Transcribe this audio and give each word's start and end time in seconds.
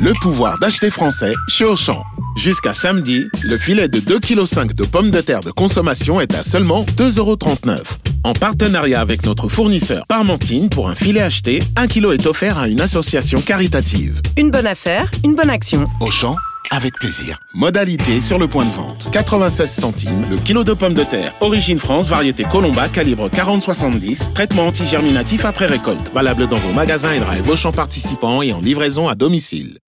le 0.00 0.12
pouvoir 0.14 0.58
d'acheter 0.58 0.90
français 0.90 1.34
chez 1.48 1.64
Auchan. 1.64 2.02
Jusqu'à 2.36 2.72
samedi, 2.72 3.26
le 3.42 3.58
filet 3.58 3.88
de 3.88 3.98
2,5 3.98 4.68
kg 4.68 4.74
de 4.74 4.84
pommes 4.84 5.10
de 5.10 5.20
terre 5.20 5.42
de 5.42 5.50
consommation 5.50 6.20
est 6.20 6.34
à 6.34 6.42
seulement 6.42 6.84
2,39€. 6.96 7.98
En 8.24 8.32
partenariat 8.32 9.00
avec 9.00 9.26
notre 9.26 9.48
fournisseur 9.48 10.06
Parmentine, 10.06 10.70
pour 10.70 10.88
un 10.88 10.94
filet 10.94 11.20
acheté, 11.20 11.60
1 11.76 11.86
kg 11.88 12.12
est 12.14 12.26
offert 12.26 12.56
à 12.56 12.68
une 12.68 12.80
association 12.80 13.40
caritative. 13.42 14.22
Une 14.38 14.50
bonne 14.50 14.66
affaire, 14.66 15.10
une 15.22 15.34
bonne 15.34 15.50
action. 15.50 15.86
Auchan, 16.00 16.36
avec 16.70 16.94
plaisir. 16.94 17.38
Modalité 17.52 18.20
sur 18.20 18.38
le 18.38 18.46
point 18.48 18.64
de 18.64 18.70
vente. 18.70 19.08
96 19.10 19.70
centimes 19.70 20.24
le 20.30 20.36
kilo 20.36 20.64
de 20.64 20.72
pommes 20.72 20.94
de 20.94 21.04
terre. 21.04 21.34
Origine 21.40 21.78
France, 21.78 22.08
variété 22.08 22.44
Colomba, 22.44 22.88
calibre 22.88 23.28
40-70. 23.28 24.32
Traitement 24.32 24.68
antigerminatif 24.68 25.44
après 25.44 25.66
récolte. 25.66 26.12
Valable 26.14 26.46
dans 26.46 26.56
vos 26.56 26.72
magasins 26.72 27.12
et 27.12 27.20
drive 27.20 27.48
Auchan 27.48 27.72
participants 27.72 28.42
et 28.42 28.52
en 28.52 28.60
livraison 28.60 29.08
à 29.08 29.14
domicile. 29.14 29.78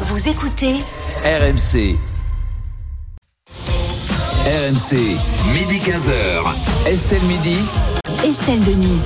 Vous 0.00 0.28
écoutez 0.28 0.76
RMC. 1.24 1.96
RMC, 4.44 4.96
midi 5.52 5.78
15h. 5.78 6.42
Estelle 6.86 7.22
Midi. 7.22 7.56
Estelle 8.24 8.62
Denis. 8.64 8.98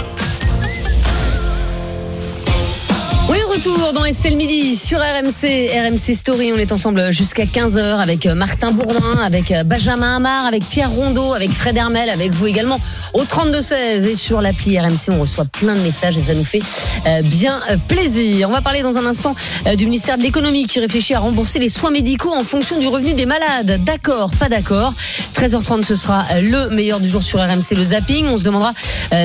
Retour 3.56 3.92
dans 3.94 4.04
Estelle 4.04 4.36
Midi 4.36 4.76
sur 4.76 4.98
RMC, 4.98 5.70
RMC 5.72 6.14
Story. 6.14 6.52
On 6.52 6.58
est 6.58 6.72
ensemble 6.72 7.10
jusqu'à 7.10 7.44
15h 7.44 8.02
avec 8.02 8.26
Martin 8.26 8.72
Bourdin, 8.72 9.18
avec 9.24 9.54
Benjamin 9.64 10.16
Amar, 10.16 10.44
avec 10.44 10.62
Pierre 10.62 10.90
Rondeau, 10.90 11.32
avec 11.32 11.50
Fred 11.50 11.74
Hermel, 11.74 12.10
avec 12.10 12.32
vous 12.32 12.46
également 12.46 12.78
au 13.14 13.22
32-16 13.22 13.74
et 14.06 14.14
sur 14.14 14.42
l'appli 14.42 14.78
RMC. 14.78 15.08
On 15.10 15.20
reçoit 15.20 15.46
plein 15.46 15.74
de 15.74 15.80
messages 15.80 16.18
et 16.18 16.20
ça 16.20 16.34
nous 16.34 16.44
fait 16.44 16.60
euh, 17.06 17.22
bien 17.22 17.58
euh, 17.70 17.76
plaisir. 17.88 18.50
On 18.50 18.52
va 18.52 18.60
parler 18.60 18.82
dans 18.82 18.98
un 18.98 19.06
instant 19.06 19.34
euh, 19.66 19.74
du 19.74 19.86
ministère 19.86 20.18
de 20.18 20.22
l'économie 20.22 20.64
qui 20.64 20.78
réfléchit 20.80 21.14
à 21.14 21.20
rembourser 21.20 21.58
les 21.58 21.70
soins 21.70 21.90
médicaux 21.90 22.34
en 22.34 22.44
fonction 22.44 22.78
du 22.78 22.88
revenu 22.88 23.14
des 23.14 23.24
malades. 23.24 23.82
D'accord, 23.84 24.30
pas 24.38 24.50
d'accord. 24.50 24.92
13h30, 25.34 25.82
ce 25.82 25.94
sera 25.94 26.24
le 26.42 26.68
meilleur 26.68 27.00
du 27.00 27.08
jour 27.08 27.22
sur 27.22 27.40
RMC, 27.40 27.74
le 27.74 27.84
zapping. 27.84 28.26
On 28.26 28.36
se 28.36 28.44
demandera 28.44 28.74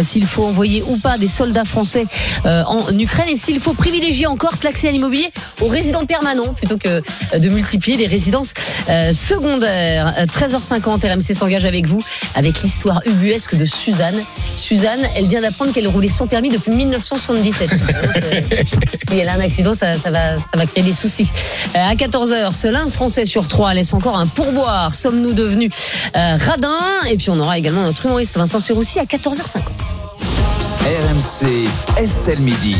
s'il 0.03 0.25
faut 0.25 0.45
envoyer 0.45 0.83
ou 0.87 0.97
pas 0.97 1.17
des 1.17 1.27
soldats 1.27 1.65
français 1.65 2.05
en 2.45 2.97
Ukraine 2.97 3.27
et 3.29 3.35
s'il 3.35 3.59
faut 3.59 3.73
privilégier 3.73 4.20
en 4.27 4.35
Corse 4.35 4.63
l'accès 4.63 4.89
à 4.89 4.91
l'immobilier 4.91 5.31
aux 5.61 5.67
résidents 5.67 6.05
permanents 6.05 6.53
plutôt 6.53 6.77
que 6.77 7.01
de 7.37 7.49
multiplier 7.49 7.97
les 7.97 8.07
résidences 8.07 8.53
secondaires. 9.13 10.25
13h50, 10.27 11.13
RMC 11.13 11.35
s'engage 11.35 11.65
avec 11.65 11.87
vous 11.87 12.01
avec 12.35 12.61
l'histoire 12.61 13.01
ubuesque 13.05 13.55
de 13.55 13.65
Suzanne. 13.65 14.23
Suzanne, 14.55 15.01
elle 15.15 15.27
vient 15.27 15.41
d'apprendre 15.41 15.73
qu'elle 15.73 15.87
roulait 15.87 16.07
sans 16.07 16.27
permis 16.27 16.49
depuis 16.49 16.71
1977. 16.71 17.69
Si 19.09 19.17
elle 19.19 19.29
a 19.29 19.33
un 19.33 19.39
accident, 19.39 19.73
ça, 19.73 19.93
va, 20.05 20.37
ça 20.37 20.57
va 20.57 20.65
créer 20.65 20.83
des 20.83 20.93
soucis. 20.93 21.29
Euh, 21.75 21.79
à 21.79 21.95
14h, 21.95 22.53
seul 22.53 22.75
un 22.75 22.89
Français 22.89 23.25
sur 23.25 23.47
trois 23.47 23.73
laisse 23.73 23.93
encore 23.93 24.17
un 24.17 24.27
pourboire. 24.27 24.93
Sommes-nous 24.93 25.33
devenus 25.33 25.71
euh, 26.15 26.37
radins? 26.37 26.79
Et 27.09 27.17
puis 27.17 27.29
on 27.29 27.39
aura 27.39 27.57
également 27.57 27.83
notre 27.83 28.05
humoriste 28.05 28.37
Vincent 28.37 28.59
Serroussi 28.59 28.99
à 28.99 29.03
14h50. 29.03 29.61
RMC, 30.83 31.67
Estelle 31.97 32.39
Midi. 32.39 32.75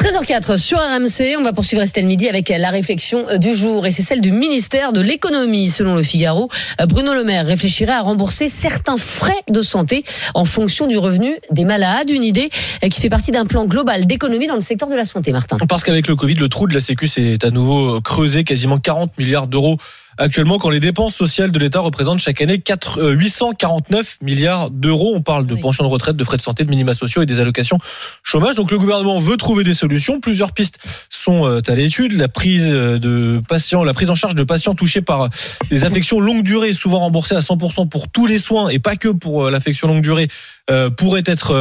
13h04 0.00 0.56
sur 0.56 0.78
RMC, 0.78 1.36
on 1.38 1.42
va 1.42 1.52
poursuivre 1.52 1.82
Estelle 1.82 2.06
Midi 2.06 2.26
avec 2.26 2.48
la 2.48 2.70
réflexion 2.70 3.26
du 3.36 3.54
jour 3.54 3.86
et 3.86 3.90
c'est 3.90 4.00
celle 4.00 4.22
du 4.22 4.32
ministère 4.32 4.94
de 4.94 5.02
l'économie. 5.02 5.66
Selon 5.66 5.94
le 5.94 6.02
Figaro, 6.02 6.48
Bruno 6.88 7.12
Le 7.12 7.22
Maire 7.22 7.44
réfléchirait 7.44 7.92
à 7.92 8.00
rembourser 8.00 8.48
certains 8.48 8.96
frais 8.96 9.42
de 9.50 9.60
santé 9.60 10.02
en 10.32 10.46
fonction 10.46 10.86
du 10.86 10.96
revenu 10.96 11.36
des 11.50 11.66
malades. 11.66 12.08
Une 12.08 12.24
idée 12.24 12.48
qui 12.90 12.98
fait 12.98 13.10
partie 13.10 13.30
d'un 13.30 13.44
plan 13.44 13.66
global 13.66 14.06
d'économie 14.06 14.46
dans 14.46 14.54
le 14.54 14.60
secteur 14.60 14.88
de 14.88 14.96
la 14.96 15.04
santé, 15.04 15.32
Martin. 15.32 15.58
Parce 15.68 15.84
qu'avec 15.84 16.08
le 16.08 16.16
Covid, 16.16 16.36
le 16.36 16.48
trou 16.48 16.66
de 16.66 16.72
la 16.72 16.80
Sécu 16.80 17.06
s'est 17.06 17.44
à 17.44 17.50
nouveau 17.50 18.00
creusé, 18.00 18.42
quasiment 18.42 18.78
40 18.78 19.18
milliards 19.18 19.48
d'euros 19.48 19.76
actuellement 20.18 20.58
quand 20.58 20.70
les 20.70 20.80
dépenses 20.80 21.14
sociales 21.14 21.50
de 21.50 21.58
l'État 21.58 21.80
représentent 21.80 22.18
chaque 22.18 22.40
année 22.40 22.60
4, 22.60 23.12
849 23.12 24.18
milliards 24.22 24.70
d'euros. 24.70 25.12
On 25.14 25.22
parle 25.22 25.46
de 25.46 25.54
pensions 25.54 25.84
de 25.84 25.88
retraite, 25.88 26.16
de 26.16 26.24
frais 26.24 26.36
de 26.36 26.42
santé, 26.42 26.64
de 26.64 26.70
minima 26.70 26.94
sociaux 26.94 27.22
et 27.22 27.26
des 27.26 27.40
allocations 27.40 27.78
chômage. 28.22 28.54
Donc 28.54 28.70
le 28.70 28.78
gouvernement 28.78 29.18
veut 29.18 29.36
trouver 29.36 29.64
des 29.64 29.74
solutions. 29.74 30.20
Plusieurs 30.20 30.52
pistes 30.52 30.78
sont 31.08 31.46
euh, 31.46 31.60
à 31.66 31.74
l'étude. 31.74 32.12
La 32.12 32.28
prise 32.28 32.68
de 32.68 33.40
patients, 33.48 33.82
la 33.82 33.94
prise 33.94 34.10
en 34.10 34.14
charge 34.14 34.34
de 34.34 34.44
patients 34.44 34.74
touchés 34.74 35.02
par 35.02 35.28
des 35.70 35.84
affections 35.84 36.20
longue 36.20 36.42
durée, 36.42 36.74
souvent 36.74 36.98
remboursées 36.98 37.34
à 37.34 37.40
100% 37.40 37.88
pour 37.88 38.08
tous 38.08 38.26
les 38.26 38.38
soins 38.38 38.68
et 38.68 38.78
pas 38.78 38.96
que 38.96 39.08
pour 39.08 39.46
euh, 39.46 39.50
l'affection 39.50 39.88
longue 39.88 40.02
durée, 40.02 40.28
euh, 40.70 40.90
pourrait 40.90 41.22
être 41.26 41.54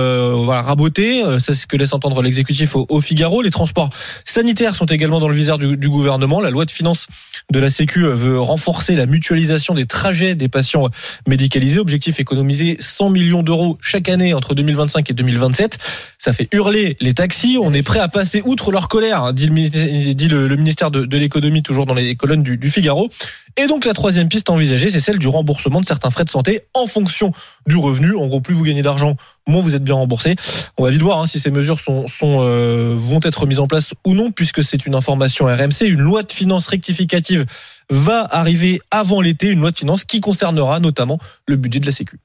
voilà, 0.44 0.62
raboté. 0.62 1.24
C'est 1.40 1.54
ce 1.54 1.68
que 1.68 1.78
laisse 1.78 1.94
entendre 1.94 2.22
l'exécutif 2.22 2.76
au, 2.76 3.02
Figaro. 3.02 3.42
Les 3.42 3.52
transports 3.52 3.90
sanitaires 4.26 4.76
sont 4.76 4.86
également 4.86 5.20
dans 5.20 5.28
le 5.28 5.36
viseur 5.36 5.58
du, 5.58 5.90
gouvernement. 5.90 6.42
La 6.42 6.50
loi 6.50 6.66
de 6.66 6.72
finances 6.72 7.08
de 7.52 7.60
la 7.60 7.70
Sécu 7.70 8.04
veut 8.04 8.40
renforcer 8.40 8.96
la 8.96 9.06
mutualisation 9.06 9.74
des 9.74 9.86
trajets 9.86 10.36
des 10.36 10.48
patients 10.48 10.88
médicalisés. 11.28 11.80
Objectif 11.80 12.20
économiser 12.20 12.78
100 12.80 13.10
millions 13.10 13.44
d'euros 13.44 13.78
chaque 13.82 14.10
année 14.10 14.34
entre 14.34 14.54
2025 14.54 15.10
et 15.10 15.14
2027. 15.14 15.78
Ça 16.18 16.34
fait 16.34 16.48
hurler 16.52 16.98
les 17.00 17.14
taxis. 17.14 17.58
On 17.62 17.74
est 17.74 17.84
prêt 17.84 18.00
à 18.00 18.08
passer 18.08 18.42
outre 18.46 18.72
leur 18.72 18.88
colère, 18.88 19.24
hein, 19.24 19.34
dit 19.34 19.48
le, 19.48 20.56
ministère 20.56 20.92
de, 20.92 21.18
l'économie, 21.18 21.64
toujours 21.64 21.86
dans 21.86 21.94
les 21.94 22.16
colonnes 22.16 22.44
du, 22.44 22.58
du 22.58 22.70
Figaro. 22.70 23.10
Et 23.58 23.68
donc 23.68 23.86
la 23.86 23.94
troisième 23.94 24.30
piste 24.30 24.50
envisagée, 24.50 24.90
c'est 24.90 25.00
celle 25.00 25.18
du 25.18 25.28
remboursement 25.28 25.82
de 25.82 25.86
certains 25.86 26.12
frais 26.12 26.24
de 26.24 26.30
santé 26.30 26.62
en 26.74 26.88
fonction 26.88 27.32
du 27.68 27.76
revenu. 27.76 28.16
En 28.16 28.28
gros, 28.28 28.42
plus 28.42 28.54
vous 28.54 28.64
gagnez 28.64 28.82
d'argent, 28.82 28.99
moins 29.04 29.62
vous 29.62 29.76
êtes 29.76 29.84
bien 29.84 29.96
remboursé. 29.96 30.36
On 30.78 30.84
va 30.84 30.90
vite 30.90 31.02
voir 31.02 31.20
hein, 31.20 31.28
si 31.28 31.40
ces 31.40 31.52
mesures 31.52 31.80
sont, 31.80 32.06
euh, 32.24 32.96
vont 32.98 33.20
être 33.24 33.46
mises 33.46 33.60
en 33.60 33.68
place 33.68 33.94
ou 34.06 34.14
non, 34.14 34.32
puisque 34.32 34.64
c'est 34.64 34.86
une 34.86 34.96
information 34.96 35.46
RMC. 35.46 35.88
Une 35.88 36.02
loi 36.02 36.24
de 36.24 36.32
finances 36.32 36.68
rectificative 36.68 37.46
va 37.90 38.28
arriver 38.30 38.82
avant 38.92 39.22
l'été, 39.22 39.50
une 39.50 39.60
loi 39.60 39.72
de 39.72 39.78
finances 39.78 40.06
qui 40.06 40.22
concernera 40.22 40.80
notamment 40.80 41.20
le 41.48 41.56
budget 41.56 41.80
de 41.80 41.86
la 41.86 41.92
Sécu. 41.92 42.20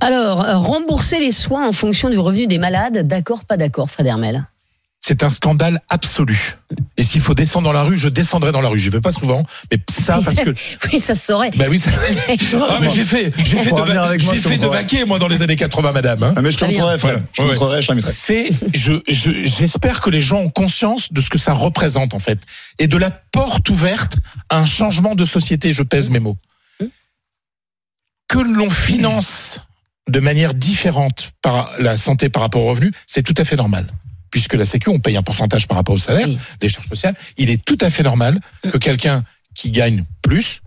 Alors, 0.00 0.38
rembourser 0.62 1.18
les 1.20 1.32
soins 1.32 1.66
en 1.68 1.72
fonction 1.72 2.08
du 2.08 2.18
revenu 2.18 2.46
des 2.46 2.58
malades, 2.58 3.06
d'accord, 3.06 3.44
pas 3.44 3.56
d'accord, 3.56 3.90
Fred 3.90 4.06
Hermel? 4.06 4.46
C'est 5.00 5.22
un 5.22 5.28
scandale 5.28 5.80
absolu. 5.88 6.56
Et 6.96 7.02
s'il 7.02 7.20
faut 7.20 7.34
descendre 7.34 7.66
dans 7.66 7.72
la 7.72 7.82
rue, 7.82 7.96
je 7.96 8.08
descendrai 8.08 8.52
dans 8.52 8.60
la 8.60 8.68
rue. 8.68 8.78
Je 8.78 8.90
vais 8.90 9.00
pas 9.00 9.12
souvent, 9.12 9.46
mais 9.70 9.78
ça 9.88 10.20
parce 10.22 10.36
que 10.36 10.50
oui, 10.92 10.98
ça 10.98 11.14
se 11.14 11.26
saurait. 11.26 11.50
Ben 11.56 11.68
oui, 11.70 11.78
ça... 11.78 11.90
ah, 12.54 12.78
mais 12.80 12.90
j'ai 12.90 13.04
fait, 13.04 13.32
j'ai 13.38 13.58
fait, 13.58 13.70
de, 13.70 14.18
j'ai 14.18 14.36
fait 14.36 14.58
de 14.58 14.66
vaquer 14.66 15.04
moi 15.04 15.18
dans 15.18 15.28
les 15.28 15.42
années 15.42 15.56
80, 15.56 15.92
madame. 15.92 16.22
Hein. 16.22 16.34
Ah, 16.36 16.42
mais 16.42 16.50
je 16.50 16.58
te 16.58 16.64
montrerai, 16.64 16.98
frère. 16.98 17.20
Je 17.32 17.42
te 17.42 17.46
montrerai, 17.46 17.80
je 17.80 17.92
C'est, 18.04 18.50
je, 18.74 18.92
j'espère 19.06 20.00
que 20.00 20.10
les 20.10 20.20
gens 20.20 20.38
ont 20.38 20.50
conscience 20.50 21.12
de 21.12 21.20
ce 21.20 21.30
que 21.30 21.38
ça 21.38 21.52
représente 21.52 22.12
en 22.12 22.18
fait, 22.18 22.40
et 22.78 22.86
de 22.86 22.96
la 22.96 23.10
porte 23.10 23.70
ouverte 23.70 24.16
à 24.50 24.58
un 24.58 24.66
changement 24.66 25.14
de 25.14 25.24
société. 25.24 25.72
Je 25.72 25.82
pèse 25.84 26.10
mes 26.10 26.20
mots. 26.20 26.36
Que 28.28 28.38
l'on 28.38 28.68
finance 28.68 29.60
de 30.08 30.20
manière 30.20 30.52
différente 30.54 31.32
par 31.40 31.72
la 31.78 31.96
santé 31.96 32.28
par 32.28 32.42
rapport 32.42 32.62
au 32.62 32.68
revenu, 32.68 32.92
c'est 33.06 33.22
tout 33.22 33.34
à 33.38 33.44
fait 33.44 33.56
normal 33.56 33.86
puisque 34.30 34.54
la 34.54 34.64
Sécu, 34.64 34.90
on 34.90 34.98
paye 34.98 35.16
un 35.16 35.22
pourcentage 35.22 35.66
par 35.66 35.76
rapport 35.76 35.94
au 35.94 35.98
salaire, 35.98 36.28
des 36.60 36.68
charges 36.68 36.88
sociales, 36.88 37.14
il 37.36 37.50
est 37.50 37.62
tout 37.64 37.78
à 37.80 37.90
fait 37.90 38.02
normal 38.02 38.40
que 38.62 38.76
mm. 38.76 38.80
quelqu'un 38.80 39.24
qui 39.54 39.70
gagne 39.70 40.04
plus 40.22 40.62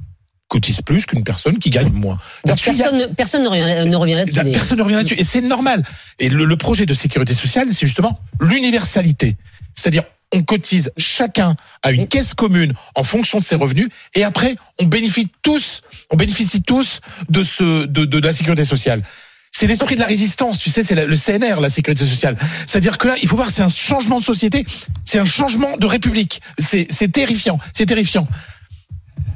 cotise 0.52 0.82
plus 0.82 1.06
qu'une 1.06 1.24
personne 1.24 1.60
qui 1.60 1.70
gagne 1.70 1.94
moins. 1.94 2.18
personne, 2.44 3.16
personne, 3.16 3.44
ne 3.44 3.96
revient, 3.96 4.16
là-dessus. 4.16 4.52
Personne 4.52 4.80
ne 4.80 4.84
revient 4.84 4.96
là-dessus. 4.96 5.16
Et 5.18 5.24
c'est 5.24 5.40
normal. 5.40 5.82
Et 6.20 6.28
le, 6.28 6.58
projet 6.58 6.86
de 6.86 6.94
sécurité 6.94 7.34
sociale, 7.34 7.68
c'est 7.72 7.86
justement 7.86 8.20
l'universalité. 8.42 9.38
C'est-à-dire, 9.74 10.04
on 10.34 10.44
cotise 10.44 10.92
chacun 10.98 11.56
à 11.84 11.92
une 11.92 12.06
caisse 12.06 12.34
commune 12.34 12.74
en 12.96 13.04
fonction 13.04 13.40
de 13.40 13.44
ses 13.46 13.56
revenus, 13.56 13.88
et 14.14 14.26
après, 14.26 14.58
on 14.80 14.86
bénéficie 14.86 15.30
tous, 15.42 15.82
on 16.10 16.18
bénéficie 16.18 16.62
tous 16.62 17.00
de 17.30 17.44
ce, 17.44 17.86
de, 17.86 18.04
de 18.04 18.20
la 18.20 18.34
sécurité 18.34 18.66
sociale 18.66 19.04
c'est 19.52 19.68
l'esprit 19.68 19.96
de 19.96 20.00
la 20.00 20.08
résistance, 20.08 20.60
tu 20.60 20.70
sais, 20.70 20.82
c'est 20.82 20.96
le 20.96 21.16
CNR, 21.16 21.60
la 21.60 21.70
sécurité 21.70 22.06
sociale. 22.06 22.38
C'est-à-dire 22.66 22.98
que 22.98 23.10
là, 23.10 23.16
il 23.22 23.28
faut 23.28 23.36
voir, 23.36 23.50
c'est 23.50 23.62
un 23.62 23.70
changement 23.70 24.20
de 24.20 24.24
société, 24.24 24.66
c'est 25.06 25.20
un 25.20 25.26
changement 25.26 25.78
de 25.78 25.86
république. 25.86 26.42
C'est 26.58 27.12
terrifiant, 27.12 27.60
c'est 27.74 27.86
terrifiant. 27.86 28.28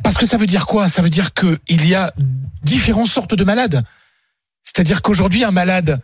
Parce 0.03 0.17
que 0.17 0.25
ça 0.25 0.37
veut 0.37 0.47
dire 0.47 0.65
quoi? 0.65 0.87
Ça 0.87 1.01
veut 1.01 1.09
dire 1.09 1.33
qu'il 1.33 1.85
y 1.85 1.95
a 1.95 2.13
différentes 2.63 3.07
sortes 3.07 3.35
de 3.35 3.43
malades. 3.43 3.83
C'est-à-dire 4.63 5.01
qu'aujourd'hui, 5.01 5.43
un 5.43 5.51
malade 5.51 6.01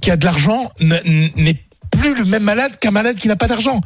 qui 0.00 0.10
a 0.10 0.16
de 0.16 0.24
l'argent 0.24 0.72
n'est 0.80 1.62
plus 1.90 2.14
le 2.14 2.24
même 2.24 2.44
malade 2.44 2.78
qu'un 2.78 2.90
malade 2.90 3.18
qui 3.18 3.28
n'a 3.28 3.36
pas 3.36 3.48
d'argent 3.48 3.80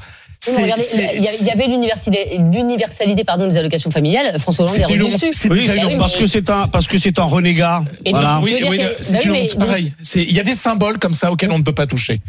il 0.49 1.45
y 1.45 1.51
avait 1.51 1.67
l'universalité 1.67 3.25
pardon 3.25 3.47
des 3.47 3.57
allocations 3.57 3.91
familiales. 3.91 4.39
François 4.39 4.65
Hollande 4.65 4.79
est 4.79 4.85
revenu 4.85 5.13
dessus. 5.13 5.49
Oui, 5.49 5.69
parce 5.99 6.17
que 6.17 6.27
c'est 6.27 6.51
un 6.51 6.69
parce 6.69 6.89
que 6.89 6.99
c'est 6.99 7.19
un 7.19 7.25
renégat. 7.25 7.83
Voilà. 8.09 8.41
Oui, 8.43 8.57
oui, 8.69 8.81
c'est 9.01 9.25
une 9.25 9.33
honte 9.33 9.59
pareil. 9.59 9.93
Il 10.15 10.33
y 10.33 10.41
a 10.41 10.43
des 10.43 10.55
symboles 10.55 10.99
comme 10.99 11.15
ça 11.15 11.33
auxquels 11.33 11.51
on 11.51 11.59
ne 11.59 11.65
peut 11.65 11.75
pas 11.75 11.87
toucher. 11.87 12.21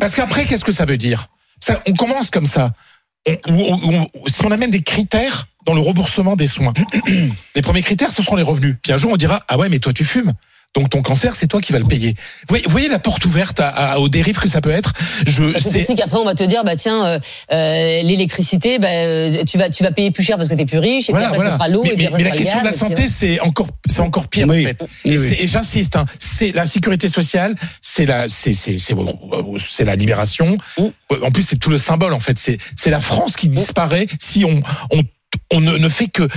Parce 0.00 0.14
qu'après, 0.14 0.44
qu'est-ce 0.44 0.64
que 0.64 0.72
ça 0.72 0.84
veut 0.84 0.96
dire? 0.98 1.28
Ça, 1.60 1.82
On 1.86 1.94
commence 1.94 2.30
comme 2.30 2.46
ça. 2.46 2.72
si 3.26 4.44
on 4.44 4.50
amène 4.50 4.70
des 4.70 4.82
critères 4.82 5.46
dans 5.64 5.74
le 5.74 5.80
remboursement 5.80 6.36
des 6.36 6.46
soins, 6.46 6.74
les 7.54 7.62
premiers 7.62 7.82
critères, 7.82 8.12
ce 8.12 8.22
seront 8.22 8.36
les 8.36 8.42
revenus. 8.42 8.76
Puis 8.82 8.92
un 8.92 8.96
jour, 8.96 9.10
on 9.12 9.16
dira 9.16 9.42
ah 9.48 9.58
ouais, 9.58 9.68
mais 9.68 9.78
toi 9.78 9.92
tu 9.92 10.04
fumes. 10.04 10.32
Donc 10.76 10.90
ton 10.90 11.00
cancer, 11.00 11.34
c'est 11.34 11.46
toi 11.46 11.60
qui 11.62 11.72
vas 11.72 11.78
le 11.78 11.86
payer. 11.86 12.10
Vous 12.12 12.44
voyez, 12.50 12.64
vous 12.66 12.70
voyez 12.70 12.88
la 12.88 12.98
porte 12.98 13.24
ouverte 13.24 13.60
à, 13.60 13.68
à- 13.68 13.98
aux 13.98 14.08
dérives 14.10 14.38
que 14.38 14.48
ça 14.48 14.60
peut 14.60 14.70
être? 14.70 14.92
Je 15.26 15.52
Parce 15.52 15.64
c'est 15.64 15.84
c'est 15.84 15.94
qu'après 15.94 16.18
on 16.18 16.24
va 16.24 16.34
te 16.34 16.44
dire 16.44 16.64
bah 16.64 16.76
tiens 16.76 17.04
euh, 17.06 17.18
euh, 17.52 18.02
l'électricité 18.02 18.78
bah, 18.78 18.88
euh, 18.90 19.42
tu 19.44 19.56
vas 19.56 19.70
tu 19.70 19.82
vas 19.82 19.90
payer 19.90 20.10
plus 20.10 20.22
cher 20.22 20.36
parce 20.36 20.48
que 20.50 20.54
t'es 20.54 20.66
plus 20.66 20.78
riche 20.78 21.08
et 21.08 21.12
voilà, 21.12 21.28
puis 21.28 21.34
après 21.36 21.36
voilà. 21.38 21.50
ce 21.52 21.56
sera 21.56 21.68
l'eau 21.68 21.82
mais, 21.82 21.90
et 21.90 21.96
puis 21.96 22.06
après 22.06 22.18
mais 22.22 22.28
la 22.30 22.36
question 22.36 22.60
de 22.60 22.64
la 22.66 22.72
santé, 22.72 23.08
c'est 23.08 23.40
encore, 23.40 23.68
c'est 23.88 24.00
encore 24.02 24.28
pire 24.28 24.46
Oui. 24.48 24.64
en 24.66 24.68
fait. 24.68 24.76
Oui, 24.82 25.12
Et, 25.14 25.18
oui. 25.18 25.28
c'est- 25.28 25.42
et 25.44 25.48
j'insiste, 25.48 25.96
hein, 25.96 26.04
c'est 26.18 26.52
la 26.52 26.66
sécurité 26.66 27.08
sociale, 27.08 27.54
c'est 27.80 28.04
la, 28.04 28.28
c'est, 28.28 28.52
c'est, 28.52 28.76
c'est, 28.76 28.94
c'est 29.58 29.84
la 29.84 29.96
libération. 29.96 30.58
En 30.78 31.30
plus, 31.30 31.42
c'est 31.42 31.56
tout 31.56 31.70
le 31.70 31.78
symbole 31.78 32.12
en 32.12 32.20
fait. 32.20 32.36
C'est, 32.38 32.58
c'est 32.76 32.90
la 32.90 33.00
France 33.00 33.36
qui 33.36 33.48
disparaît 33.48 34.06
si 34.20 34.44
on, 34.44 34.60
on, 34.90 35.00
on 35.50 35.60
ne, 35.60 35.78
ne 35.78 35.88
fait 35.88 36.08
que 36.08 36.28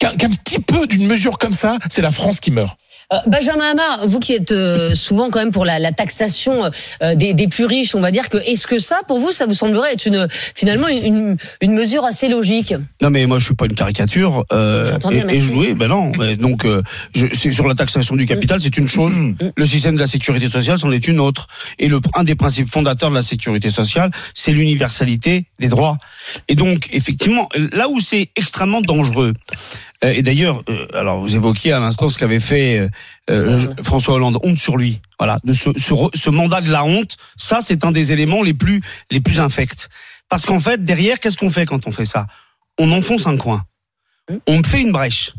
qu'un, 0.00 0.10
qu'un 0.16 0.30
petit 0.30 0.58
peu 0.58 0.86
d'une 0.86 1.06
mesure 1.06 1.38
comme 1.38 1.52
ça, 1.52 1.78
c'est 1.90 2.02
la 2.02 2.10
France 2.12 2.40
qui 2.40 2.50
meurt. 2.50 2.76
Euh, 3.12 3.16
Benjamin 3.28 3.70
Hamar, 3.70 4.08
vous 4.08 4.18
qui 4.18 4.32
êtes 4.32 4.50
euh, 4.50 4.92
souvent 4.94 5.30
quand 5.30 5.38
même 5.38 5.52
pour 5.52 5.64
la, 5.64 5.78
la 5.78 5.92
taxation 5.92 6.70
euh, 7.02 7.14
des, 7.14 7.34
des 7.34 7.46
plus 7.46 7.64
riches, 7.64 7.94
on 7.94 8.00
va 8.00 8.10
dire 8.10 8.28
que 8.28 8.38
est-ce 8.38 8.66
que 8.66 8.78
ça, 8.78 9.00
pour 9.06 9.18
vous, 9.18 9.30
ça 9.30 9.46
vous 9.46 9.54
semblerait 9.54 9.92
être 9.92 10.06
une 10.06 10.26
finalement 10.56 10.88
une, 10.88 11.36
une 11.60 11.72
mesure 11.72 12.04
assez 12.04 12.28
logique? 12.28 12.74
Non 13.00 13.10
mais 13.10 13.26
moi 13.26 13.38
je 13.38 13.44
suis 13.44 13.54
pas 13.54 13.66
une 13.66 13.74
caricature. 13.74 14.44
Euh, 14.52 14.98
et, 15.12 15.36
et 15.36 15.42
oui, 15.54 15.74
ben 15.74 15.86
non. 15.86 16.10
mais 16.18 16.36
donc 16.36 16.64
euh, 16.64 16.82
je, 17.14 17.26
c'est 17.32 17.52
sur 17.52 17.68
la 17.68 17.76
taxation 17.76 18.16
du 18.16 18.26
capital, 18.26 18.60
c'est 18.60 18.76
une 18.76 18.88
chose. 18.88 19.12
Le 19.56 19.66
système 19.66 19.94
de 19.94 20.00
la 20.00 20.08
sécurité 20.08 20.48
sociale, 20.48 20.78
c'en 20.78 20.90
est 20.90 21.06
une 21.06 21.20
autre. 21.20 21.46
Et 21.78 21.86
le 21.86 22.00
un 22.14 22.24
des 22.24 22.34
principes 22.34 22.70
fondateurs 22.70 23.10
de 23.10 23.14
la 23.14 23.22
sécurité 23.22 23.70
sociale, 23.70 24.10
c'est 24.34 24.50
l'universalité 24.52 25.44
des 25.60 25.68
droits. 25.68 25.96
Et 26.48 26.56
donc 26.56 26.88
effectivement, 26.92 27.48
là 27.72 27.88
où 27.88 28.00
c'est 28.00 28.30
extrêmement 28.34 28.80
dangereux. 28.80 29.32
Euh, 30.04 30.12
et 30.14 30.22
d'ailleurs, 30.22 30.62
euh, 30.68 30.86
alors 30.94 31.20
vous 31.20 31.34
évoquiez 31.34 31.72
à 31.72 31.78
l'instant 31.78 32.08
ce 32.08 32.18
qu'avait 32.18 32.40
fait 32.40 32.88
euh, 33.30 33.60
François 33.82 34.14
Hollande, 34.14 34.38
honte 34.42 34.58
sur 34.58 34.76
lui. 34.76 35.00
Voilà, 35.18 35.38
de 35.44 35.52
ce, 35.52 35.70
ce, 35.76 35.94
ce 36.14 36.30
mandat 36.30 36.60
de 36.60 36.70
la 36.70 36.84
honte, 36.84 37.16
ça 37.36 37.60
c'est 37.62 37.84
un 37.84 37.92
des 37.92 38.12
éléments 38.12 38.42
les 38.42 38.54
plus 38.54 38.82
les 39.10 39.20
plus 39.20 39.40
infects. 39.40 39.88
Parce 40.28 40.44
qu'en 40.44 40.60
fait, 40.60 40.82
derrière, 40.84 41.20
qu'est-ce 41.20 41.36
qu'on 41.36 41.50
fait 41.50 41.66
quand 41.66 41.86
on 41.86 41.92
fait 41.92 42.04
ça? 42.04 42.26
On 42.78 42.90
enfonce 42.92 43.26
un 43.26 43.36
coin. 43.36 43.64
On 44.46 44.62
fait 44.62 44.82
une 44.82 44.92
brèche. 44.92 45.32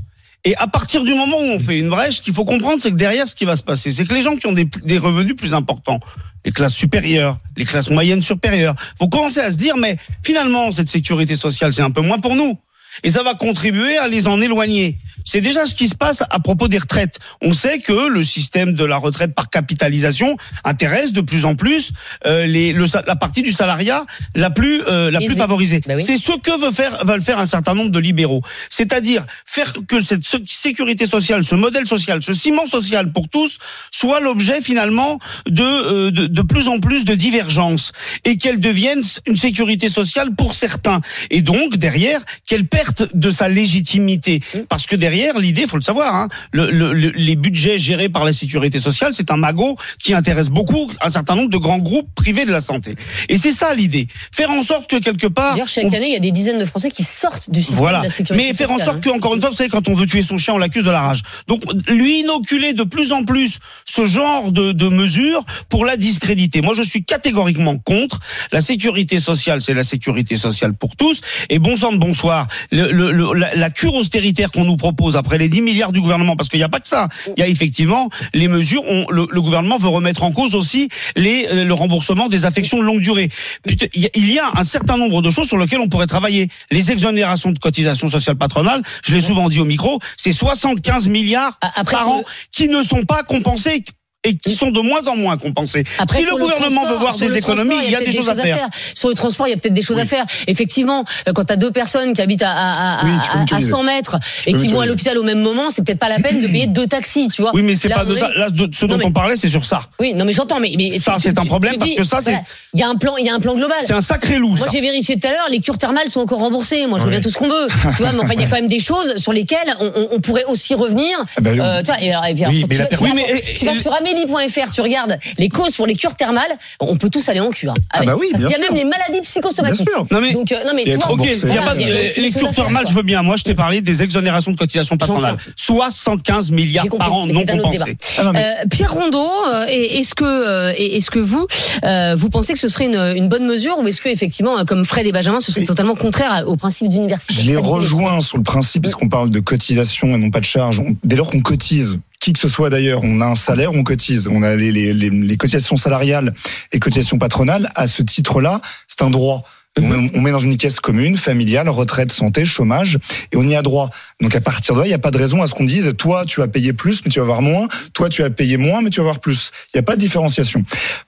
Et 0.46 0.56
à 0.56 0.68
partir 0.68 1.04
du 1.04 1.14
moment 1.14 1.38
où 1.40 1.46
on 1.46 1.60
fait 1.60 1.80
une 1.80 1.90
brèche, 1.90 2.18
ce 2.18 2.22
qu'il 2.22 2.34
faut 2.34 2.46
comprendre, 2.46 2.82
c'est 2.82 2.92
que 2.92 2.96
derrière, 2.96 3.28
ce 3.28 3.36
qui 3.36 3.44
va 3.44 3.58
se 3.58 3.64
passer, 3.64 3.92
c'est 3.92 4.06
que 4.06 4.14
les 4.14 4.22
gens 4.22 4.38
qui 4.38 4.48
ont 4.48 4.54
des, 4.54 4.64
des 4.64 4.98
revenus 4.98 5.36
plus 5.36 5.54
importants, 5.54 6.00
les 6.46 6.54
classes 6.54 6.74
supérieures, 6.74 7.38
les 7.58 7.66
classes 7.66 7.90
moyennes 7.90 8.22
supérieures, 8.22 8.76
vont 9.00 9.10
commencer 9.10 9.42
à 9.42 9.52
se 9.52 9.58
dire, 9.58 9.76
mais 9.76 9.98
finalement, 10.24 10.72
cette 10.72 10.88
sécurité 10.88 11.36
sociale, 11.36 11.74
c'est 11.74 11.82
un 11.82 11.92
peu 11.92 12.02
moins 12.02 12.20
pour 12.20 12.36
nous. 12.36 12.58
Et 13.04 13.12
ça 13.12 13.24
va 13.24 13.34
contribuer 13.34 13.98
à 13.98 14.08
les 14.08 14.28
en 14.28 14.42
éloigner. 14.42 14.98
C'est 15.26 15.42
déjà 15.42 15.66
ce 15.66 15.76
qui 15.76 15.88
se 15.90 15.96
passe 15.96 16.24
à 16.30 16.40
propos 16.40 16.68
des 16.70 16.78
retraites. 16.78 17.20
On 17.42 17.52
sait 17.52 17.80
que 17.80 18.08
le 18.08 18.24
système 18.24 18.74
de 18.74 18.86
la 18.86 18.98
retraite 18.98 19.36
par 19.36 19.50
capitalisation 19.50 20.38
intéresse 20.64 21.12
de 21.12 21.22
plus 21.22 21.44
en 21.46 21.56
plus 21.56 21.92
euh, 22.26 22.46
les, 22.46 22.72
le, 22.72 22.86
la 23.06 23.16
partie 23.18 23.42
du 23.42 23.52
salariat 23.52 24.06
la 24.36 24.50
plus 24.50 24.82
euh, 24.88 25.12
la 25.12 25.20
plus 25.20 25.36
favorisée. 25.36 25.82
Bah 25.86 25.96
oui. 25.96 26.04
C'est 26.04 26.18
ce 26.18 26.32
que 26.40 26.58
veut 26.60 26.72
faire, 26.72 27.04
veulent 27.06 27.22
faire 27.22 27.40
un 27.40 27.46
certain 27.46 27.74
nombre 27.74 27.92
de 27.92 28.00
libéraux. 28.00 28.42
C'est-à-dire 28.70 29.26
faire 29.46 29.74
que 29.88 30.00
cette 30.00 30.24
sé- 30.24 30.44
sécurité 30.46 31.06
sociale, 31.06 31.44
ce 31.44 31.56
modèle 31.56 31.88
social, 31.88 32.24
ce 32.24 32.32
ciment 32.34 32.66
social 32.66 33.12
pour 33.12 33.28
tous, 33.28 33.58
soit 33.92 34.22
l'objet 34.22 34.62
finalement 34.62 35.20
de, 35.46 35.64
euh, 35.64 36.12
de, 36.12 36.28
de 36.28 36.42
plus 36.42 36.70
en 36.70 36.80
plus 36.80 37.04
de 37.04 37.16
divergences 37.16 37.92
et 38.24 38.38
qu'elle 38.38 38.60
devienne 38.60 39.02
une 39.26 39.36
sécurité 39.36 39.90
sociale 39.90 40.36
pour 40.36 40.54
certains. 40.54 41.02
Et 41.32 41.42
donc, 41.42 41.76
derrière, 41.76 42.22
qu'elle 42.46 42.68
perte 42.88 43.16
de 43.16 43.32
sa 43.32 43.48
légitimité. 43.50 44.40
Parce 44.70 44.86
que 44.86 44.96
derrière, 44.96 45.38
l'idée, 45.38 45.68
faut 45.68 45.78
le 45.78 45.82
savoir, 45.82 46.16
hein, 46.16 46.28
le, 46.52 46.70
le- 46.72 46.94
le- 46.94 47.12
les 47.12 47.36
budgets 47.36 47.80
gérés 47.80 48.10
par 48.10 48.24
la 48.24 48.34
sécurité 48.34 48.80
sociale, 48.80 49.14
c'est 49.14 49.32
un 49.32 49.38
magot 49.38 49.78
qui 50.00 50.14
intéresse 50.14 50.50
beaucoup 50.50 50.92
un 51.02 51.10
certain 51.10 51.36
nombre 51.36 51.50
de 51.50 51.58
grands 51.58 51.80
groupes 51.80 52.10
privés 52.16 52.46
de 52.46 52.52
la 52.52 52.62
santé. 52.62 52.96
Et 53.30 53.38
c'est 53.38 53.52
ça 53.52 53.74
l'idée. 53.74 54.08
Faire 54.32 54.50
en 54.52 54.62
sorte 54.64 54.90
que 54.90 54.98
quelque 54.98 55.28
part... 55.28 55.54
D'ailleurs, 55.54 55.68
chaque 55.68 55.86
on- 55.86 55.94
année, 55.94 56.08
il 56.08 56.14
y 56.14 56.18
a 56.18 56.20
des 56.20 56.32
dizaines 56.32 56.60
de 56.60 56.66
Français 56.66 56.92
qui 56.92 57.04
sortent 57.04 57.50
du 57.50 57.60
système 57.62 57.78
voilà. 57.78 58.00
de 58.00 58.04
la 58.06 58.10
sécurité 58.10 58.46
Mais 58.48 58.54
faire 58.54 58.72
en 58.72 58.78
sociale, 58.78 58.94
sorte 58.96 59.02
que, 59.04 59.10
encore 59.10 59.34
une 59.36 59.42
fois, 59.42 59.50
vous 59.50 59.56
savez, 59.56 59.70
quand 59.70 59.88
on 59.90 59.94
veut 59.94 60.06
tuer 60.06 60.22
son 60.22 60.38
chien, 60.38 60.54
on 60.54 60.58
l'accuse 60.58 60.84
de 60.84 60.92
la 60.92 61.02
rage. 61.02 61.22
Donc, 61.48 61.64
lui 61.90 62.22
inoculer 62.22 62.74
de 62.74 62.84
plus 62.84 63.12
en 63.12 63.24
plus 63.24 63.60
ce 63.86 64.06
genre 64.06 64.52
de, 64.52 64.72
de 64.72 64.88
mesures 64.90 65.44
pour 65.70 65.86
la 65.86 65.98
discréditer. 65.98 66.62
Moi, 66.62 66.74
je 66.74 66.84
suis 66.84 67.04
catégoriquement 67.04 67.78
contre. 67.78 68.20
La 68.52 68.62
sécurité 68.62 69.20
sociale, 69.20 69.62
c'est 69.62 69.74
la 69.74 69.84
sécurité 69.84 70.38
sociale 70.38 70.74
pour 70.74 70.96
tous. 70.96 71.22
Et 71.50 71.60
bon 71.60 71.76
sang 71.76 71.92
de 71.94 71.98
bonsoir, 71.98 72.48
le, 72.78 72.92
le- 72.92 73.12
le- 73.12 73.34
la, 73.34 73.54
la 73.56 73.70
cure 73.70 73.94
austéritaire 73.96 74.52
qu'on 74.52 74.64
nous 74.66 74.78
propose 74.78 75.16
après 75.18 75.38
les 75.38 75.50
10 75.50 75.62
milliards 75.62 75.92
du 75.92 76.02
gouvernement, 76.02 76.36
parce 76.36 76.50
qu'il 76.50 76.60
n'y 76.60 76.64
a 76.64 76.70
pas 76.70 76.80
que 76.80 76.88
ça. 76.88 77.08
Il 77.36 77.40
y 77.40 77.44
a 77.44 77.48
effectivement 77.48 78.10
les 78.34 78.48
mesures. 78.48 78.84
On, 78.88 79.06
le, 79.10 79.28
le 79.30 79.42
gouvernement 79.42 79.78
veut 79.78 79.88
remettre 79.90 80.24
en 80.24 80.32
cause 80.32 80.56
aussi 80.56 80.90
les, 81.16 81.48
le 81.66 81.74
remboursement 81.74 82.28
des 82.30 82.46
affections 82.46 82.78
de 82.78 82.84
longue 82.84 83.02
durée. 83.02 83.30
Putain, 83.64 83.88
Il 83.94 84.32
y 84.32 84.40
a- 84.40 84.52
un 84.56 84.64
certain 84.64 84.98
nombre 84.98 85.22
de 85.22 85.30
choses 85.30 85.48
sur 85.48 85.58
lesquelles 85.58 85.80
on 85.82 85.90
pourrait 85.90 86.08
travailler. 86.08 86.48
Les 86.72 86.92
exonérations 86.92 87.52
de 87.52 87.60
cotisations 87.60 88.08
sociales 88.10 88.38
patronales, 88.38 88.82
je 89.04 89.14
l'ai 89.16 89.22
souvent 89.22 89.50
dit 89.50 89.60
au 89.60 89.66
micro, 89.66 90.00
c'est 90.18 90.32
75 90.34 91.08
milliards 91.10 91.58
après, 91.62 91.96
par 91.96 92.08
an 92.10 92.24
qui 92.52 92.68
ne 92.70 92.82
sont 92.82 93.04
pas 93.04 93.24
compensés 93.24 93.84
et 94.24 94.36
qui 94.36 94.56
sont 94.56 94.72
de 94.72 94.82
moins 94.82 95.08
en 95.08 95.16
moins 95.16 95.38
compensés. 95.38 95.84
Après, 96.00 96.18
si 96.18 96.24
le 96.26 96.32
gouvernement 96.32 96.82
transport- 96.82 96.88
veut 96.92 96.98
voir 96.98 97.16
des 97.18 97.28
le 97.28 97.38
économies, 97.38 97.76
il 97.86 97.92
y 97.92 97.96
a 97.96 98.00
des 98.00 98.06
peut-être 98.06 98.18
choses 98.18 98.30
à 98.30 98.36
faire. 98.36 98.68
Sur 98.96 99.10
le 99.10 99.16
transport, 99.16 99.48
il 99.48 99.52
y 99.52 99.54
a 99.54 99.58
peut-être 99.58 99.74
des 99.74 99.82
choses 99.82 100.00
à 100.00 100.06
faire. 100.06 100.26
Effectivement, 100.48 101.06
euh, 101.28 101.34
quand 101.34 101.46
tu 101.46 101.54
as 101.54 101.56
deux 101.56 101.72
personnes 101.72 102.14
qui 102.14 102.22
habitent 102.22 102.44
à, 102.44 102.52
à, 102.52 103.00
à, 103.02 103.06
Oui, 103.06 103.12
tu 103.24 103.30
peux 103.30 103.32
à- 103.32 103.38
à 103.38 103.42
mutualiser. 103.42 103.72
100 103.72 103.84
mètres 103.84 104.18
et 104.48 104.54
qui 104.54 104.68
vont 104.68 104.82
à 104.82 104.86
l'hôpital 104.86 105.18
au 105.18 105.24
même 105.24 105.40
moment, 105.40 105.70
c'est 105.70 105.84
peut-être 105.86 106.00
pas 106.00 106.10
la 106.10 106.20
peine 106.20 106.42
de 106.42 106.48
payer 106.48 106.68
deux 106.68 106.88
taxis, 106.88 107.30
tu 107.34 107.42
vois. 107.42 107.52
Oui, 107.54 107.62
mais 107.62 107.76
c'est 107.76 107.90
pas 107.90 108.06
de 108.06 108.16
ça. 108.16 108.30
Là, 108.36 108.48
ce 108.74 108.86
dont 108.86 109.00
on 109.04 109.12
parlait, 109.12 109.36
c'est 109.38 109.48
sur 109.50 109.64
ça. 109.66 109.82
Oui, 110.00 110.14
non, 110.14 110.26
mais 110.26 110.34
j'entends, 110.34 110.60
mais, 110.60 110.74
mais 110.78 110.98
Ça, 111.00 111.16
c'est 111.20 111.38
un 111.38 111.46
problème 111.46 111.78
parce 111.78 111.94
que 111.94 112.04
ça, 112.04 112.22
c'est- 112.22 112.38
Il 112.74 112.80
y 112.80 112.84
a 112.84 112.90
un 112.90 112.96
plan, 112.96 113.18
il 113.18 113.26
y 113.26 113.30
a 113.30 113.34
un 113.34 113.40
plan 113.40 113.56
global. 113.56 113.78
C'est 113.86 113.94
un 113.94 114.02
sacré 114.02 114.38
loup, 114.38 114.56
Moi, 114.56 114.68
j'ai 114.72 114.82
vérifié 114.82 115.18
tout 115.20 115.28
à 115.28 115.32
l'heure, 115.32 115.48
les 115.50 115.60
cures 115.60 115.78
thermales 115.78 116.10
sont 116.10 116.20
encore 116.22 116.40
remboursées. 116.40 116.86
Moi, 116.88 117.00
je 117.00 117.04
veux 117.06 117.10
bien 117.12 117.22
tout 117.22 117.30
ce 117.30 117.38
qu'on 117.38 117.48
veut. 117.48 117.68
tu 117.96 118.04
vois, 118.04 118.12
mais 118.12 118.20
enfin, 118.20 118.34
il 118.34 118.42
y 118.42 118.44
a 118.44 118.48
quand 118.48 118.56
même 118.56 118.68
des 118.68 118.80
choses 118.80 119.18
sur 119.18 119.32
lesquelles 119.32 119.74
on, 119.80 120.20
pourrait 120.20 120.46
aussi 120.46 120.74
revenir. 120.76 121.18
Ah 121.38 121.42
bah. 121.42 121.50
Euh, 121.52 121.80
tu 121.82 121.86
vois, 121.86 121.96
et 122.02 122.34
puis, 122.34 123.56
tu, 123.58 123.66
vas- 123.66 123.74
sur- 123.82 123.94
amélie.fr, 124.12 124.72
tu 124.74 124.82
regardes 124.82 125.18
les 125.38 125.50
causes 125.50 125.76
pour 125.76 125.86
les 125.88 125.96
cures 125.96 126.16
thermales, 126.16 126.58
on 126.80 126.96
peut 126.96 127.10
tous 127.10 127.28
aller 127.30 127.40
en 127.40 127.50
cure. 127.50 127.74
Ah 127.92 128.04
bah 128.04 128.16
oui, 128.20 128.28
Parce 128.32 128.44
qu'il 128.46 128.52
y 128.54 128.56
a 128.56 128.60
même 128.60 128.76
les 128.78 128.84
maladies 128.84 129.22
psychosomatiques. 129.22 129.86
Bien 129.86 129.96
sûr. 129.96 130.08
Non 130.12 130.22
mais 130.22 130.32
Donc, 130.34 130.52
euh, 130.52 130.64
non, 130.66 130.72
mais 130.76 130.84
y 130.84 130.94
a 130.94 130.98
pas 130.98 131.76
de, 131.76 132.22
les 132.22 132.32
cures 132.32 132.52
thermales, 132.52 132.84
quoi. 132.84 132.92
je 132.92 132.96
veux 132.96 133.04
bien. 133.04 133.22
Moi, 133.24 133.36
je 133.38 133.44
t'ai 133.44 133.54
parlé 133.56 133.82
des 133.82 134.04
exonérations 134.04 134.52
de 134.52 134.58
cotisations 134.58 134.98
patronales. 134.98 135.38
75 135.56 136.52
milliards 136.52 136.86
compris, 136.86 136.98
par 136.98 137.14
an 137.14 137.28
non 137.28 137.46
compensés. 137.46 137.98
Ah 138.18 138.24
non, 138.24 138.32
mais- 138.32 138.44
Euh, 138.44 138.66
Pierre 138.70 138.94
Rondeau, 138.94 139.28
euh, 139.54 139.66
est-ce 139.68 140.16
que, 140.16 140.24
euh, 140.26 140.74
est-ce 140.78 141.12
que 141.12 141.20
vous, 141.20 141.48
euh, 141.84 142.16
vous 142.16 142.30
pensez 142.30 142.54
que 142.54 142.60
ce 142.60 142.68
serait 142.70 142.86
une, 142.86 142.96
une 143.16 143.28
bonne 143.30 143.46
mesure 143.46 143.78
ou 143.80 143.88
est-ce 143.88 144.02
que 144.02 144.10
effectivement, 144.10 144.64
comme 144.66 144.86
Fred 144.86 145.06
et 145.06 145.12
Benjamin, 145.12 145.40
ce 145.40 145.52
serait 145.52 145.64
Et- 145.64 145.66
totalement 145.66 145.96
contraire 145.96 146.44
au 146.48 146.56
principe 146.56 146.90
d'université? 146.90 147.34
Je 147.42 147.46
les 147.48 147.58
rejoins 147.58 148.22
sur 148.22 148.38
le 148.38 148.44
principe, 148.44 148.84
puisqu'on 148.84 149.10
parle 149.10 149.30
de 149.30 149.40
cotisation 149.40 150.16
et 150.16 150.18
non 150.18 150.30
pas 150.30 150.40
de 150.40 150.46
charge. 150.46 150.80
On- 150.80 150.96
dès 151.04 151.16
lors 151.16 151.28
qu'on 151.30 151.42
cotise, 151.42 152.00
qui 152.28 152.34
que 152.34 152.40
ce 152.40 152.50
soit 152.50 152.70
d'ailleurs, 152.70 153.00
on 153.04 153.22
a 153.22 153.26
un 153.26 153.36
salaire, 153.36 153.72
on 153.72 153.84
cotise. 153.84 154.28
On 154.30 154.44
a 154.44 154.54
les, 154.54 154.70
les, 154.74 154.94
les, 154.94 155.10
les 155.10 155.38
cotisations 155.38 155.78
salariales 155.78 156.34
et 156.74 156.80
cotisations 156.80 157.18
patronales. 157.18 157.70
À 157.74 157.88
ce 157.88 158.04
titre-là, 158.04 158.60
c'est 158.90 159.02
un 159.02 159.10
droit. 159.10 159.46
On, 159.80 160.10
on 160.14 160.20
met 160.20 160.32
dans 160.32 160.40
une 160.40 160.58
caisse 160.58 160.82
commune, 160.82 161.16
familiale, 161.16 161.70
retraite, 161.70 162.12
santé, 162.12 162.44
chômage, 162.44 162.98
et 163.32 163.38
on 163.38 163.44
y 163.44 163.56
a 163.56 163.62
droit. 163.62 163.92
Donc 164.20 164.36
à 164.36 164.42
partir 164.42 164.76
de 164.76 164.82
là, 164.82 164.86
il 164.88 164.90
n'y 164.90 164.96
a 164.96 165.00
pas 165.00 165.12
de 165.12 165.18
raison 165.18 165.42
à 165.42 165.48
ce 165.48 165.54
qu'on 165.54 165.64
dise, 165.64 165.94
toi 165.98 166.26
tu 166.26 166.42
vas 166.42 166.50
payer 166.50 166.74
plus, 166.74 167.06
mais 167.06 167.12
tu 167.12 167.20
vas 167.20 167.24
avoir 167.24 167.42
moins, 167.42 167.70
toi 167.94 168.10
tu 168.10 168.24
vas 168.24 168.30
payer 168.30 168.58
moins, 168.58 168.82
mais 168.82 168.90
tu 168.90 169.00
vas 169.00 169.04
avoir 169.04 169.20
plus. 169.20 169.52
Il 169.68 169.78
n'y 169.78 169.80
a 169.80 169.84
pas 169.84 169.96
de 169.96 170.02
différenciation. 170.02 170.66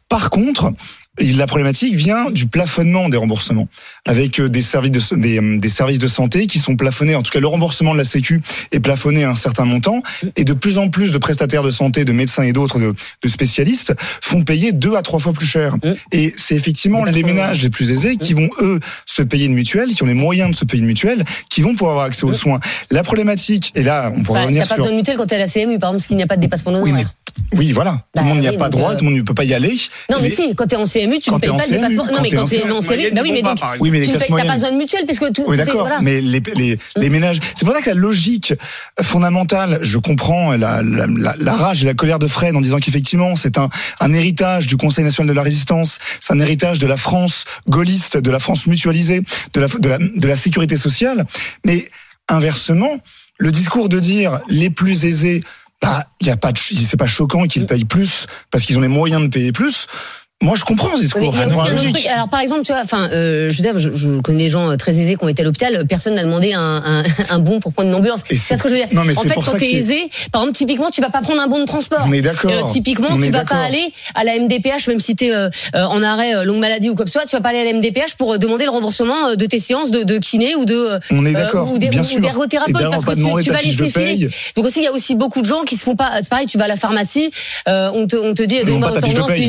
Par 0.08 0.30
contre, 0.30 0.72
la 1.20 1.46
problématique 1.48 1.96
vient 1.96 2.32
du 2.32 2.48
plafonnement 2.48 3.10
des 3.10 3.18
remboursements, 3.18 3.68
avec 4.06 4.40
euh, 4.40 4.50
des 4.50 4.62
services 4.62 4.92
de, 5.12 5.16
des, 5.16 5.40
euh, 5.40 5.58
des 5.60 5.70
services 5.70 6.00
de 6.00 6.08
santé 6.08 6.48
qui 6.48 6.60
sont 6.60 6.76
plafonnés, 6.76 7.16
en 7.16 7.22
tout 7.22 7.32
cas 7.32 7.40
le 7.40 7.48
remboursement 7.48 7.94
de 7.94 7.98
la 7.98 8.04
Sécu 8.04 8.42
est 8.72 8.80
plafonné 8.80 9.24
à 9.24 9.32
un 9.32 9.36
certain 9.36 9.66
montant, 9.66 10.02
et 10.36 10.44
de 10.44 10.54
plus 10.54 10.78
en 10.78 10.90
plus 10.90 11.12
de 11.12 11.18
prestataires 11.18 11.64
de 11.64 11.72
santé, 11.72 12.06
de 12.06 12.12
médecins 12.12 12.44
et 12.44 12.54
d'autres, 12.54 12.80
de, 12.80 12.94
de 13.24 13.28
spécialistes, 13.30 13.94
font 14.00 14.44
payer 14.44 14.72
deux 14.72 14.96
à 14.96 15.02
trois 15.02 15.20
fois 15.20 15.34
plus 15.34 15.46
cher. 15.46 15.76
Et 16.12 16.34
c'est 16.38 16.56
effectivement 16.56 17.04
les 17.04 17.24
ménages 17.24 17.62
les 17.64 17.70
plus 17.70 17.92
aisés 17.92 18.16
qui 18.18 18.34
vont, 18.34 18.50
eux, 18.62 18.80
se 19.06 19.22
payer 19.22 19.46
une 19.48 19.54
mutuelle, 19.54 19.90
qui 19.90 20.04
ont 20.04 20.08
les 20.08 20.14
moyens 20.14 20.52
de 20.52 20.56
se 20.56 20.66
payer 20.66 20.82
une 20.82 20.88
mutuelle, 20.88 21.24
qui 21.50 21.62
vont 21.62 21.74
pouvoir 21.74 21.92
avoir 21.92 22.06
accès 22.06 22.24
aux 22.26 22.34
soins. 22.34 22.60
La 22.92 23.04
problématique, 23.04 23.72
et 23.76 23.84
là 23.84 24.12
on 24.16 24.24
pourrait 24.24 24.40
Enfin, 24.40 24.46
revenir 24.48 24.64
T'as 24.64 24.70
pas 24.70 24.76
sur... 24.76 24.84
besoin 24.84 24.92
de 24.94 24.98
mutuelle 24.98 25.18
quand 25.18 25.26
t'es 25.28 25.36
à 25.36 25.40
la 25.40 25.48
CMU, 25.48 25.78
par 25.80 25.90
exemple, 25.90 25.96
parce 25.98 26.08
qu'il 26.08 26.18
n'y 26.18 26.24
a 26.24 26.28
pas 26.28 26.36
de 26.38 26.42
dépassement 26.42 26.80
Oui, 26.82 26.92
mais 26.92 27.06
oui, 27.54 27.72
voilà. 27.72 27.92
tout 27.92 27.98
Bah 28.16 28.22
le 28.22 28.28
monde 28.28 28.40
n'y 28.40 28.48
a 28.48 28.52
oui, 28.52 28.58
pas 28.58 28.70
droit, 28.70 28.92
euh, 28.92 28.96
tout 28.96 29.04
le 29.06 29.10
monde 29.12 29.20
ne 29.20 29.24
peut 29.24 29.34
pas 29.34 29.44
y 29.44 29.54
aller. 29.54 29.76
Non, 30.10 30.18
mais 30.22 30.30
Les- 30.30 30.36
si, 30.36 30.56
quand 30.56 30.68
t'es 30.68 30.76
en 30.76 30.86
CMU, 30.86 31.09
tu 31.18 31.32
ne 31.32 31.40
payes 31.40 31.50
pas 31.50 31.56
le 31.58 31.62
CMU, 31.64 31.78
dépassement. 31.78 32.06
Non, 32.06 32.22
mais 32.22 32.30
quand 32.30 32.46
t'es 32.46 32.62
en 32.62 32.80
CMU, 32.82 33.12
bah 33.12 33.22
oui, 33.24 33.32
mais 33.32 33.42
donc. 33.42 33.58
Oui, 33.80 33.90
mais 33.90 34.00
les 34.02 34.06
tu 34.08 34.12
ne 34.14 34.18
payes- 34.20 34.48
pas 34.48 34.54
besoin 34.54 34.72
de 34.72 34.78
mutuelle, 34.78 35.06
puisque 35.08 35.32
tout. 35.34 35.46
Oui, 35.48 35.48
tout 35.48 35.54
est- 35.54 35.66
d'accord. 35.66 35.80
voilà. 35.82 36.02
Mais 36.02 36.22
les, 36.22 36.42
les, 36.56 36.78
les 36.96 37.10
ménages, 37.10 37.40
c'est 37.56 37.66
pour 37.66 37.74
ça 37.74 37.82
que 37.82 37.90
la 37.90 37.96
logique 37.96 38.54
fondamentale, 39.02 39.80
je 39.82 39.98
comprends 39.98 40.52
la, 40.52 40.82
la, 40.84 41.08
la, 41.08 41.36
la 41.40 41.54
rage 41.56 41.84
et 41.84 41.88
la 41.88 41.94
colère 41.94 42.20
de 42.20 42.28
Fred 42.28 42.56
en 42.56 42.62
disant 42.62 42.78
qu'effectivement, 42.80 43.36
c'est 43.36 43.58
un, 43.58 43.70
un 44.00 44.14
héritage 44.14 44.68
du 44.68 44.78
Conseil 44.78 45.04
national 45.04 45.30
de 45.30 45.34
la 45.34 45.42
résistance, 45.44 45.98
c'est 46.22 46.34
un 46.34 46.40
héritage 46.40 46.80
de 46.80 46.88
la 46.88 46.98
France 46.98 47.46
gaulliste, 47.68 48.18
de 48.18 48.32
la 48.32 48.40
France 48.40 48.68
mutualisée, 48.68 49.22
de 49.54 49.60
la, 49.62 49.68
de 49.68 49.90
la, 49.90 49.98
de 49.98 50.28
la 50.28 50.36
sécurité 50.36 50.78
sociale. 50.78 51.26
Mais 51.66 51.90
inversement, 52.28 53.00
le 53.38 53.52
discours 53.52 53.90
de 53.90 54.00
dire 54.00 54.40
les 54.50 54.70
plus 54.70 55.06
aisés 55.06 55.42
bah, 55.82 56.04
il 56.20 56.28
y 56.28 56.30
a 56.30 56.36
pas 56.36 56.52
de, 56.52 56.60
c'est 56.60 56.98
pas 56.98 57.08
choquant 57.08 57.48
qu'ils 57.48 57.66
payent 57.66 57.86
plus 57.86 58.28
parce 58.52 58.66
qu'ils 58.66 58.78
ont 58.78 58.82
les 58.82 58.90
moyens 58.90 59.22
de 59.22 59.28
payer 59.30 59.54
plus. 59.54 59.88
Moi, 60.42 60.56
je 60.56 60.64
comprends 60.64 60.88
ce 60.92 60.94
Oui, 60.94 61.02
discours. 61.02 61.36
un 61.36 61.76
truc. 61.76 62.06
Alors 62.06 62.30
par 62.30 62.40
exemple, 62.40 62.62
tu 62.64 62.72
vois, 62.72 62.82
enfin, 62.82 63.10
euh, 63.12 63.50
je 63.50 63.62
je, 63.76 63.94
je 63.94 64.22
connais 64.22 64.46
des 64.46 64.50
gens 64.50 64.70
euh, 64.70 64.78
très 64.78 64.98
aisés 64.98 65.18
qui 65.18 65.24
ont 65.26 65.28
été 65.28 65.42
à 65.42 65.46
l'hôpital. 65.46 65.86
Personne 65.86 66.16
n'a 66.16 66.24
demandé 66.24 66.54
un, 66.54 66.82
un, 66.86 67.04
un 67.30 67.40
bon 67.40 67.60
pour 67.60 67.74
prendre 67.74 67.90
une 67.90 67.96
ambulance. 67.96 68.24
C'est 68.30 68.56
ce 68.56 68.64
que 68.64 68.70
je 68.70 68.76
veux 68.76 68.80
dire. 68.80 68.88
Non, 68.94 69.04
mais 69.04 69.18
en 69.18 69.22
fait, 69.22 69.34
quand 69.34 69.58
t'es 69.58 69.74
aisé, 69.74 70.10
par 70.32 70.44
exemple, 70.44 70.58
typiquement, 70.58 70.92
tu 70.92 71.02
vas 71.02 71.10
pas 71.10 71.20
prendre 71.20 71.42
un 71.42 71.48
bon 71.48 71.60
de 71.60 71.66
transport. 71.66 72.06
On 72.08 72.14
est 72.14 72.22
d'accord. 72.22 72.52
Euh, 72.52 72.64
typiquement, 72.72 73.10
On 73.12 73.20
tu 73.20 73.32
vas 73.32 73.44
pas 73.44 73.58
aller 73.58 73.92
à 74.16 74.24
la 74.24 74.40
MDPH, 74.40 74.88
même 74.88 75.02
si 75.02 75.14
t'es 75.18 75.30
euh, 75.30 75.50
euh, 75.76 75.84
en 75.84 76.02
arrêt 76.04 76.34
euh, 76.34 76.46
longue 76.46 76.60
maladie 76.60 76.90
ou 76.90 76.96
quoi 76.96 77.04
que 77.04 77.12
ce 77.12 77.20
soit, 77.20 77.28
tu 77.28 77.36
vas 77.36 77.42
pas 77.42 77.50
aller 77.50 77.60
à 77.60 77.66
la 77.66 77.74
MDPH 77.74 78.16
pour 78.18 78.40
demander 78.40 78.64
le 78.64 78.72
remboursement 78.72 79.36
de 79.36 79.46
tes 79.46 79.60
séances 79.60 79.92
de, 79.92 80.04
de 80.04 80.20
kiné 80.20 80.56
ou 80.56 80.64
de 80.64 81.00
On 81.12 81.26
est 81.26 81.34
d'accord, 81.34 81.74
ou 81.74 81.78
d'ergothérapeute 81.78 82.90
parce 82.90 83.04
que 83.04 83.44
tu, 83.44 83.52
vas 83.52 83.60
laisser 83.60 83.90
filer. 83.90 84.30
Donc 84.56 84.66
aussi, 84.66 84.80
il 84.80 84.86
y 84.86 84.88
a 84.88 84.94
aussi 84.94 85.16
beaucoup 85.16 85.42
de 85.42 85.48
gens 85.48 85.64
qui 85.64 85.76
se 85.76 85.84
font 85.84 85.98
pas. 85.98 86.12
C'est 86.20 86.30
pareil, 86.30 86.48
tu 86.48 86.58
vas 86.58 86.64
à 86.64 86.70
la 86.70 86.78
pharmacie, 86.78 87.30
on 87.68 88.08
te 88.08 88.16
on 88.16 88.34
te 88.34 88.44
dit 88.44 88.60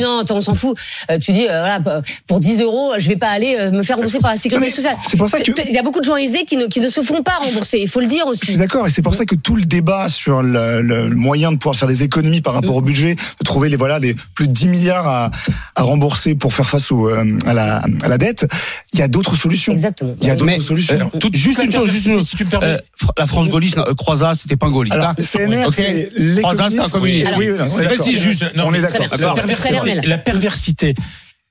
non, 0.01 0.25
on 0.29 0.41
s'en 0.41 0.55
fout. 0.55 0.77
Euh, 1.11 1.19
tu 1.19 1.33
dis 1.33 1.47
euh, 1.49 1.61
voilà 1.61 1.81
pour 2.27 2.41
10 2.41 2.61
euros, 2.63 2.93
je 2.99 3.09
vais 3.09 3.17
pas 3.17 3.29
aller 3.29 3.57
euh, 3.59 3.71
me 3.71 3.83
faire 3.83 3.97
rembourser 3.97 4.19
par 4.21 4.31
la 4.33 4.37
sécurité 4.37 4.71
sociale. 4.71 4.97
c'est 5.07 5.17
pour 5.17 5.29
ça 5.29 5.39
que- 5.41 5.51
Il 5.69 5.75
y 5.75 5.79
a 5.79 5.83
beaucoup 5.83 6.01
de 6.01 6.05
gens 6.05 6.17
aisés 6.17 6.45
qui 6.45 6.57
ne 6.57 6.67
qui 6.67 6.81
ne 6.81 6.89
se 6.89 7.03
font 7.03 7.23
pas 7.23 7.37
rembourser. 7.43 7.79
Il 7.81 7.89
faut 7.89 8.01
le 8.01 8.07
dire 8.07 8.25
Je 8.31 8.35
suis 8.39 8.49
aussi. 8.51 8.57
d'accord, 8.57 8.87
et 8.87 8.91
c'est 8.91 9.03
pour 9.03 9.15
ça 9.15 9.25
que 9.25 9.35
tout 9.35 9.57
le 9.57 9.63
débat 9.63 10.09
sur 10.09 10.43
le, 10.43 11.09
moyen 11.11 11.53
de 11.53 11.57
pouvoir 11.57 11.77
faire 11.77 11.89
des 11.89 12.03
économies 12.03 12.41
par 12.41 12.55
rapport 12.55 12.77
au 12.77 12.81
budget, 12.83 13.15
de 13.15 13.45
trouver 13.45 13.69
les 13.69 13.77
voilà 13.77 14.01
des 14.01 14.15
plus 14.35 14.47
de 14.49 14.53
10 14.53 14.69
milliards 14.69 15.07
à, 15.09 15.31
à 15.77 15.83
rembourser 15.83 16.35
pour 16.35 16.53
faire 16.53 16.69
face 16.69 16.91
au, 16.93 17.09
à, 17.09 17.53
la, 17.53 17.83
à 18.03 18.09
la 18.09 18.19
dette, 18.19 18.47
il 18.93 18.99
y 18.99 19.03
a 19.03 19.09
d'autres 19.09 19.37
solutions. 19.37 19.73
Exactement. 19.73 20.15
Il 20.21 20.27
y 20.29 20.31
a 20.31 20.37
d'autres 20.37 20.61
solutions. 20.61 21.11
euh, 21.15 21.19
tout- 21.19 21.31
juste 21.33 21.63
une 21.63 21.73
chose, 21.73 21.91
juste 21.91 22.07
une 22.07 22.17
chose. 22.19 22.29
Si 22.29 22.37
tu 22.37 22.45
me 22.45 22.51
permets. 22.51 22.67
Euh, 22.67 22.79
la 23.19 23.27
France 23.27 23.49
gaulliste, 23.49 23.79
euh, 23.79 23.95
Croizat, 23.95 24.35
c'était 24.35 24.57
pas 24.57 24.67
un 24.67 24.71
gaulliste. 24.71 24.95
Alors, 24.97 25.11
hein. 25.11 25.15
CNR, 25.19 25.67
Ok. 25.69 25.75
c'est 25.75 26.79
un 26.81 26.89
communiste. 26.89 27.31
Oui, 27.37 27.49
oui, 27.51 27.57
on 27.59 27.65
est 27.65 27.69
C'est 27.69 27.83
d'accord. 27.87 28.67
On 28.67 28.75
est 29.87 30.07
la 30.07 30.19
perversité, 30.19 30.70
perversité, 30.75 30.95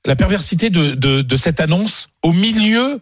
la 0.06 0.16
perversité 0.16 0.70
de, 0.70 0.96
de, 0.96 1.22
de 1.22 1.38
cette 1.38 1.60
annonce 1.60 2.08
au 2.24 2.32
milieu 2.34 3.00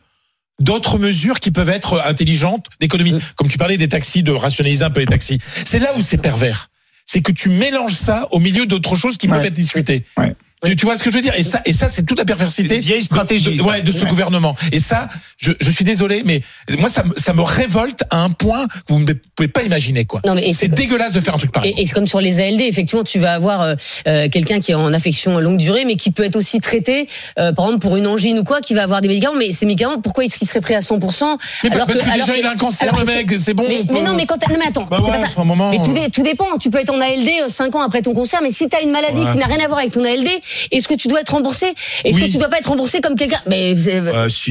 d'autres 0.60 0.98
mesures 0.98 1.40
qui 1.40 1.52
peuvent 1.52 1.70
être 1.70 2.02
intelligentes 2.06 2.66
d'économie. 2.80 3.14
Mm. 3.14 3.20
Comme 3.36 3.48
tu 3.48 3.58
parlais 3.58 3.78
des 3.78 3.88
taxis, 3.90 4.24
de 4.24 4.32
rationaliser 4.32 4.84
un 4.84 4.90
peu 4.90 5.02
les 5.02 5.06
taxis. 5.06 5.40
C'est 5.66 5.80
là 5.80 5.92
où 5.96 6.02
c'est 6.02 6.18
pervers. 6.18 6.70
C'est 7.06 7.22
que 7.22 7.32
tu 7.32 7.50
mélanges 7.50 7.94
ça 7.94 8.28
au 8.32 8.40
milieu 8.40 8.66
d'autres 8.66 8.96
choses 8.96 9.18
qui 9.18 9.28
Ouais. 9.28 9.38
peuvent 9.38 9.46
être 9.46 9.54
discutées. 9.54 10.04
Ouais. 10.18 10.34
Tu, 10.66 10.76
tu 10.76 10.86
vois 10.86 10.98
ce 10.98 11.04
que 11.04 11.12
je 11.12 11.16
veux 11.16 11.22
dire? 11.22 11.34
Et 11.38 11.44
ça, 11.44 11.62
et 11.66 11.74
ça, 11.74 11.88
c'est 11.88 12.04
toute 12.04 12.18
la 12.18 12.26
perversité. 12.26 12.80
Vieille 12.80 13.00
de- 13.02 13.06
stratégie, 13.06 13.56
de, 13.58 13.62
ouais, 13.62 13.82
de 13.82 13.92
ce 13.92 14.04
Ouais. 14.04 14.10
gouvernement. 14.10 14.56
Et 14.72 14.80
ça, 14.80 15.08
je, 15.38 15.52
je 15.60 15.70
suis 15.70 15.86
désolé, 15.86 16.24
mais 16.26 16.42
moi, 16.80 16.90
ça, 16.90 17.04
me- 17.04 17.14
ça 17.16 17.34
me 17.34 17.44
révolte 17.44 18.02
à 18.10 18.22
un 18.24 18.32
point 18.32 18.66
que 18.68 18.74
vous 18.94 19.00
ne 19.00 19.14
pouvez 19.36 19.48
pas 19.50 19.62
imaginer, 19.62 20.06
quoi. 20.06 20.20
Non, 20.26 20.34
mais 20.34 20.48
et 20.48 20.54
C'est 20.54 20.68
dégueulasse 20.68 21.14
de 21.14 21.22
faire 21.22 21.36
un 21.36 21.38
truc 21.38 21.52
pareil. 21.52 21.76
Et, 21.78 21.82
et 21.82 21.86
c'est 21.86 21.94
comme 21.94 22.08
sur 22.08 22.20
les 22.22 22.40
ALD, 22.42 22.62
effectivement, 22.62 23.04
tu 23.04 23.20
vas 23.20 23.34
avoir 23.34 23.62
euh, 23.62 23.76
euh, 24.08 24.30
quelqu'un 24.30 24.60
qui 24.60 24.72
est 24.72 24.76
en 24.76 24.92
affection 24.94 25.40
longue 25.40 25.58
durée, 25.58 25.86
mais 25.86 25.96
qui 25.96 26.10
peut 26.10 26.24
être 26.24 26.36
aussi 26.36 26.60
traité, 26.60 27.08
euh, 27.38 27.54
par 27.54 27.66
exemple, 27.66 27.82
pour 27.84 27.96
une 27.96 28.08
angine 28.08 28.40
ou 28.40 28.44
quoi, 28.44 28.60
qui 28.60 28.74
va 28.74 28.82
avoir 28.82 29.02
des 29.02 29.08
médicaments. 29.10 29.38
Mais 29.38 29.52
ces 29.52 29.68
médicaments, 29.68 30.02
pourquoi 30.02 30.26
est-ce 30.26 30.40
qu'ils 30.40 30.48
seraient 30.48 30.62
pris 30.62 30.74
à 30.74 30.80
100% 30.82 31.38
Mais 31.66 31.72
alors 31.72 31.86
parce 31.86 32.00
que, 32.00 32.06
alors 32.06 32.26
déjà, 32.26 32.36
il 32.36 32.44
a 32.46 32.52
un 32.52 32.56
cancer, 32.56 32.92
le 32.96 33.02
que 33.04 33.06
mec, 33.06 33.32
c'est- 33.40 33.54
bon. 33.54 33.66
Mais, 33.68 33.76
on 33.88 33.94
mais 33.94 34.00
peut- 34.00 34.06
non, 34.08 34.16
mais 34.16 34.26
quand 34.26 34.38
non, 34.50 34.56
mais 34.60 34.66
attends, 34.68 34.88
Bah 34.90 34.98
c'est 35.00 35.06
ouais, 35.06 35.12
pas 35.12 35.18
ça. 35.20 35.28
enfin, 35.28 35.42
un 35.44 35.46
moment, 35.46 35.70
mais 35.70 35.78
tout, 35.84 35.94
dé- 35.94 36.10
tout 36.10 36.24
dépend. 36.24 36.58
Tu 36.60 36.72
peux 36.72 36.80
être 36.80 36.90
en 36.92 37.00
ALD 37.00 37.30
5 37.48 37.76
ans 37.76 37.82
après 37.82 38.02
ton 38.02 38.16
cancer, 38.16 38.40
mais 38.42 38.50
si 38.50 38.68
t'as 38.68 38.82
une 38.82 38.90
maladie 38.92 39.20
Ouais. 39.22 39.32
qui 39.34 39.38
n'a 39.38 39.46
rien 39.46 39.60
à 39.64 39.68
voir 39.68 39.80
avec 39.80 39.92
ton 39.92 40.04
ALD, 40.04 40.28
est-ce 40.72 40.88
que 40.88 40.94
tu 40.96 41.08
dois 41.08 41.22
être 41.22 41.32
remboursé? 41.34 41.74
Est-ce 42.04 42.16
Oui. 42.16 42.28
que 42.28 42.32
tu 42.32 42.38
dois 42.38 42.50
pas 42.50 42.58
être 42.60 42.70
remboursé 42.70 43.02
comme 43.02 43.16
quelqu'un? 43.16 43.42
Mais 43.48 43.76
c'est- 43.76 44.02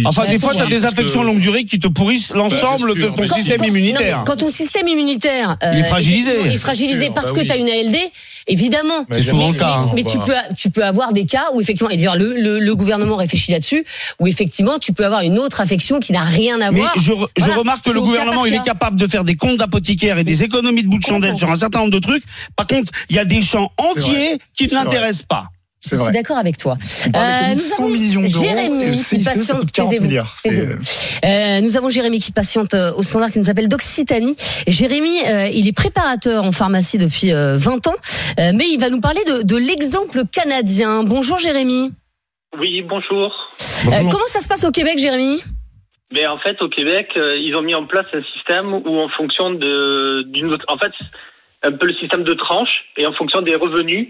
Enfin, 0.05 0.23
Ouais, 0.23 0.29
des 0.29 0.39
fois, 0.39 0.53
si, 0.53 0.59
tu 0.59 0.65
as 0.65 0.67
des 0.67 0.85
affections 0.85 1.21
que- 1.21 1.27
longue 1.27 1.41
durée 1.41 1.65
qui 1.65 1.79
te 1.79 1.89
pourrissent 1.89 2.31
l'ensemble 2.31 2.89
Bah, 2.89 2.95
bien 2.95 3.11
de 3.11 3.17
ton 3.17 3.35
système 3.35 3.59
Quand- 3.59 3.65
immunitaire. 3.67 4.17
non, 4.17 4.19
mais 4.19 4.25
quand 4.27 4.37
ton 4.37 4.49
système 4.49 4.89
immunitaire 4.89 5.57
euh, 5.63 5.71
Il 5.75 5.81
est 5.81 5.85
fragilisé. 5.85 6.31
effectivement, 6.31 6.55
est 6.55 6.59
fragilisé 6.59 7.05
Sûr, 7.07 7.15
parce 7.15 7.29
bah 7.29 7.35
que 7.37 7.41
oui. 7.41 7.47
tu 7.47 7.53
as 7.53 7.57
une 7.57 7.69
ALD, 7.69 7.97
évidemment. 8.47 9.05
C'est 9.11 9.23
souvent 9.23 9.47
mais, 9.49 9.53
le 9.55 9.59
cas, 9.59 9.67
mais- 9.67 9.85
hein. 9.85 9.91
mais 9.95 10.05
tu 10.05 10.19
peux 10.19 10.35
tu 10.57 10.71
peux 10.71 10.85
avoir 10.85 11.13
des 11.13 11.27
cas 11.27 11.45
où 11.55 11.61
effectivement 11.61 11.91
et 11.91 11.97
dire 11.97 12.17
le, 12.17 12.35
le, 12.35 12.59
le 12.61 12.75
gouvernement 12.75 13.17
réfléchit 13.17 13.53
là-dessus 13.53 13.85
où 14.21 14.27
effectivement 14.27 14.79
tu 14.79 14.93
peux 14.93 15.05
avoir 15.05 15.23
une 15.23 15.39
autre 15.39 15.61
affection 15.61 16.01
qui 16.01 16.13
n'a 16.13 16.23
rien 16.23 16.61
à 16.61 16.71
Mais 16.71 16.81
voir. 16.81 16.93
je, 16.97 17.13
re- 17.13 17.27
je 17.37 17.45
Voilà, 17.45 17.57
remarque 17.57 17.85
que 17.85 17.91
le 17.91 18.01
gouvernement, 18.01 18.47
il 18.47 18.55
est 18.55 18.63
capable 18.65 18.97
de 18.97 19.07
faire 19.07 19.25
des 19.25 19.37
comptes 19.37 19.57
d'apothicaires 19.59 20.19
et 20.19 20.25
des 20.25 20.43
économies 20.43 20.83
de 20.83 20.89
bout 20.89 20.99
de 20.99 21.05
chandelle 21.07 21.37
sur 21.37 21.51
un 21.51 21.57
certain 21.57 21.81
nombre 21.81 21.93
de 21.93 21.99
trucs. 21.99 22.23
Par 22.55 22.67
contre, 22.67 22.93
il 23.11 23.17
y 23.17 23.19
a 23.19 23.25
des 23.25 23.43
champs 23.43 23.71
entiers 23.79 24.39
qui 24.55 24.67
ne 24.67 24.73
l'intéressent 24.73 25.23
pas. 25.29 25.45
C'est 25.81 25.97
Je 25.97 26.03
suis 26.03 26.13
d'accord 26.13 26.39
avec 26.39 26.59
toi. 26.59 26.75
De 26.75 27.53
nous 27.53 27.59
100 27.59 27.85
avons 27.85 27.93
millions 27.93 28.21
d'euros 28.23 28.45
Jérémy 28.45 28.83
et 28.83 28.87
le 28.87 28.93
qui 28.93 28.99
CICE, 28.99 29.25
ça 29.25 29.35
patiente, 29.35 29.61
coûte 29.61 29.71
40 29.73 29.91
taisez-vous, 29.91 30.07
milliards. 30.07 30.37
Euh, 31.25 31.61
nous 31.61 31.77
avons 31.77 31.91
Jérémy 31.91 32.19
qui 32.19 32.33
patiente 32.33 32.75
euh, 32.75 32.93
au 32.97 33.03
standard 33.03 33.31
qui 33.31 33.39
nous 33.39 33.51
appelle 33.51 33.69
d'Occitanie. 33.69 34.37
Jérémy, 34.67 35.19
euh, 35.29 35.47
il 35.47 35.69
est 35.69 35.73
préparateur 35.77 36.45
en 36.45 36.53
pharmacie 36.53 36.99
depuis 36.99 37.33
euh, 37.33 37.57
20 37.57 37.87
ans, 37.87 37.95
euh, 38.41 38.53
mais 38.55 38.69
il 38.69 38.79
va 38.79 38.91
nous 38.91 39.01
parler 39.01 39.21
de, 39.29 39.43
de 39.43 39.57
l'exemple 39.57 40.23
canadien. 40.33 41.05
Bonjour 41.05 41.39
Jérémy. 41.39 41.93
Oui, 42.59 42.83
bonjour. 42.83 43.51
Euh, 43.87 43.91
comment 44.11 44.27
ça 44.27 44.41
se 44.41 44.49
passe 44.49 44.65
au 44.65 44.73
Québec, 44.73 44.99
Jérémy? 44.99 45.41
Mais 46.13 46.27
en 46.27 46.39
fait, 46.39 46.61
au 46.63 46.69
Québec, 46.69 47.11
euh, 47.17 47.37
ils 47.37 47.55
ont 47.55 47.63
mis 47.63 47.75
en 47.75 47.87
place 47.87 48.07
un 48.13 48.23
système 48.35 48.73
où, 48.73 48.99
en 48.99 49.09
fonction 49.11 49.51
de 49.51 50.23
d'une 50.29 50.53
autre, 50.53 50.65
en 50.69 50.79
fait, 50.79 50.93
un 51.63 51.73
peu 51.73 51.87
le 51.87 51.95
système 51.95 52.25
de 52.25 52.35
tranche 52.35 52.85
et 52.97 53.07
en 53.07 53.13
fonction 53.13 53.43
des 53.43 53.55
revenus, 53.57 54.09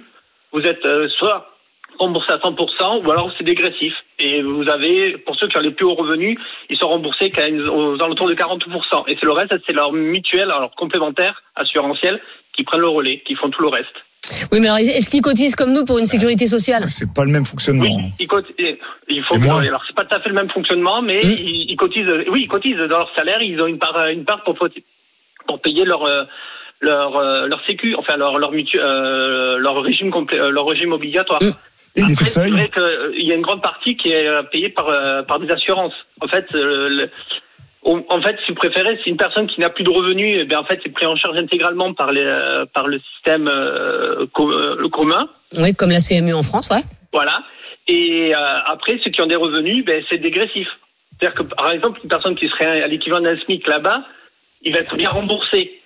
vous 0.52 0.60
êtes 0.60 0.84
euh, 0.84 1.08
soit 1.18 1.55
remboursé 1.98 2.32
à 2.32 2.38
100% 2.38 3.04
ou 3.04 3.10
alors 3.10 3.32
c'est 3.36 3.44
dégressif. 3.44 3.92
Et 4.18 4.42
vous 4.42 4.68
avez, 4.68 5.16
pour 5.18 5.36
ceux 5.36 5.48
qui 5.48 5.56
ont 5.56 5.60
les 5.60 5.70
plus 5.70 5.84
hauts 5.86 5.94
revenus, 5.94 6.38
ils 6.70 6.76
sont 6.76 6.88
remboursés 6.88 7.30
qu'à 7.30 7.48
aux 7.48 7.94
alentours 8.02 8.28
de 8.28 8.34
40%. 8.34 9.04
Et 9.08 9.16
c'est 9.18 9.26
le 9.26 9.32
reste, 9.32 9.54
c'est 9.66 9.72
leur 9.72 9.92
mutuelle, 9.92 10.50
alors 10.50 10.74
complémentaire, 10.76 11.42
assurantielle, 11.54 12.20
qui 12.54 12.64
prennent 12.64 12.80
le 12.80 12.88
relais, 12.88 13.22
qui 13.26 13.34
font 13.34 13.50
tout 13.50 13.62
le 13.62 13.68
reste. 13.68 13.94
Oui, 14.50 14.58
mais 14.60 14.66
alors 14.66 14.78
est-ce 14.78 15.08
qu'ils 15.08 15.22
cotisent 15.22 15.54
comme 15.54 15.72
nous 15.72 15.84
pour 15.84 15.98
une 15.98 16.06
sécurité 16.06 16.46
sociale? 16.46 16.82
C'est 16.90 17.12
pas 17.14 17.24
le 17.24 17.30
même 17.30 17.44
fonctionnement. 17.46 17.84
Oui, 17.84 18.10
ils 18.18 18.26
cot- 18.26 18.40
et- 18.58 18.76
il 19.08 19.22
faut 19.22 19.38
moi 19.38 19.60
alors 19.60 19.84
c'est 19.86 19.94
pas 19.94 20.04
tout 20.04 20.14
à 20.16 20.20
fait 20.20 20.30
le 20.30 20.34
même 20.34 20.50
fonctionnement, 20.50 21.00
mais 21.00 21.18
Mm. 21.22 21.30
ils, 21.30 21.70
ils 21.70 21.76
cotisent. 21.76 22.08
Oui, 22.28 22.42
ils 22.42 22.48
cotisent 22.48 22.76
dans 22.76 22.98
leur 22.98 23.14
salaire. 23.14 23.40
Ils 23.40 23.60
ont 23.60 23.66
une 23.68 23.78
part, 23.78 24.08
une 24.08 24.24
part 24.24 24.42
pour 24.42 24.56
pour 25.46 25.60
payer 25.60 25.84
leur 25.84 26.02
euh, 26.04 26.24
leur 26.80 27.16
euh, 27.16 27.46
leur 27.46 27.64
sécu, 27.66 27.94
enfin 27.94 28.16
leur 28.16 28.38
leur 28.38 28.50
mutu, 28.50 28.80
euh, 28.80 29.58
leur 29.58 29.80
régime 29.80 30.10
complet, 30.10 30.40
euh, 30.40 30.50
leur 30.50 30.66
régime 30.66 30.92
obligatoire. 30.92 31.40
Mm. 31.40 31.52
Et 31.96 32.02
Après, 32.02 32.26
c'est 32.26 32.48
vrai 32.50 32.70
qu'il 32.70 33.26
y 33.26 33.32
a 33.32 33.34
une 33.34 33.42
grande 33.42 33.62
partie 33.62 33.96
qui 33.96 34.10
est 34.10 34.26
euh, 34.26 34.42
payée 34.42 34.68
par 34.68 34.88
euh, 34.88 35.22
par 35.22 35.40
des 35.40 35.50
assurances. 35.50 35.94
En 36.20 36.28
fait, 36.28 36.46
euh, 36.54 36.88
le- 36.88 37.10
en 37.84 38.20
fait, 38.20 38.36
si 38.44 38.50
vous 38.50 38.56
préférez, 38.56 38.98
c'est 39.04 39.10
une 39.10 39.16
personne 39.16 39.46
qui 39.46 39.60
n'a 39.60 39.70
plus 39.70 39.84
de 39.84 39.90
revenus, 39.90 40.38
eh 40.40 40.44
bien, 40.44 40.58
en 40.58 40.64
fait, 40.64 40.80
c'est 40.82 40.92
pris 40.92 41.06
en 41.06 41.14
charge 41.16 41.36
intégralement 41.38 41.94
par 41.94 42.10
les 42.12 42.20
euh, 42.24 42.66
par 42.66 42.88
le 42.88 42.98
système 43.14 43.46
euh, 43.48 44.26
euh, 44.40 44.88
commun. 44.88 45.28
Oui, 45.58 45.72
comme 45.74 45.90
la 45.90 46.00
CMU 46.00 46.34
en 46.34 46.42
France, 46.42 46.68
ouais. 46.70 46.82
Voilà. 47.12 47.42
Et 47.86 48.34
euh, 48.34 48.58
après, 48.66 48.98
ceux 49.04 49.10
qui 49.10 49.22
ont 49.22 49.26
des 49.28 49.36
revenus, 49.36 49.84
ben, 49.84 50.02
c'est 50.10 50.18
dégressif. 50.18 50.66
C'est-à-dire 51.18 51.36
que, 51.38 51.42
par 51.44 51.70
exemple, 51.70 52.00
une 52.02 52.10
personne 52.10 52.34
qui 52.34 52.48
serait 52.48 52.82
à 52.82 52.88
l'équivalent 52.88 53.22
d'un 53.22 53.38
SMIC 53.38 53.66
là-bas, 53.68 54.02
il 54.62 54.72
va 54.74 54.80
être 54.80 54.96
bien 54.96 55.10
remboursé 55.10 55.80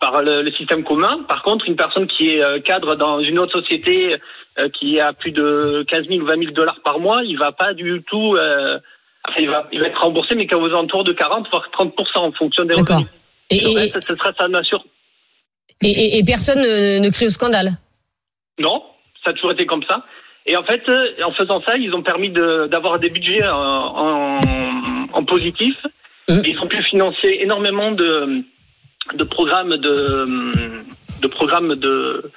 par 0.00 0.22
le, 0.22 0.42
le 0.42 0.52
système 0.52 0.84
commun. 0.84 1.24
Par 1.28 1.42
contre, 1.42 1.66
une 1.68 1.76
personne 1.76 2.06
qui 2.06 2.30
est 2.30 2.42
euh, 2.42 2.60
cadre 2.60 2.94
dans 2.96 3.20
une 3.20 3.38
autre 3.38 3.60
société 3.60 4.16
euh, 4.58 4.68
qui 4.70 5.00
a 5.00 5.12
plus 5.12 5.32
de 5.32 5.84
15 5.88 6.08
000 6.08 6.20
ou 6.20 6.26
20 6.26 6.38
000 6.38 6.50
dollars 6.52 6.80
par 6.84 6.98
mois, 7.00 7.22
il 7.24 7.38
va 7.38 7.52
pas 7.52 7.74
du 7.74 8.02
tout... 8.06 8.34
euh, 8.36 8.78
enfin, 9.28 9.40
il, 9.40 9.48
va, 9.48 9.68
il 9.72 9.80
va 9.80 9.86
être 9.88 10.00
remboursé, 10.00 10.34
mais 10.34 10.46
qu'à 10.46 10.58
aux 10.58 10.66
alentours 10.66 11.04
de 11.04 11.12
40 11.12 11.48
voire 11.50 11.68
30% 11.76 11.92
en 12.18 12.32
fonction 12.32 12.64
des 12.64 12.74
revenus. 12.74 13.08
Et, 13.50 13.56
et, 13.56 13.74
reste, 13.78 14.02
ce 14.02 14.14
sera 14.14 14.32
sa 14.34 14.48
nation. 14.48 14.80
et, 15.82 15.88
et- 15.88 16.18
et 16.18 16.24
personne 16.24 16.60
ne, 16.60 16.98
ne 16.98 17.10
crie 17.10 17.26
au 17.26 17.30
scandale? 17.30 17.70
Non, 18.58 18.82
ça 19.24 19.30
a 19.30 19.32
toujours 19.34 19.52
été 19.52 19.66
comme 19.66 19.82
ça. 19.84 20.04
Et 20.46 20.56
en 20.56 20.62
fait, 20.64 20.82
euh, 20.88 21.08
en 21.24 21.32
faisant 21.32 21.62
ça, 21.62 21.76
ils 21.76 21.94
ont 21.94 22.02
permis 22.02 22.30
de- 22.30 22.68
d'avoir 22.70 22.98
des 22.98 23.08
budgets 23.10 23.46
en, 23.46 24.38
en, 24.38 25.08
en 25.12 25.24
positif. 25.24 25.74
Mhm. 26.28 26.42
Ils 26.46 26.58
ont 26.60 26.68
pu 26.68 26.82
financer 26.84 27.38
énormément 27.40 27.92
de, 27.92 28.42
de 29.12 29.24
programmes 29.24 29.76
de, 29.76 30.26
de 31.22 31.26
programmes 31.28 31.74
de 31.74 32.30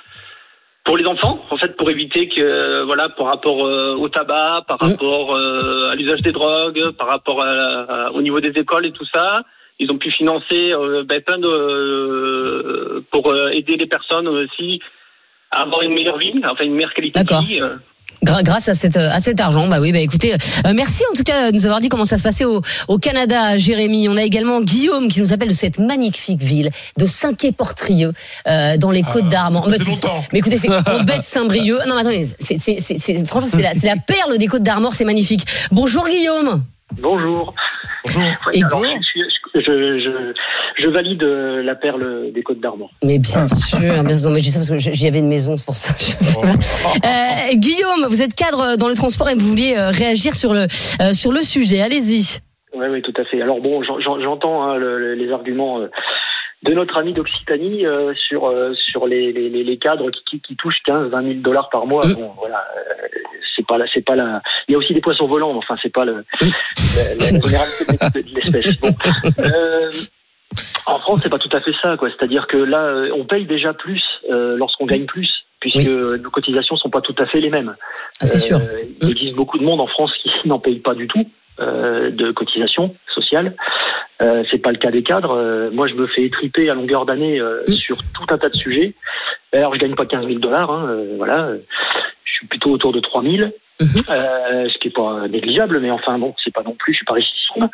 pour 0.84 0.96
les 0.98 1.06
enfants, 1.06 1.44
en 1.50 1.58
fait, 1.58 1.76
pour 1.76 1.90
éviter 1.90 2.30
que, 2.30 2.84
voilà, 2.84 3.10
par 3.10 3.26
rapport 3.28 3.66
euh, 3.66 3.96
au 3.96 4.08
tabac, 4.08 4.64
par 4.70 4.82
Mhm. 4.82 4.92
rapport 4.92 5.36
euh, 5.36 5.90
à 5.92 5.96
l'usage 5.96 6.22
des 6.22 6.32
drogues, 6.32 6.92
par 6.92 7.08
rapport 7.08 7.42
à- 7.42 8.06
à- 8.08 8.12
au 8.12 8.22
niveau 8.22 8.40
des 8.40 8.58
écoles 8.58 8.86
et 8.86 8.92
tout 8.94 9.06
ça. 9.14 9.44
Ils 9.80 9.92
ont 9.92 9.98
pu 9.98 10.12
financer 10.12 10.72
euh, 10.74 11.04
ben, 11.04 11.22
plein 11.22 11.40
de 11.40 11.48
euh, 11.48 13.02
pour 13.12 13.36
aider 13.52 13.76
les 13.78 13.86
personnes 13.86 14.28
aussi 14.30 14.82
à 15.52 15.64
avoir 15.64 15.82
une 15.82 15.94
meilleure 15.94 16.18
vie, 16.18 16.34
enfin 16.46 16.64
une 16.64 16.74
meilleure 16.74 16.94
qualité 16.94 17.22
de 17.22 17.46
vie. 17.46 17.60
Grâce 18.24 18.68
à, 18.70 18.74
cette, 18.74 18.98
à 18.98 19.20
cet 19.20 19.40
argent, 19.40 19.68
bah 19.68 19.78
oui, 19.80 19.92
bah 19.92 20.00
écoutez, 20.00 20.34
euh, 20.34 20.74
merci 20.74 21.04
en 21.12 21.16
tout 21.16 21.24
cas 21.24 21.52
de 21.52 21.56
nous 21.56 21.66
avoir 21.66 21.80
dit 21.82 21.90
comment 21.90 22.06
ça 22.06 22.18
se 22.18 22.24
passait 22.24 22.46
au, 22.46 22.62
au 22.88 22.98
Canada, 22.98 23.56
Jérémy. 23.58 24.10
On 24.10 24.18
a 24.18 24.24
également 24.24 24.62
Guillaume 24.62 25.08
qui 25.08 25.22
nous 25.22 25.34
appelle 25.34 25.50
de 25.50 25.54
cette 25.54 25.80
magnifique 25.80 26.42
ville 26.42 26.72
de 26.98 27.06
Saint-Quay-Portrieux, 27.06 28.14
euh, 28.48 28.78
dans 28.78 28.92
les 28.92 29.04
Côtes 29.04 29.30
d'Armor. 29.30 29.66
ça 29.66 30.10
Mais, 30.34 30.40
écoutez, 30.40 30.58
c'est 30.58 30.70
en 30.70 30.82
bête 31.06 31.24
Saint-Brieuc. 31.24 31.80
Non, 31.88 31.96
mais 31.96 32.02
attendez, 32.02 32.28
c'est, 32.40 32.58
c'est, 32.60 32.78
c'est, 32.80 32.98
c'est- 32.98 33.26
franchement, 33.26 33.50
c'est 33.52 33.62
la, 33.62 33.74
c'est 33.74 33.88
la 33.88 33.96
perle 33.98 34.38
des 34.38 34.48
Côtes 34.48 34.64
d'Armor, 34.64 34.94
c'est 34.94 35.06
magnifique. 35.06 35.46
Bonjour 35.72 36.08
Guillaume. 36.08 36.64
Bonjour. 37.02 37.54
Bonjour. 38.06 38.22
Et 38.54 38.64
alors, 38.64 38.80
bon. 38.80 38.88
je, 39.02 39.04
suis- 39.06 39.22
je, 39.22 39.37
je, 39.66 40.34
je 40.84 40.88
valide 40.90 41.24
euh, 41.24 41.54
la 41.64 41.76
perle 41.76 42.32
des 42.34 42.44
Côtes 42.44 42.60
d'Armor. 42.60 42.92
Mais 43.04 43.20
bien 43.20 43.48
sûr, 43.48 43.80
bien 43.80 44.18
sûr. 44.18 44.30
Mais 44.32 44.40
je 44.40 44.44
dis 44.44 44.52
ça 44.52 44.60
parce 44.60 44.70
que 44.70 44.78
j'y 44.78 45.08
avais 45.08 45.20
une 45.20 45.30
maison, 45.30 45.56
c'est 45.58 45.66
pour 45.66 45.76
ça. 45.76 45.94
Euh, 47.06 47.56
Guillaume, 47.56 48.06
vous 48.10 48.22
êtes 48.22 48.34
cadre 48.34 48.78
dans 48.78 48.88
le 48.88 48.96
transport 48.96 49.30
et 49.30 49.36
vous 49.36 49.48
vouliez 49.48 49.76
euh, 49.78 49.90
réagir 49.92 50.36
sur 50.36 50.54
le 50.54 50.68
euh, 51.02 51.14
sur 51.14 51.32
le 51.32 51.42
sujet. 51.42 51.82
Allez-y. 51.82 52.40
Oui, 52.76 52.86
oui, 52.92 53.02
tout 53.02 53.14
à 53.20 53.26
fait. 53.26 53.42
Alors 53.42 53.60
bon, 53.62 53.82
j'en- 53.84 54.00
j'en- 54.00 54.20
j'entends 54.22 54.64
hein, 54.64 54.76
le- 54.78 55.00
le- 55.00 55.14
les 55.14 55.32
arguments 55.32 55.80
euh, 55.80 55.88
de 56.64 56.74
notre 56.74 56.98
ami 56.98 57.14
d'Occitanie 57.14 57.86
euh, 57.86 58.14
sur 58.16 58.48
euh, 58.48 58.74
sur 58.74 59.06
les, 59.08 59.32
les, 59.32 59.50
les- 59.50 59.78
cadres 59.78 60.10
qui, 60.12 60.24
qui, 60.26 60.42
qui 60.42 60.56
touchent 60.56 60.82
15, 60.86 61.12
20 61.12 61.22
000 61.22 61.34
dollars 61.36 61.70
par 61.70 61.86
mois. 61.86 62.06
Mm. 62.06 62.14
Bon, 62.16 62.32
voilà, 62.38 62.66
euh, 62.78 63.08
c'est 63.56 63.66
pas 63.68 63.78
la, 63.78 63.86
c'est 63.94 64.02
pas 64.06 64.16
la. 64.16 64.42
Il 64.68 64.72
y 64.72 64.76
a 64.76 64.78
aussi 64.78 64.94
des 64.94 65.02
poissons 65.02 65.28
volants, 65.28 65.52
mais 65.54 65.60
enfin, 65.60 65.76
c'est 65.82 65.94
pas 65.94 66.06
le, 66.06 66.24
la, 66.42 67.16
la 67.20 67.26
généralité 67.26 68.24
de, 68.24 68.36
l'espèce. 68.36 68.80
Bon. 68.80 68.90
Euh, 69.40 69.90
en 70.88 70.98
France, 71.00 71.20
c'est 71.22 71.30
pas 71.30 71.38
tout 71.38 71.56
à 71.56 71.62
fait 71.62 71.74
ça, 71.82 71.96
quoi. 71.98 72.10
C'est-à-dire 72.10 72.48
que 72.48 72.58
là, 72.58 72.80
euh, 72.86 73.12
on 73.16 73.26
paye 73.26 73.46
déjà 73.46 73.74
plus 73.74 74.04
euh, 74.32 74.56
lorsqu'on 74.58 74.86
gagne 74.88 75.06
plus, 75.06 75.30
puisque 75.60 75.78
Oui. 75.78 76.20
nos 76.22 76.32
cotisations 76.32 76.76
sont 76.78 76.90
pas 76.90 77.02
tout 77.02 77.16
à 77.20 77.28
fait 77.28 77.40
les 77.42 77.50
mêmes. 77.50 77.76
Ah, 78.20 78.26
c'est 78.26 78.40
sûr. 78.40 78.58
Euh, 78.58 78.82
il 79.02 79.12
existe 79.12 79.36
beaucoup 79.36 79.60
de 79.60 79.64
monde 79.64 79.80
en 79.82 79.88
France 79.88 80.12
qui 80.24 80.32
n'en 80.46 80.58
paye 80.60 80.80
pas 80.80 80.96
du 80.96 81.08
tout 81.08 81.30
de 81.60 82.32
cotisations 82.32 82.96
sociales. 83.14 83.56
Euh, 84.22 84.44
c'est 84.50 84.58
pas 84.58 84.72
le 84.72 84.78
cas 84.78 84.92
des 84.92 85.04
cadres. 85.04 85.36
Euh, 85.36 85.70
moi, 85.72 85.88
je 85.88 85.94
me 85.94 86.08
fais 86.08 86.24
étriper 86.24 86.70
à 86.70 86.74
longueur 86.74 87.06
d'année 87.06 87.40
euh, 87.40 87.64
Mm. 87.68 87.74
sur 87.74 87.98
tout 87.98 88.26
un 88.30 88.38
tas 88.38 88.50
de 88.50 88.56
sujets. 88.56 88.94
Alors, 89.54 89.74
je 89.76 89.80
gagne 89.80 89.96
pas 89.96 90.06
15 90.06 90.26
000 90.26 90.40
dollars. 90.40 90.72
Hein, 90.72 90.88
euh, 90.90 91.14
voilà, 91.18 91.50
je 92.24 92.32
suis 92.32 92.48
plutôt 92.48 92.72
autour 92.72 92.94
de 92.94 93.00
3 93.00 93.24
000. 93.24 93.50
Mhm. 93.80 94.04
Euh, 94.10 94.70
ce 94.70 94.78
qui 94.80 94.88
est 94.88 94.96
pas 94.96 95.28
négligeable, 95.28 95.80
mais 95.80 95.92
enfin 95.92 96.18
bon, 96.18 96.34
c'est 96.44 96.52
pas 96.52 96.64
non 96.64 96.74
plus, 96.74 96.94
je 96.94 96.98
suis 96.98 97.06
pas 97.06 97.14
richissime. 97.14 97.70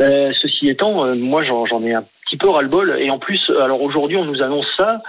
Euh, 0.00 0.32
ceci 0.40 0.70
étant, 0.70 1.04
euh, 1.04 1.14
moi 1.14 1.42
j'en 1.44 1.66
j'en 1.66 1.82
ai 1.82 1.92
un 1.92 2.04
petit 2.26 2.36
peu 2.36 2.48
ras-le-bol, 2.48 2.96
et 2.98 3.10
en 3.10 3.18
plus, 3.18 3.50
alors 3.62 3.82
aujourd'hui 3.82 4.16
on 4.16 4.24
nous 4.24 4.42
annonce 4.42 4.66
ça 4.76 5.00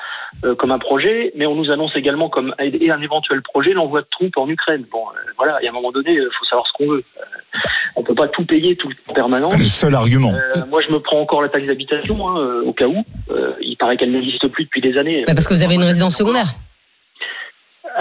euh, 0.44 0.56
comme 0.56 0.72
un 0.72 0.80
projet, 0.80 1.32
mais 1.36 1.46
on 1.46 1.56
nous 1.56 1.72
annonce 1.72 1.96
également 1.96 2.30
comme 2.30 2.54
et 2.60 2.92
un 2.92 3.02
éventuel 3.02 3.42
projet 3.42 3.74
l'envoi 3.74 4.02
de 4.02 4.08
troupes 4.12 4.38
en 4.38 4.48
Ukraine. 4.50 4.86
Bon, 4.92 5.04
euh, 5.08 5.32
voilà, 5.38 5.62
et 5.64 5.68
à 5.68 5.70
un 5.70 5.74
moment 5.74 5.92
donné, 5.92 6.12
il 6.12 6.30
faut 6.38 6.46
savoir 6.46 6.68
ce 6.68 6.74
qu'on 6.74 6.92
veut. 6.92 7.04
Euh, 7.18 7.60
on 7.96 8.04
peut 8.04 8.16
pas 8.16 8.28
tout 8.28 8.46
payer 8.46 8.76
tout 8.76 8.90
en 9.08 9.14
permanence. 9.14 9.54
C'est 9.54 9.60
le 9.60 9.66
seul 9.66 9.96
argument. 9.96 10.34
Euh, 10.34 10.66
moi, 10.70 10.82
je 10.82 10.92
me 10.92 11.00
prends 11.00 11.20
encore 11.20 11.42
la 11.42 11.50
taxe 11.50 11.66
d'habitation 11.66 12.28
hein, 12.28 12.38
euh, 12.40 12.64
au 12.66 12.74
cas 12.74 12.88
où. 12.88 13.04
Euh, 13.32 13.54
il 13.62 13.78
paraît 13.78 13.98
qu'elle 13.98 14.12
n'existe 14.12 14.48
plus 14.50 14.66
depuis 14.66 14.82
des 14.82 14.98
années. 14.98 15.24
Bah, 15.26 15.34
parce 15.34 15.48
que 15.48 15.54
vous 15.54 15.64
avez 15.64 15.76
une 15.76 15.84
résidence 15.84 16.18
secondaire. 16.18 16.48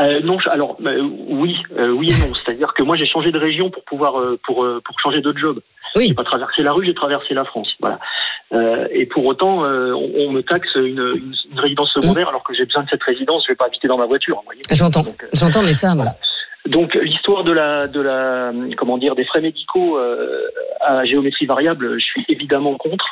Euh, 0.00 0.20
non, 0.24 0.38
alors 0.50 0.76
euh, 0.84 1.02
oui, 1.28 1.54
euh, 1.78 1.90
oui 1.90 2.08
et 2.08 2.26
non. 2.26 2.34
C'est-à-dire 2.34 2.74
que 2.74 2.82
moi 2.82 2.96
j'ai 2.96 3.06
changé 3.06 3.30
de 3.30 3.38
région 3.38 3.70
pour 3.70 3.84
pouvoir 3.84 4.18
euh, 4.18 4.40
pour 4.44 4.64
euh, 4.64 4.80
pour 4.84 4.98
changer 4.98 5.20
de 5.20 5.32
job. 5.36 5.60
Oui. 5.96 6.08
J'ai 6.08 6.14
pas 6.14 6.24
traversé 6.24 6.62
la 6.62 6.72
rue, 6.72 6.86
j'ai 6.86 6.94
traversé 6.94 7.34
la 7.34 7.44
France. 7.44 7.68
Voilà. 7.80 7.98
Euh, 8.52 8.86
et 8.90 9.06
pour 9.06 9.24
autant, 9.24 9.64
euh, 9.64 9.92
on, 9.92 10.28
on 10.28 10.30
me 10.32 10.42
taxe 10.42 10.74
une, 10.74 11.34
une, 11.52 11.58
résidence 11.58 11.92
secondaire 11.92 12.28
alors 12.28 12.42
que 12.42 12.54
j'ai 12.54 12.64
besoin 12.64 12.82
de 12.82 12.88
cette 12.88 13.02
résidence. 13.02 13.44
Je 13.46 13.52
vais 13.52 13.56
pas 13.56 13.66
habiter 13.66 13.88
dans 13.88 13.98
ma 13.98 14.06
voiture. 14.06 14.42
J'entends. 14.70 15.04
Euh, 15.06 15.26
J'entends, 15.32 15.62
mais 15.62 15.72
ça, 15.72 15.94
donc 16.66 16.94
l'histoire 16.94 17.44
de 17.44 17.52
la 17.52 17.88
de 17.88 18.00
la 18.00 18.50
comment 18.78 18.96
dire 18.96 19.14
des 19.14 19.24
frais 19.26 19.42
médicaux 19.42 19.98
euh, 19.98 20.48
à 20.80 21.04
géométrie 21.04 21.44
variable, 21.44 21.98
je 21.98 22.04
suis 22.04 22.24
évidemment 22.28 22.76
contre 22.76 23.04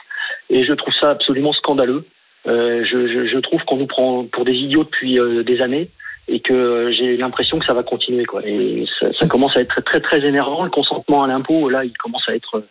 et 0.48 0.64
je 0.64 0.72
trouve 0.72 0.94
ça 0.94 1.10
absolument 1.10 1.52
scandaleux. 1.52 2.06
Euh, 2.46 2.82
je, 2.84 3.06
je, 3.06 3.26
je 3.28 3.38
trouve 3.38 3.62
qu'on 3.64 3.76
nous 3.76 3.86
prend 3.86 4.24
pour 4.24 4.44
des 4.44 4.54
idiots 4.54 4.84
depuis 4.84 5.18
euh, 5.18 5.44
des 5.44 5.60
années 5.60 5.90
et 6.28 6.40
que 6.40 6.92
j'ai 6.96 7.16
l'impression 7.16 7.58
que 7.58 7.66
ça 7.66 7.74
va 7.74 7.82
continuer 7.82 8.24
quoi. 8.24 8.40
Et 8.46 8.84
ça, 9.00 9.06
ça 9.18 9.26
commence 9.26 9.56
à 9.56 9.60
être 9.60 9.80
très 9.84 10.00
très 10.00 10.20
énervant. 10.24 10.62
Le 10.64 10.70
consentement 10.70 11.24
à 11.24 11.26
l'impôt, 11.26 11.68
là, 11.68 11.84
il 11.84 11.92
commence 11.98 12.22
à 12.28 12.34
être 12.34 12.56
euh, 12.58 12.66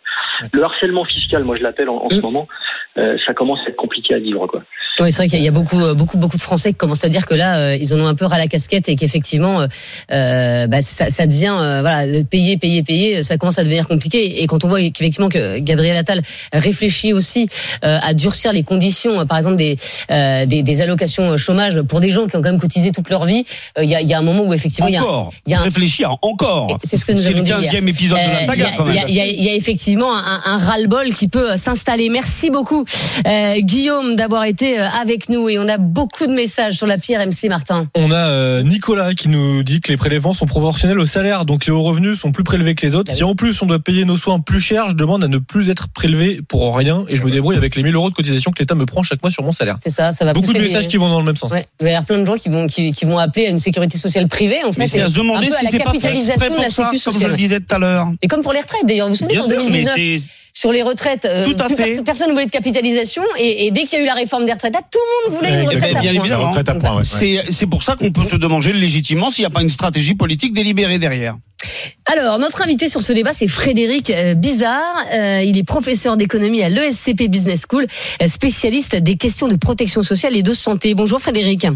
le 0.52 0.62
harcèlement 0.64 1.04
fiscal, 1.04 1.44
moi 1.44 1.56
je 1.56 1.62
l'appelle 1.62 1.88
en, 1.88 1.96
en 2.04 2.08
ce 2.10 2.16
Mm. 2.16 2.22
moment. 2.22 2.48
euh, 2.98 3.16
ça 3.26 3.32
commence 3.34 3.60
à 3.66 3.70
être 3.70 3.76
compliqué 3.76 4.14
à 4.14 4.18
vivre 4.18 4.46
quoi. 4.46 4.62
Oui, 5.00 5.10
c'est 5.10 5.22
vrai 5.22 5.28
qu'il 5.28 5.42
y 5.42 5.48
a 5.48 5.52
beaucoup, 5.52 5.80
euh, 5.80 5.94
beaucoup, 5.94 6.18
beaucoup 6.18 6.36
de 6.36 6.42
Français 6.42 6.72
qui 6.72 6.78
commencent 6.78 7.04
à 7.04 7.08
dire 7.08 7.24
que 7.24 7.34
là, 7.34 7.56
euh, 7.72 7.76
ils 7.76 7.94
en 7.94 8.00
ont 8.00 8.06
un 8.06 8.14
peu 8.14 8.26
ras 8.26 8.36
la 8.36 8.46
casquette 8.46 8.90
et 8.90 8.96
qu'effectivement, 8.96 9.60
euh, 9.62 9.66
euh, 10.12 10.66
bah, 10.66 10.82
ça, 10.82 11.06
ça 11.06 11.26
devient, 11.26 11.54
euh, 11.58 11.80
voilà, 11.80 12.02
payer, 12.30 12.58
payer, 12.58 12.82
payer, 12.82 13.22
ça 13.22 13.38
commence 13.38 13.58
à 13.58 13.64
devenir 13.64 13.88
compliqué. 13.88 14.42
Et 14.42 14.46
quand 14.46 14.64
on 14.64 14.68
voit 14.68 14.80
qu'effectivement 14.90 15.30
que 15.30 15.58
Gabriel 15.60 15.96
Attal 15.96 16.20
réfléchit 16.52 17.14
aussi 17.14 17.48
euh, 17.84 17.98
à 18.02 18.12
durcir 18.12 18.52
les 18.52 18.64
conditions, 18.64 19.24
par 19.26 19.38
exemple 19.38 19.56
des, 19.56 19.78
euh, 20.10 20.44
des, 20.44 20.62
des 20.62 20.82
allocations 20.82 21.38
chômage 21.38 21.80
pour 21.82 22.00
des 22.00 22.10
gens 22.10 22.26
qui 22.26 22.36
ont 22.36 22.42
quand 22.42 22.50
même 22.50 22.60
cotisé 22.60 22.90
toute 22.92 23.08
leur 23.08 23.24
vie, 23.24 23.44
il 23.80 23.88
y, 23.88 23.94
a, 23.94 24.00
il 24.00 24.08
y 24.08 24.14
a 24.14 24.18
un 24.18 24.22
moment 24.22 24.42
où 24.44 24.54
effectivement, 24.54 24.88
il 24.88 24.94
y 24.94 24.96
a, 24.96 25.02
Encore. 25.02 25.32
il 25.46 25.52
y 25.52 25.54
a 25.54 25.60
un- 25.60 25.62
Réfléchir 25.62 26.16
encore. 26.22 26.78
c'est 26.84 26.96
ce 26.96 27.04
que 27.04 27.12
nous 27.12 27.18
C'est 27.18 27.28
avons 27.28 27.38
le 27.38 27.42
dit 27.44 27.50
hier. 27.50 27.60
15e 27.72 27.88
épisode 27.88 28.18
de 28.18 28.32
la 28.32 28.42
Euh, 28.42 28.46
saga, 28.46 28.70
il 29.08 29.14
y 29.14 29.20
a- 29.20 29.26
y, 29.26 29.48
effectivement 29.56 30.14
un, 30.16 30.40
un 30.44 30.58
ras-le-bol 30.58 31.08
qui 31.14 31.28
peut 31.28 31.56
s'installer. 31.56 32.08
Merci 32.08 32.50
beaucoup, 32.50 32.84
euh, 33.26 33.60
Guillaume, 33.60 34.16
d'avoir 34.16 34.44
été 34.44 34.78
euh, 34.80 34.88
avec 35.00 35.28
nous. 35.28 35.48
Et 35.48 35.58
on 35.58 35.68
a 35.68 35.78
beaucoup 35.78 36.26
de 36.26 36.32
messages 36.32 36.74
sur 36.74 36.86
la 36.86 36.98
pierre 36.98 37.20
MC 37.26 37.48
Martin. 37.48 37.86
On 37.94 38.10
a 38.10 38.16
euh, 38.16 38.62
Nicolas 38.62 39.14
qui 39.14 39.28
nous 39.28 39.62
dit 39.62 39.80
que 39.80 39.90
les 39.90 39.96
prélèvements 39.96 40.32
sont 40.32 40.46
proportionnels 40.46 40.98
au 41.00 41.06
salaire, 41.06 41.44
donc 41.44 41.66
les 41.66 41.72
hauts 41.72 41.82
revenus 41.82 42.18
sont 42.18 42.32
plus 42.32 42.44
prélevés 42.44 42.74
que 42.74 42.86
les 42.86 42.94
autres. 42.94 43.10
Ah 43.10 43.14
oui. 43.14 43.18
Si 43.18 43.24
en 43.24 43.34
plus 43.34 43.60
on 43.62 43.66
doit 43.66 43.78
payer 43.78 44.04
nos 44.04 44.16
soins 44.16 44.40
plus 44.40 44.60
cher, 44.60 44.90
je 44.90 44.94
demande 44.94 45.24
à 45.24 45.28
ne 45.28 45.38
plus 45.38 45.70
être 45.70 45.88
prélevé 45.88 46.40
pour 46.48 46.76
rien 46.76 47.04
et 47.08 47.16
je 47.16 47.22
me 47.22 47.30
débrouille 47.30 47.56
avec 47.56 47.74
les 47.76 47.82
1000 47.82 47.94
euros 47.94 48.08
de 48.10 48.14
cotisation 48.14 48.50
que 48.50 48.58
l'État 48.60 48.74
me 48.74 48.86
prend 48.86 49.02
chaque 49.02 49.22
mois 49.22 49.30
sur 49.30 49.42
mon 49.42 49.52
salaire. 49.52 49.78
C'est 49.82 49.90
ça, 49.90 50.12
ça 50.12 50.24
va 50.24 50.32
Beaucoup 50.32 50.52
de 50.52 50.58
messages 50.58 50.88
qui 50.88 50.96
vont 50.96 51.08
dans 51.08 51.18
le 51.18 51.24
même 51.26 51.36
sens. 51.36 51.50
Ouais, 51.52 51.66
il 51.80 51.84
va 51.84 51.90
y 51.90 51.94
avoir 51.94 52.04
plein 52.04 52.18
de 52.18 52.24
gens 52.24 52.36
qui 52.36 52.48
vont 52.48 52.66
qui, 52.66 52.92
qui 52.92 53.04
vont 53.04 53.18
appeler 53.18 53.31
à 53.40 53.50
une 53.50 53.58
sécurité 53.58 53.98
sociale 53.98 54.28
privée. 54.28 54.58
En 54.64 54.72
fait, 54.72 54.78
Mais 54.80 54.86
c'est 54.86 55.00
à 55.00 55.08
se 55.08 55.14
demander 55.14 55.46
si 55.46 55.52
la 55.64 55.70
c'est 55.70 55.78
pas 55.78 55.90
fait 55.92 55.98
capitalisation 55.98 56.32
exprès 56.34 56.48
de 56.50 56.54
pour 56.54 56.62
la 56.64 56.70
ça, 56.70 57.10
comme 57.10 57.20
je 57.20 57.26
le 57.26 57.36
disais 57.36 57.60
tout 57.60 57.74
à 57.74 57.78
l'heure. 57.78 58.06
Et 58.22 58.28
comme 58.28 58.42
pour 58.42 58.52
les 58.52 58.60
retraites, 58.60 58.84
d'ailleurs, 58.86 59.08
vous 59.08 59.14
vous 59.14 59.18
souvenez 59.18 59.34
Bien 59.34 59.42
en 59.42 59.46
sûr, 59.48 59.56
mais 59.58 59.82
2019 59.84 59.94
c'est 59.96 60.18
sur 60.54 60.70
les 60.70 60.82
retraites, 60.82 61.24
euh, 61.24 61.46
Tout 61.46 61.56
à 61.60 61.66
plus 61.66 61.76
fait. 61.76 61.84
perso- 61.84 62.02
personne 62.04 62.28
ne 62.28 62.32
voulait 62.34 62.44
de 62.44 62.50
capitalisation 62.50 63.22
et, 63.38 63.64
et 63.66 63.70
dès 63.70 63.84
qu'il 63.84 63.98
y 63.98 64.02
a 64.02 64.04
eu 64.04 64.06
la 64.06 64.12
réforme 64.12 64.44
des 64.44 64.52
retraites, 64.52 64.74
là, 64.74 64.80
tout 64.90 64.98
le 65.26 65.30
monde 65.30 65.38
voulait 65.40 65.62
une 65.62 65.66
retraite 65.66 65.80
bien 65.80 65.98
à 65.98 66.02
point. 66.02 66.20
évidemment. 66.20 66.48
Retraite 66.50 66.68
à 66.68 66.74
point, 66.74 66.96
ouais. 66.96 67.42
c'est 67.50 67.66
pour 67.66 67.82
ça 67.82 67.96
qu'on 67.96 68.12
peut 68.12 68.22
se 68.24 68.36
demander 68.36 68.72
légitimement 68.74 69.30
s'il 69.30 69.42
n'y 69.42 69.46
a 69.46 69.50
pas 69.50 69.62
une 69.62 69.70
stratégie 69.70 70.14
politique 70.14 70.52
délibérée 70.52 70.98
derrière. 70.98 71.36
Alors, 72.04 72.38
notre 72.38 72.60
invité 72.60 72.88
sur 72.88 73.00
ce 73.02 73.12
débat, 73.14 73.32
c'est 73.32 73.46
Frédéric 73.46 74.10
euh, 74.10 74.34
Bizarre. 74.34 74.82
Euh, 75.14 75.42
il 75.42 75.56
est 75.56 75.62
professeur 75.62 76.16
d'économie 76.18 76.62
à 76.62 76.68
l'ESCP 76.68 77.28
Business 77.28 77.62
School, 77.70 77.86
spécialiste 78.26 78.96
des 78.96 79.16
questions 79.16 79.48
de 79.48 79.56
protection 79.56 80.02
sociale 80.02 80.36
et 80.36 80.42
de 80.42 80.52
santé. 80.52 80.94
Bonjour 80.94 81.20
Frédéric. 81.20 81.66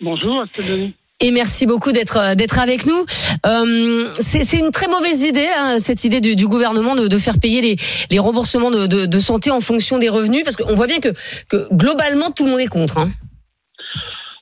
Bonjour, 0.00 0.44
Denis. 0.56 0.94
Et 1.20 1.32
merci 1.32 1.66
beaucoup 1.66 1.90
d'être 1.90 2.16
euh, 2.16 2.34
d'être 2.36 2.60
avec 2.60 2.86
nous. 2.86 3.04
Euh, 3.44 4.04
c'est 4.14 4.58
une 4.58 4.70
très 4.70 4.86
mauvaise 4.86 5.24
idée, 5.24 5.48
hein, 5.58 5.80
cette 5.80 6.04
idée 6.04 6.20
du, 6.20 6.36
du 6.36 6.46
gouvernement 6.46 6.94
de, 6.94 7.08
de 7.08 7.18
faire 7.18 7.40
payer 7.40 7.60
les, 7.60 7.76
les 8.10 8.18
remboursements 8.20 8.70
de, 8.70 8.86
de, 8.86 9.06
de 9.06 9.18
santé 9.18 9.50
en 9.50 9.60
fonction 9.60 9.98
des 9.98 10.08
revenus, 10.08 10.44
parce 10.44 10.56
qu'on 10.56 10.76
voit 10.76 10.86
bien 10.86 11.00
que, 11.00 11.08
que 11.50 11.74
globalement 11.74 12.30
tout 12.30 12.44
le 12.44 12.52
monde 12.52 12.60
est 12.60 12.68
contre. 12.68 12.98
Hein. 12.98 13.10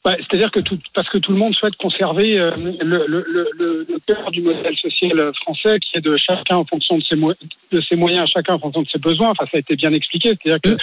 Ouais, 0.04 0.18
C'est-à-dire 0.28 0.52
que 0.52 0.60
tout, 0.60 0.78
parce 0.94 1.08
que 1.08 1.18
tout 1.18 1.32
le 1.32 1.38
monde 1.38 1.52
souhaite 1.54 1.74
conserver 1.76 2.38
euh, 2.38 2.52
le, 2.56 3.06
le, 3.08 3.24
le, 3.26 3.48
le 3.58 3.86
le 3.88 3.98
cœur 4.06 4.30
du 4.30 4.42
modèle 4.42 4.76
social 4.76 5.32
français, 5.42 5.78
qui 5.80 5.96
est 5.98 6.00
de 6.02 6.16
chacun 6.18 6.56
en 6.56 6.64
fonction 6.66 6.98
de 6.98 7.02
ses, 7.02 7.16
de 7.16 7.80
ses 7.80 7.96
moyens, 7.96 8.28
chacun 8.32 8.54
en 8.54 8.58
fonction 8.60 8.82
de 8.82 8.88
ses 8.88 8.98
besoins. 8.98 9.30
Enfin, 9.30 9.46
ça 9.50 9.56
a 9.56 9.60
été 9.60 9.74
bien 9.76 9.92
expliqué. 9.94 10.36
C'est-à-dire 10.42 10.60
que 10.62 10.76
Mm. 10.76 10.78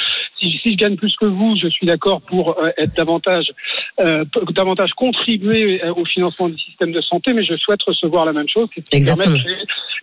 Si, 0.51 0.57
si 0.61 0.71
je 0.73 0.77
gagne 0.77 0.95
plus 0.95 1.15
que 1.15 1.25
vous, 1.25 1.55
je 1.61 1.67
suis 1.67 1.85
d'accord 1.87 2.21
pour 2.21 2.57
euh, 2.59 2.69
être 2.77 2.93
davantage, 2.95 3.51
euh, 3.99 4.25
davantage 4.55 4.91
contribuer 4.93 5.83
euh, 5.83 5.93
au 5.93 6.05
financement 6.05 6.49
du 6.49 6.57
système 6.57 6.91
de 6.91 7.01
santé, 7.01 7.33
mais 7.33 7.43
je 7.43 7.55
souhaite 7.55 7.81
recevoir 7.83 8.25
la 8.25 8.33
même 8.33 8.49
chose, 8.49 8.67
qui 8.73 8.81
permet 8.81 8.97
Exactement. 8.97 9.35
de 9.35 9.41
créer 9.43 9.55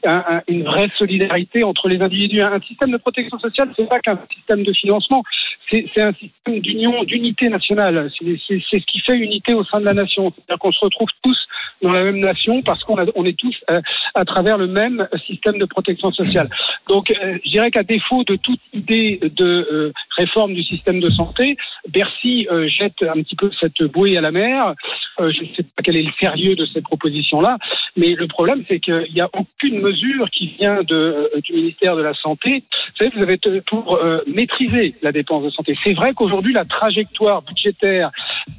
un- 0.05 0.25
un- 0.29 0.43
une 0.49 0.65
vraie 0.65 0.91
solidarité 0.99 1.63
entre 1.65 1.89
les 1.89 2.01
individus. 2.01 2.41
Un 2.43 2.61
système 2.61 2.91
de 2.91 2.97
protection 2.97 3.39
sociale, 3.39 3.71
c'est 3.77 3.89
pas 3.89 4.01
qu'un 4.01 4.19
système 4.35 4.63
de 4.65 4.73
financement, 4.73 5.23
c'est 5.71 6.01
un 6.01 6.13
système 6.15 6.59
d'union, 6.61 7.05
d'unité 7.05 7.49
nationale. 7.49 8.11
C'est 8.19 8.59
ce 8.59 8.77
qui 8.87 9.01
fait 9.01 9.17
unité 9.17 9.55
au 9.55 9.65
sein 9.65 9.79
de 9.81 9.85
la 9.85 9.95
nation. 9.95 10.33
C'est-à-dire 10.35 10.59
qu'on 10.59 10.73
se 10.73 10.81
retrouve 10.85 11.09
tous 11.23 11.39
dans 11.83 11.93
la 11.93 12.03
même 12.05 12.19
nation 12.19 12.61
parce 12.63 12.83
qu'on 12.85 12.97
on 13.15 13.25
est 13.25 13.39
tous 13.39 13.57
euh, 13.71 13.81
à 14.15 14.25
travers 14.25 14.59
le 14.59 14.67
même 14.67 15.07
système 15.27 15.59
de 15.59 15.65
protection 15.67 16.11
sociale. 16.11 16.49
Donc, 16.89 17.11
euh, 17.11 17.39
je 17.45 17.51
dirais 17.51 17.71
qu'à 17.71 17.83
défaut 17.85 18.25
de 18.25 18.37
toute 18.37 18.61
idée 18.73 19.21
de 19.23 19.45
euh, 19.73 19.93
réforme 20.17 20.30
du 20.49 20.63
système 20.63 21.01
de 21.01 21.11
santé, 21.11 21.57
Bercy 21.89 22.47
euh, 22.51 22.69
jette 22.69 23.03
un 23.03 23.21
petit 23.23 23.37
peu 23.37 23.51
cette 23.59 23.83
bouée 23.83 24.17
à 24.17 24.21
la 24.21 24.31
mer. 24.31 24.75
Euh, 25.19 25.33
je 25.33 25.43
ne 25.43 25.47
sais 25.57 25.63
pas 25.63 25.83
quel 25.83 25.97
est 25.97 26.03
le 26.03 26.13
sérieux 26.19 26.55
de 26.55 26.67
cette 26.67 26.85
proposition-là, 26.85 27.59
mais 27.97 28.15
le 28.15 28.27
problème, 28.27 28.65
c'est 28.69 28.79
qu'il 28.81 29.09
n'y 29.15 29.21
a 29.21 29.29
aucune 29.33 29.81
mesure 29.81 30.31
qui 30.31 30.47
vient 30.47 30.83
de, 30.83 30.95
euh, 30.95 31.41
du 31.43 31.53
ministère 31.53 31.97
de 31.97 32.03
la 32.03 32.15
Santé. 32.15 32.63
Vous 32.71 32.97
savez, 32.99 33.11
vous 33.15 33.23
avez 33.23 33.61
pour 33.61 33.97
euh, 33.97 34.21
maîtriser 34.27 34.95
la 35.03 35.13
dépense 35.13 35.45
de 35.45 35.51
santé. 35.51 35.77
C'est 35.83 35.95
vrai 35.95 36.15
qu'aujourd'hui, 36.15 36.53
la 36.53 36.65
trajectoire 36.65 37.43
budgétaire 37.43 38.11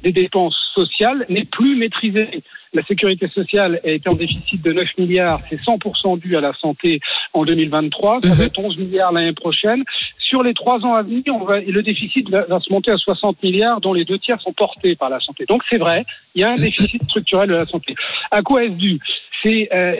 des 0.02 0.12
dépenses 0.12 0.56
sociales 0.74 1.24
n'est 1.28 1.44
plus 1.44 1.76
maîtrisée. 1.76 2.42
La 2.74 2.82
sécurité 2.84 3.28
sociale 3.28 3.80
a 3.84 3.90
été 3.90 4.08
en 4.08 4.14
déficit 4.14 4.62
de 4.62 4.72
9 4.72 4.96
milliards, 4.96 5.40
c'est 5.50 5.60
100% 5.60 6.18
dû 6.18 6.36
à 6.36 6.40
la 6.40 6.54
santé 6.54 7.00
en 7.34 7.44
2023, 7.44 8.20
ça 8.22 8.28
va 8.30 8.34
Mhm. 8.34 8.42
être 8.42 8.58
11 8.58 8.78
milliards 8.78 9.12
l'année 9.12 9.34
prochaine. 9.34 9.84
Sur 10.32 10.42
les 10.42 10.54
trois 10.54 10.82
ans 10.86 10.94
à 10.94 11.02
venir, 11.02 11.22
on 11.28 11.44
va, 11.44 11.60
le 11.60 11.82
déficit 11.82 12.30
va, 12.30 12.46
va 12.46 12.58
se 12.58 12.72
monter 12.72 12.90
à 12.90 12.96
60 12.96 13.42
milliards, 13.42 13.82
dont 13.82 13.92
les 13.92 14.06
deux 14.06 14.18
tiers 14.18 14.40
sont 14.40 14.54
portés 14.54 14.96
par 14.96 15.10
la 15.10 15.20
santé. 15.20 15.44
Donc 15.46 15.60
c'est 15.68 15.76
vrai, 15.76 16.06
il 16.34 16.40
y 16.40 16.44
a 16.44 16.48
un 16.48 16.54
déficit 16.54 17.02
structurel 17.04 17.50
de 17.50 17.54
la 17.54 17.66
santé. 17.66 17.94
À 18.30 18.40
quoi 18.40 18.64
est-ce 18.64 18.76
dû? 18.76 18.98
C'est 19.42 19.68
euh, 19.74 19.94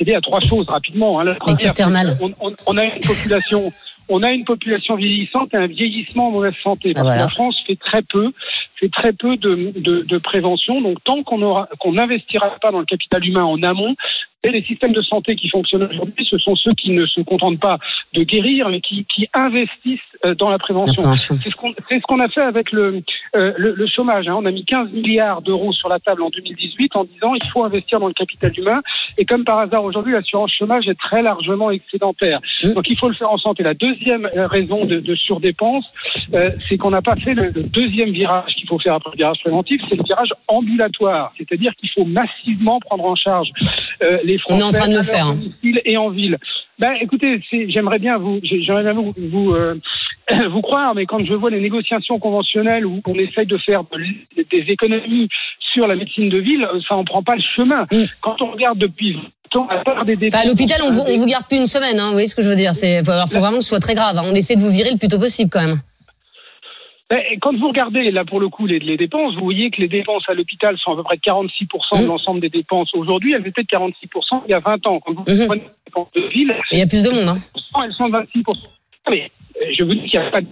lié 0.00 0.14
à 0.16 0.20
trois 0.20 0.40
choses 0.40 0.66
rapidement. 0.68 1.20
hein. 1.20 1.24
La 1.24 1.34
première, 1.34 1.56
on, 2.40 2.50
on 2.66 2.76
a 2.76 2.84
une 2.86 3.00
population 3.00 3.70
on 4.08 4.22
a 4.22 4.32
une 4.32 4.44
population 4.44 4.96
vieillissante 4.96 5.52
et 5.54 5.58
un 5.58 5.66
vieillissement 5.68 6.28
en 6.28 6.30
mauvaise 6.32 6.54
santé. 6.62 6.92
Parce 6.92 7.06
voilà. 7.06 7.20
que 7.22 7.24
la 7.26 7.30
France 7.30 7.62
fait 7.66 7.76
très 7.76 8.02
peu, 8.02 8.32
fait 8.76 8.88
très 8.88 9.12
peu 9.12 9.36
de, 9.36 9.72
de, 9.76 10.02
de 10.02 10.18
prévention. 10.18 10.80
Donc 10.80 11.04
tant 11.04 11.22
qu'on 11.22 11.42
aura, 11.42 11.68
qu'on 11.78 11.92
n'investira 11.92 12.50
pas 12.60 12.72
dans 12.72 12.80
le 12.80 12.86
capital 12.86 13.24
humain 13.24 13.44
en 13.44 13.62
amont, 13.62 13.94
et 14.44 14.50
les 14.50 14.62
systèmes 14.62 14.92
de 14.92 15.02
santé 15.02 15.34
qui 15.34 15.48
fonctionnent 15.48 15.82
aujourd'hui, 15.82 16.24
ce 16.24 16.38
sont 16.38 16.54
ceux 16.54 16.72
qui 16.72 16.90
ne 16.90 17.04
se 17.06 17.20
contentent 17.22 17.58
pas 17.58 17.78
de 18.14 18.22
guérir, 18.22 18.68
mais 18.68 18.80
qui, 18.80 19.04
qui 19.04 19.28
investissent 19.34 19.98
euh, 20.24 20.36
dans 20.36 20.48
la 20.48 20.58
prévention. 20.58 21.02
C'est 21.16 21.34
ce 21.50 21.56
qu'on 21.56 21.72
ce 21.72 22.22
a 22.22 22.28
fait 22.28 22.42
avec 22.42 22.70
le, 22.70 23.02
euh, 23.34 23.52
le, 23.56 23.74
le 23.74 23.86
chômage. 23.88 24.28
hein. 24.28 24.36
On 24.38 24.46
a 24.46 24.52
mis 24.52 24.64
15 24.64 24.92
milliards 24.92 25.42
d'euros 25.42 25.72
sur 25.72 25.88
la 25.88 25.98
table 25.98 26.22
en 26.22 26.30
2018 26.30 26.94
en 26.94 27.04
disant 27.04 27.34
il 27.34 27.48
faut 27.50 27.66
investir 27.66 27.98
dans 27.98 28.06
le 28.06 28.12
capital 28.12 28.52
humain. 28.56 28.80
Et 29.16 29.24
comme 29.24 29.42
par 29.44 29.58
hasard 29.58 29.82
aujourd'hui, 29.82 30.12
l'assurance 30.12 30.52
chômage 30.52 30.86
est 30.86 30.98
très 30.98 31.20
largement 31.20 31.72
excédentaire. 31.72 32.38
Mmh. 32.62 32.74
Donc 32.74 32.88
il 32.88 32.96
faut 32.96 33.08
le 33.08 33.14
faire 33.14 33.32
en 33.32 33.38
santé. 33.38 33.64
La 33.64 33.74
deuxième 33.74 34.26
euh, 34.36 34.46
raison 34.46 34.84
de, 34.84 35.00
de 35.00 35.14
surdépense, 35.16 35.84
euh, 36.34 36.48
c'est 36.68 36.76
qu'on 36.76 36.90
n'a 36.90 37.02
pas 37.02 37.16
fait 37.16 37.34
le, 37.34 37.42
le 37.52 37.64
deuxième 37.64 38.10
virage 38.12 38.54
qu'il 38.54 38.68
faut 38.68 38.78
faire 38.78 38.94
après 38.94 39.10
le 39.14 39.16
virage 39.16 39.40
préventif, 39.40 39.82
c'est 39.88 39.96
le 39.96 40.04
virage 40.04 40.32
ambulatoire. 40.46 41.32
C'est-à-dire 41.38 41.74
qu'il 41.74 41.90
faut 41.90 42.04
massivement 42.04 42.78
prendre 42.78 43.04
en 43.04 43.16
charge 43.16 43.50
euh, 44.02 44.18
les 44.28 44.38
On 44.48 44.58
est 44.58 44.62
en 44.62 44.70
train 44.72 44.88
de 44.88 44.94
le 44.94 45.02
faire, 45.02 45.26
hein. 45.26 45.38
et 45.84 45.96
en 45.96 46.10
ville. 46.10 46.36
Ben, 46.78 46.92
écoutez, 47.00 47.40
j'aimerais 47.68 47.98
bien 47.98 48.18
vous, 48.18 48.38
j'ai- 48.42 48.62
j'aimerais 48.62 48.84
bien 48.84 48.92
vous, 48.94 49.12
vous, 49.16 49.52
euh, 49.52 49.74
vous 50.50 50.60
croire, 50.62 50.94
mais 50.94 51.06
quand 51.06 51.24
je 51.26 51.34
vois 51.34 51.50
les 51.50 51.60
négociations 51.60 52.18
conventionnelles 52.20 52.86
où 52.86 53.00
on 53.06 53.14
essaye 53.14 53.46
de 53.46 53.58
faire 53.58 53.82
de 53.84 54.42
des 54.50 54.64
économies 54.72 55.28
sur 55.72 55.86
la 55.86 55.96
médecine 55.96 56.28
de 56.28 56.38
ville, 56.38 56.66
ça 56.86 56.94
en 56.96 57.04
prend 57.04 57.22
pas 57.22 57.34
le 57.34 57.42
chemin. 57.56 57.82
Mm. 57.90 58.04
Quand 58.20 58.40
on 58.42 58.52
regarde 58.52 58.78
depuis 58.78 59.14
20 59.54 59.60
ans, 59.60 59.66
à 59.68 59.78
part 59.82 60.04
des 60.04 60.14
dépenses, 60.16 60.34
Enfin, 60.38 60.46
à 60.46 60.50
l'hôpital, 60.50 60.80
on 60.84 60.90
vous, 60.92 61.00
on 61.06 61.16
vous 61.16 61.26
garde 61.26 61.46
plus 61.48 61.58
une 61.58 61.66
semaine, 61.66 61.98
hein, 61.98 62.06
vous 62.06 62.12
voyez 62.12 62.28
ce 62.28 62.36
que 62.36 62.42
je 62.42 62.48
veux 62.48 62.56
dire. 62.56 62.74
C'est, 62.74 63.04
faut, 63.04 63.10
alors, 63.10 63.28
faut 63.28 63.40
vraiment 63.40 63.58
que 63.58 63.62
ce 63.64 63.68
soit 63.70 63.80
très 63.80 63.94
grave. 63.94 64.16
hein. 64.18 64.22
On 64.30 64.34
essaie 64.34 64.54
de 64.56 64.60
vous 64.60 64.70
virer 64.70 64.90
le 64.92 64.98
plus 64.98 65.08
tôt 65.08 65.18
possible 65.18 65.50
quand 65.50 65.60
même. 65.66 65.78
Ben, 67.10 67.22
quand 67.40 67.56
vous 67.56 67.68
regardez 67.68 68.10
là 68.10 68.24
pour 68.26 68.38
le 68.38 68.48
coup 68.50 68.66
les, 68.66 68.78
les 68.78 68.96
dépenses, 68.98 69.34
vous 69.36 69.44
voyez 69.44 69.70
que 69.70 69.80
les 69.80 69.88
dépenses 69.88 70.24
à 70.28 70.34
l'hôpital 70.34 70.76
sont 70.76 70.92
à 70.92 70.96
peu 70.96 71.02
près 71.02 71.16
de 71.16 71.22
46% 71.22 71.98
de 72.00 72.04
Mm. 72.04 72.06
l'ensemble 72.06 72.40
des 72.40 72.50
dépenses 72.50 72.90
aujourd'hui. 72.94 73.32
Elles 73.32 73.46
étaient 73.46 73.62
de 73.62 73.66
46% 73.68 74.42
il 74.46 74.50
y 74.50 74.54
a 74.54 74.60
20 74.60 74.86
ans. 74.86 75.00
Quand 75.00 75.12
vous 75.14 75.24
Mhm. 75.26 75.46
prenez 75.46 75.62
les 75.62 75.70
dépenses 75.86 76.10
de 76.14 76.20
ville, 76.28 76.54
il 76.72 76.78
y 76.78 76.82
a 76.82 76.86
plus 76.86 77.02
de 77.02 77.10
monde. 77.10 77.28
Hein. 77.30 77.38
elles 77.84 77.92
sont 77.94 78.08
de 78.08 78.12
26%. 78.12 78.68
Mais 79.10 79.30
euh, 79.56 79.64
je 79.76 79.84
vous 79.84 79.94
dis 79.94 80.02
qu'il 80.08 80.20
n'y 80.20 80.26
a 80.26 80.30
pas 80.30 80.40
de 80.42 80.46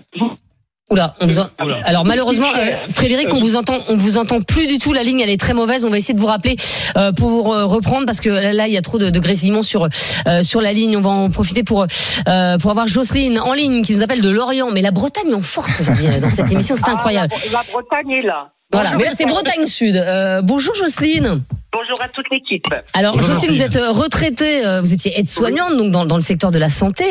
Oula, 0.89 1.15
on 1.21 1.27
vous 1.27 1.41
en- 1.41 1.47
alors 1.85 2.05
malheureusement, 2.05 2.47
euh, 2.57 2.71
Frédéric, 2.93 3.35
on 3.35 3.41
vous 3.41 3.57
entend, 3.57 3.75
on 3.89 3.97
vous 3.97 4.19
entend 4.19 4.41
plus 4.41 4.69
du 4.69 4.79
tout. 4.79 4.93
La 4.93 5.03
ligne, 5.03 5.19
elle 5.19 5.31
est 5.31 5.37
très 5.41 5.53
mauvaise. 5.53 5.85
On 5.85 5.91
va 5.91 5.97
essayer 5.99 6.15
de 6.15 6.21
vous 6.21 6.27
rappeler 6.29 6.55
euh, 6.97 7.11
pour 7.11 7.47
reprendre 7.47 8.07
parce 8.07 8.21
que 8.21 8.29
là, 8.31 8.53
là, 8.53 8.69
il 8.69 8.73
y 8.73 8.77
a 8.77 8.83
trop 8.83 8.99
de, 8.99 9.11
de 9.11 9.19
grésillements 9.19 9.63
sur 9.63 9.89
euh, 10.29 10.43
sur 10.45 10.61
la 10.61 10.73
ligne. 10.73 10.97
On 10.97 11.01
va 11.01 11.11
en 11.11 11.29
profiter 11.29 11.65
pour 11.65 11.87
euh, 12.29 12.59
pour 12.59 12.71
avoir 12.71 12.87
Jocelyne 12.87 13.41
en 13.41 13.53
ligne 13.53 13.83
qui 13.83 13.95
nous 13.97 14.03
appelle 14.05 14.21
de 14.21 14.31
Lorient. 14.31 14.71
Mais 14.71 14.81
la 14.81 14.93
Bretagne 14.93 15.35
en 15.35 15.43
force 15.43 15.81
aujourd'hui 15.81 16.07
euh, 16.07 16.21
dans 16.21 16.31
cette 16.31 16.53
émission, 16.53 16.77
c'est 16.77 16.89
incroyable. 16.89 17.33
Ah, 17.37 17.41
la, 17.47 17.59
la 17.59 17.65
Bretagne 17.73 18.11
est 18.13 18.23
là. 18.27 18.53
Voilà, 18.73 18.89
Bonjour, 18.91 18.99
mais 18.99 19.05
là 19.11 19.15
c'est 19.15 19.27
Bretagne 19.27 19.67
Sud. 19.67 19.97
Euh, 19.97 20.43
bonjour 20.43 20.75
Jocelyne. 20.75 21.43
Bonjour 21.73 22.01
à 22.03 22.09
toute 22.09 22.29
l'équipe. 22.31 22.65
Alors, 22.95 23.13
Bonjour, 23.13 23.35
Jocelyne, 23.35 23.55
vous 23.57 23.63
êtes 23.63 23.77
euh, 23.77 23.93
retraitée, 23.93 24.67
euh, 24.67 24.81
vous 24.81 24.93
étiez 24.93 25.13
aide-soignante, 25.19 25.77
donc 25.77 25.93
dans, 25.93 26.05
dans 26.05 26.17
le 26.17 26.21
secteur 26.23 26.51
de 26.51 26.59
la 26.59 26.69
santé, 26.71 27.05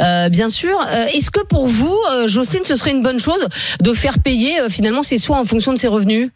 euh, 0.00 0.28
bien 0.30 0.48
sûr. 0.48 0.76
Euh, 0.80 1.06
Est-ce 1.14 1.30
que 1.30 1.44
pour 1.46 1.66
vous, 1.66 1.96
euh, 2.12 2.26
Jocelyne, 2.26 2.64
ce 2.64 2.74
serait 2.76 2.90
une 2.90 3.02
bonne 3.02 3.18
chose 3.20 3.46
de 3.80 3.92
faire 3.92 4.14
payer 4.24 4.60
euh, 4.60 4.68
finalement 4.68 5.02
ses 5.02 5.18
soins 5.18 5.38
en 5.38 5.44
fonction 5.44 5.72
de 5.72 5.78
ses 5.78 5.88
revenus? 5.88 6.30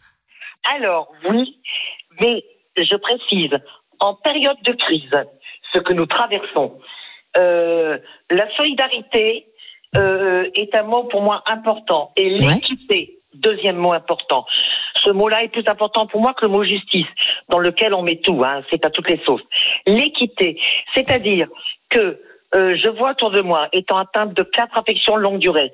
Alors, 0.77 1.11
oui, 1.29 1.57
mais 2.21 2.43
je 2.77 2.95
précise, 2.95 3.51
en 3.99 4.13
période 4.15 4.57
de 4.63 4.71
crise, 4.73 5.11
ce 5.73 5.79
que 5.79 5.91
nous 5.93 6.05
traversons, 6.05 6.73
euh, 7.37 7.97
la 8.29 8.45
solidarité 8.55 9.47
euh, 9.97 10.45
est 10.55 10.73
un 10.75 10.83
mot 10.83 11.03
pour 11.05 11.21
moi 11.23 11.43
important. 11.47 12.11
Et 12.15 12.31
Ouais. 12.41 12.59
Deuxième 13.33 13.77
mot 13.77 13.93
important. 13.93 14.45
Ce 15.03 15.09
mot-là 15.09 15.43
est 15.43 15.47
plus 15.49 15.67
important 15.67 16.07
pour 16.07 16.21
moi 16.21 16.33
que 16.33 16.45
le 16.45 16.51
mot 16.51 16.63
justice, 16.63 17.07
dans 17.49 17.59
lequel 17.59 17.93
on 17.93 18.01
met 18.01 18.17
tout, 18.17 18.43
hein, 18.43 18.61
c'est 18.69 18.83
à 18.85 18.89
toutes 18.89 19.09
les 19.09 19.21
sauces. 19.25 19.43
L'équité, 19.85 20.59
c'est-à-dire 20.93 21.47
que 21.89 22.19
euh, 22.53 22.75
je 22.75 22.89
vois 22.89 23.11
autour 23.11 23.31
de 23.31 23.41
moi, 23.41 23.69
étant 23.71 23.97
atteinte 23.97 24.33
de 24.33 24.43
quatre 24.43 24.77
affections 24.77 25.15
longue 25.15 25.39
durée, 25.39 25.71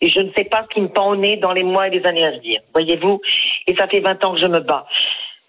et 0.00 0.08
je 0.08 0.20
ne 0.20 0.32
sais 0.32 0.44
pas 0.44 0.64
ce 0.64 0.74
qui 0.74 0.80
me 0.80 0.88
pend 0.88 1.10
au 1.10 1.16
nez 1.16 1.36
dans 1.36 1.52
les 1.52 1.62
mois 1.62 1.88
et 1.88 1.90
les 1.90 2.04
années 2.06 2.24
à 2.24 2.32
venir, 2.32 2.60
voyez-vous, 2.72 3.20
et 3.66 3.74
ça 3.76 3.86
fait 3.86 4.00
20 4.00 4.24
ans 4.24 4.34
que 4.34 4.40
je 4.40 4.46
me 4.46 4.60
bats. 4.60 4.86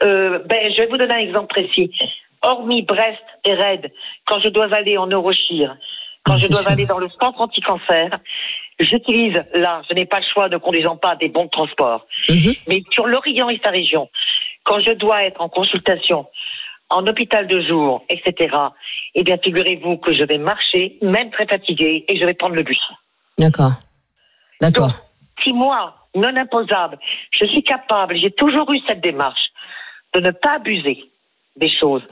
Euh, 0.04 0.40
ben, 0.46 0.72
je 0.72 0.82
vais 0.82 0.88
vous 0.88 0.98
donner 0.98 1.14
un 1.14 1.20
exemple 1.20 1.48
précis. 1.48 1.90
Hormis 2.42 2.84
Brest 2.84 3.24
et 3.46 3.54
Rennes, 3.54 3.90
quand 4.26 4.40
je 4.40 4.50
dois 4.50 4.72
aller 4.74 4.98
en 4.98 5.08
Eurochir, 5.08 5.76
quand 6.26 6.34
Ah, 6.34 6.38
je 6.38 6.48
dois 6.48 6.62
sûr. 6.62 6.72
aller 6.72 6.86
dans 6.86 7.00
le 7.00 7.10
centre 7.20 7.40
anti-cancer, 7.40 8.20
j'utilise, 8.80 9.44
là, 9.54 9.82
je 9.90 9.94
n'ai 9.94 10.06
pas 10.06 10.20
le 10.20 10.26
choix 10.26 10.50
ne 10.50 10.58
conduisant 10.58 10.98
pas 10.98 11.16
des 11.16 11.30
bons 11.30 11.46
de 11.46 11.50
transport. 11.50 12.06
Mhm. 12.30 12.54
Mais 12.68 12.84
sur 12.92 13.08
l'Orient 13.08 13.50
et 13.50 13.60
sa 13.64 13.70
région, 13.70 14.10
quand 14.64 14.80
je 14.80 14.92
dois 14.92 15.24
être 15.24 15.42
en 15.42 15.50
consultation, 15.50 16.28
en 16.90 17.06
hôpital 17.08 17.48
de 17.48 17.62
jour, 17.62 18.04
etc., 18.10 18.56
eh 19.16 19.24
bien, 19.24 19.38
figurez-vous 19.38 19.98
que 19.98 20.14
je 20.14 20.24
vais 20.24 20.38
marcher, 20.38 20.98
même 21.02 21.32
très 21.32 21.48
fatiguée, 21.48 22.06
et 22.08 22.20
je 22.20 22.26
vais 22.26 22.34
prendre 22.34 22.56
le 22.56 22.64
bus. 22.64 22.80
D'accord. 23.38 23.72
D'accord. 24.62 24.92
Si 25.44 25.52
moi, 25.52 25.96
non 26.16 26.36
imposable, 26.36 26.98
je 27.32 27.46
suis 27.46 27.64
capable, 27.64 28.18
j'ai 28.18 28.32
toujours 28.32 28.72
eu 28.72 28.80
cette 28.88 29.02
démarche 29.02 29.50
de 30.14 30.20
ne 30.22 30.32
pas 30.32 30.56
abuser 30.56 31.12
des 31.56 31.70
choses, 31.70 32.06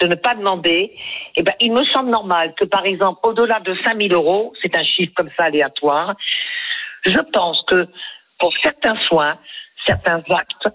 de 0.00 0.06
ne 0.06 0.14
pas 0.14 0.34
demander, 0.34 0.94
eh 1.36 1.42
ben, 1.42 1.54
il 1.60 1.72
me 1.72 1.84
semble 1.84 2.10
normal 2.10 2.54
que, 2.54 2.64
par 2.64 2.84
exemple, 2.84 3.20
au-delà 3.22 3.60
de 3.60 3.74
5 3.82 4.00
000 4.00 4.12
euros, 4.12 4.52
c'est 4.60 4.74
un 4.76 4.84
chiffre 4.84 5.12
comme 5.14 5.30
ça 5.36 5.44
aléatoire, 5.44 6.14
je 7.04 7.18
pense 7.32 7.62
que 7.66 7.88
pour 8.38 8.52
certains 8.62 8.96
soins, 9.06 9.38
certains 9.86 10.22
actes, 10.28 10.68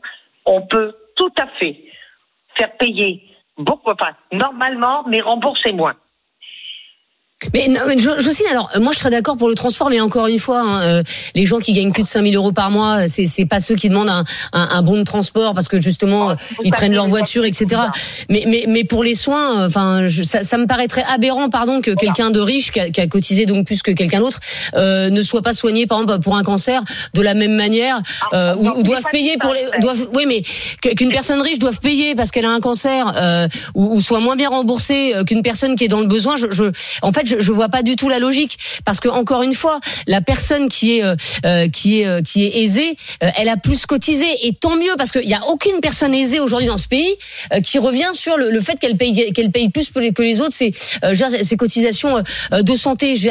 on 0.45 0.61
peut 0.61 0.95
tout 1.15 1.31
à 1.38 1.47
fait 1.59 1.77
faire 2.55 2.75
payer 2.77 3.23
beaucoup, 3.57 3.91
enfin, 3.91 4.11
normalement, 4.31 5.03
mais 5.07 5.21
rembourser 5.21 5.71
moins. 5.71 5.95
Mais, 7.54 7.67
non, 7.67 7.82
mais 7.86 7.98
Jo- 8.00 8.17
Jocelyne, 8.17 8.48
alors 8.50 8.69
euh, 8.76 8.80
moi 8.80 8.93
je 8.93 9.00
serais 9.00 9.10
d'accord 9.10 9.36
pour 9.36 9.50
le 9.50 9.56
transport, 9.56 9.89
mais 9.89 10.00
encore 10.00 10.28
une 10.28 10.39
fois, 10.39 10.62
hein, 10.62 10.82
euh, 10.84 11.04
les 11.36 11.45
gens 11.45 11.60
qui 11.60 11.74
gagnent 11.74 11.91
plus 11.91 12.04
de 12.04 12.08
5000 12.08 12.34
euros 12.38 12.54
par 12.54 12.71
mois, 12.71 13.02
euh, 13.02 13.06
c'est 13.10 13.26
c'est 13.26 13.45
pas 13.45 13.60
ceux 13.60 13.76
qui 13.76 13.89
demandent 13.89 14.10
un, 14.10 14.24
un, 14.54 14.69
un 14.71 14.82
bon 14.82 14.98
de 14.98 15.04
transport 15.04 15.54
parce 15.54 15.67
que 15.67 15.82
justement 15.82 16.30
Vous 16.30 16.36
ils 16.63 16.71
prennent 16.71 16.93
leur 16.93 17.08
voiture, 17.08 17.43
etc. 17.43 17.82
Mais 18.30 18.45
mais 18.48 18.63
mais 18.69 18.86
pour 18.86 19.04
les 19.04 19.15
soins, 19.15 19.65
enfin 19.65 20.08
je- 20.08 20.24
ça, 20.24 20.43
ça 20.43 20.58
me 20.58 20.65
paraîtrait 20.65 21.04
aberrant, 21.13 21.50
pardon, 21.50 21.82
que 21.82 21.91
quelqu'un 21.91 22.32
de 22.32 22.39
riche 22.39 22.71
qui 22.71 22.80
a, 22.80 22.89
qui 22.89 23.02
a 23.02 23.08
cotisé 23.08 23.45
donc 23.45 23.65
plus 23.65 23.82
que 23.84 23.91
quelqu'un 23.91 24.21
d'autre 24.21 24.39
euh, 24.76 25.10
ne 25.10 25.21
soit 25.21 25.41
pas 25.41 25.54
soigné 25.54 25.88
par 25.88 26.02
exemple 26.02 26.21
pour 26.21 26.38
un 26.38 26.43
cancer 26.43 26.84
de 27.13 27.21
la 27.21 27.34
même 27.34 27.56
manière, 27.56 28.02
euh, 28.34 28.56
ou, 28.56 28.69
ou 28.80 28.82
doivent 28.84 29.04
payer 29.12 29.36
pour 29.41 29.54
les 29.54 29.65
doivent 29.82 30.08
oui 30.15 30.24
mais 30.26 30.41
qu'une 30.95 31.12
personne 31.12 31.41
riche 31.41 31.60
doive 31.60 31.80
payer 31.82 32.15
parce 32.15 32.32
qu'elle 32.32 32.45
a 32.45 32.52
un 32.52 32.62
cancer 32.62 33.12
euh, 33.21 33.48
ou, 33.76 33.98
ou 33.98 34.02
soit 34.02 34.21
moins 34.21 34.38
bien 34.38 34.50
remboursée 34.50 35.12
qu'une 35.28 35.41
personne 35.41 35.76
qui 35.76 35.84
est 35.84 35.89
dans 35.89 36.00
le 36.00 36.08
besoin. 36.08 36.38
Je, 36.38 36.48
je 36.50 36.63
en 37.02 37.12
fait 37.12 37.24
je, 37.25 37.39
je 37.39 37.51
vois 37.51 37.69
pas 37.69 37.83
du 37.83 37.95
tout 37.95 38.09
la 38.09 38.19
logique. 38.19 38.57
Parce 38.85 38.99
que 38.99 39.09
encore 39.09 39.43
une 39.43 39.53
fois 39.53 39.79
la 40.07 40.21
personne 40.21 40.69
qui 40.69 40.97
est 40.97 41.03
euh, 41.03 41.15
euh, 41.45 41.67
qui 41.69 42.01
est 42.01 42.07
euh, 42.07 42.21
qui 42.21 42.45
est 42.45 42.63
aisée 42.63 42.95
euh, 43.23 43.29
elle 43.38 43.49
a 43.49 43.57
plus 43.57 43.85
cotisé. 43.85 44.25
Et 44.43 44.53
tant 44.53 44.75
mieux 44.75 44.93
parce 44.97 45.11
qu'il 45.11 45.27
y 45.27 45.33
a 45.33 45.45
aucune 45.47 45.79
personne 45.81 46.13
aisée 46.13 46.39
aujourd'hui 46.39 46.67
dans 46.67 46.77
ce 46.77 46.88
pays 46.88 47.15
euh, 47.53 47.61
qui 47.61 47.79
revient 47.79 48.11
sur 48.13 48.38
le, 48.38 48.51
le 48.51 48.59
fait 48.59 48.79
qu'elle 48.79 48.97
paye 48.97 49.31
qu'elle 49.33 49.51
paye 49.51 49.69
plus 49.69 49.89
que 49.91 49.99
les, 49.99 50.13
que 50.13 50.23
les 50.23 50.41
autres. 50.41 50.53
C'est 50.53 50.73
euh, 51.03 51.13
ces 51.43 51.57
cotisations 51.57 52.23
de 52.51 52.75
santé 52.75 53.15
Je 53.15 53.29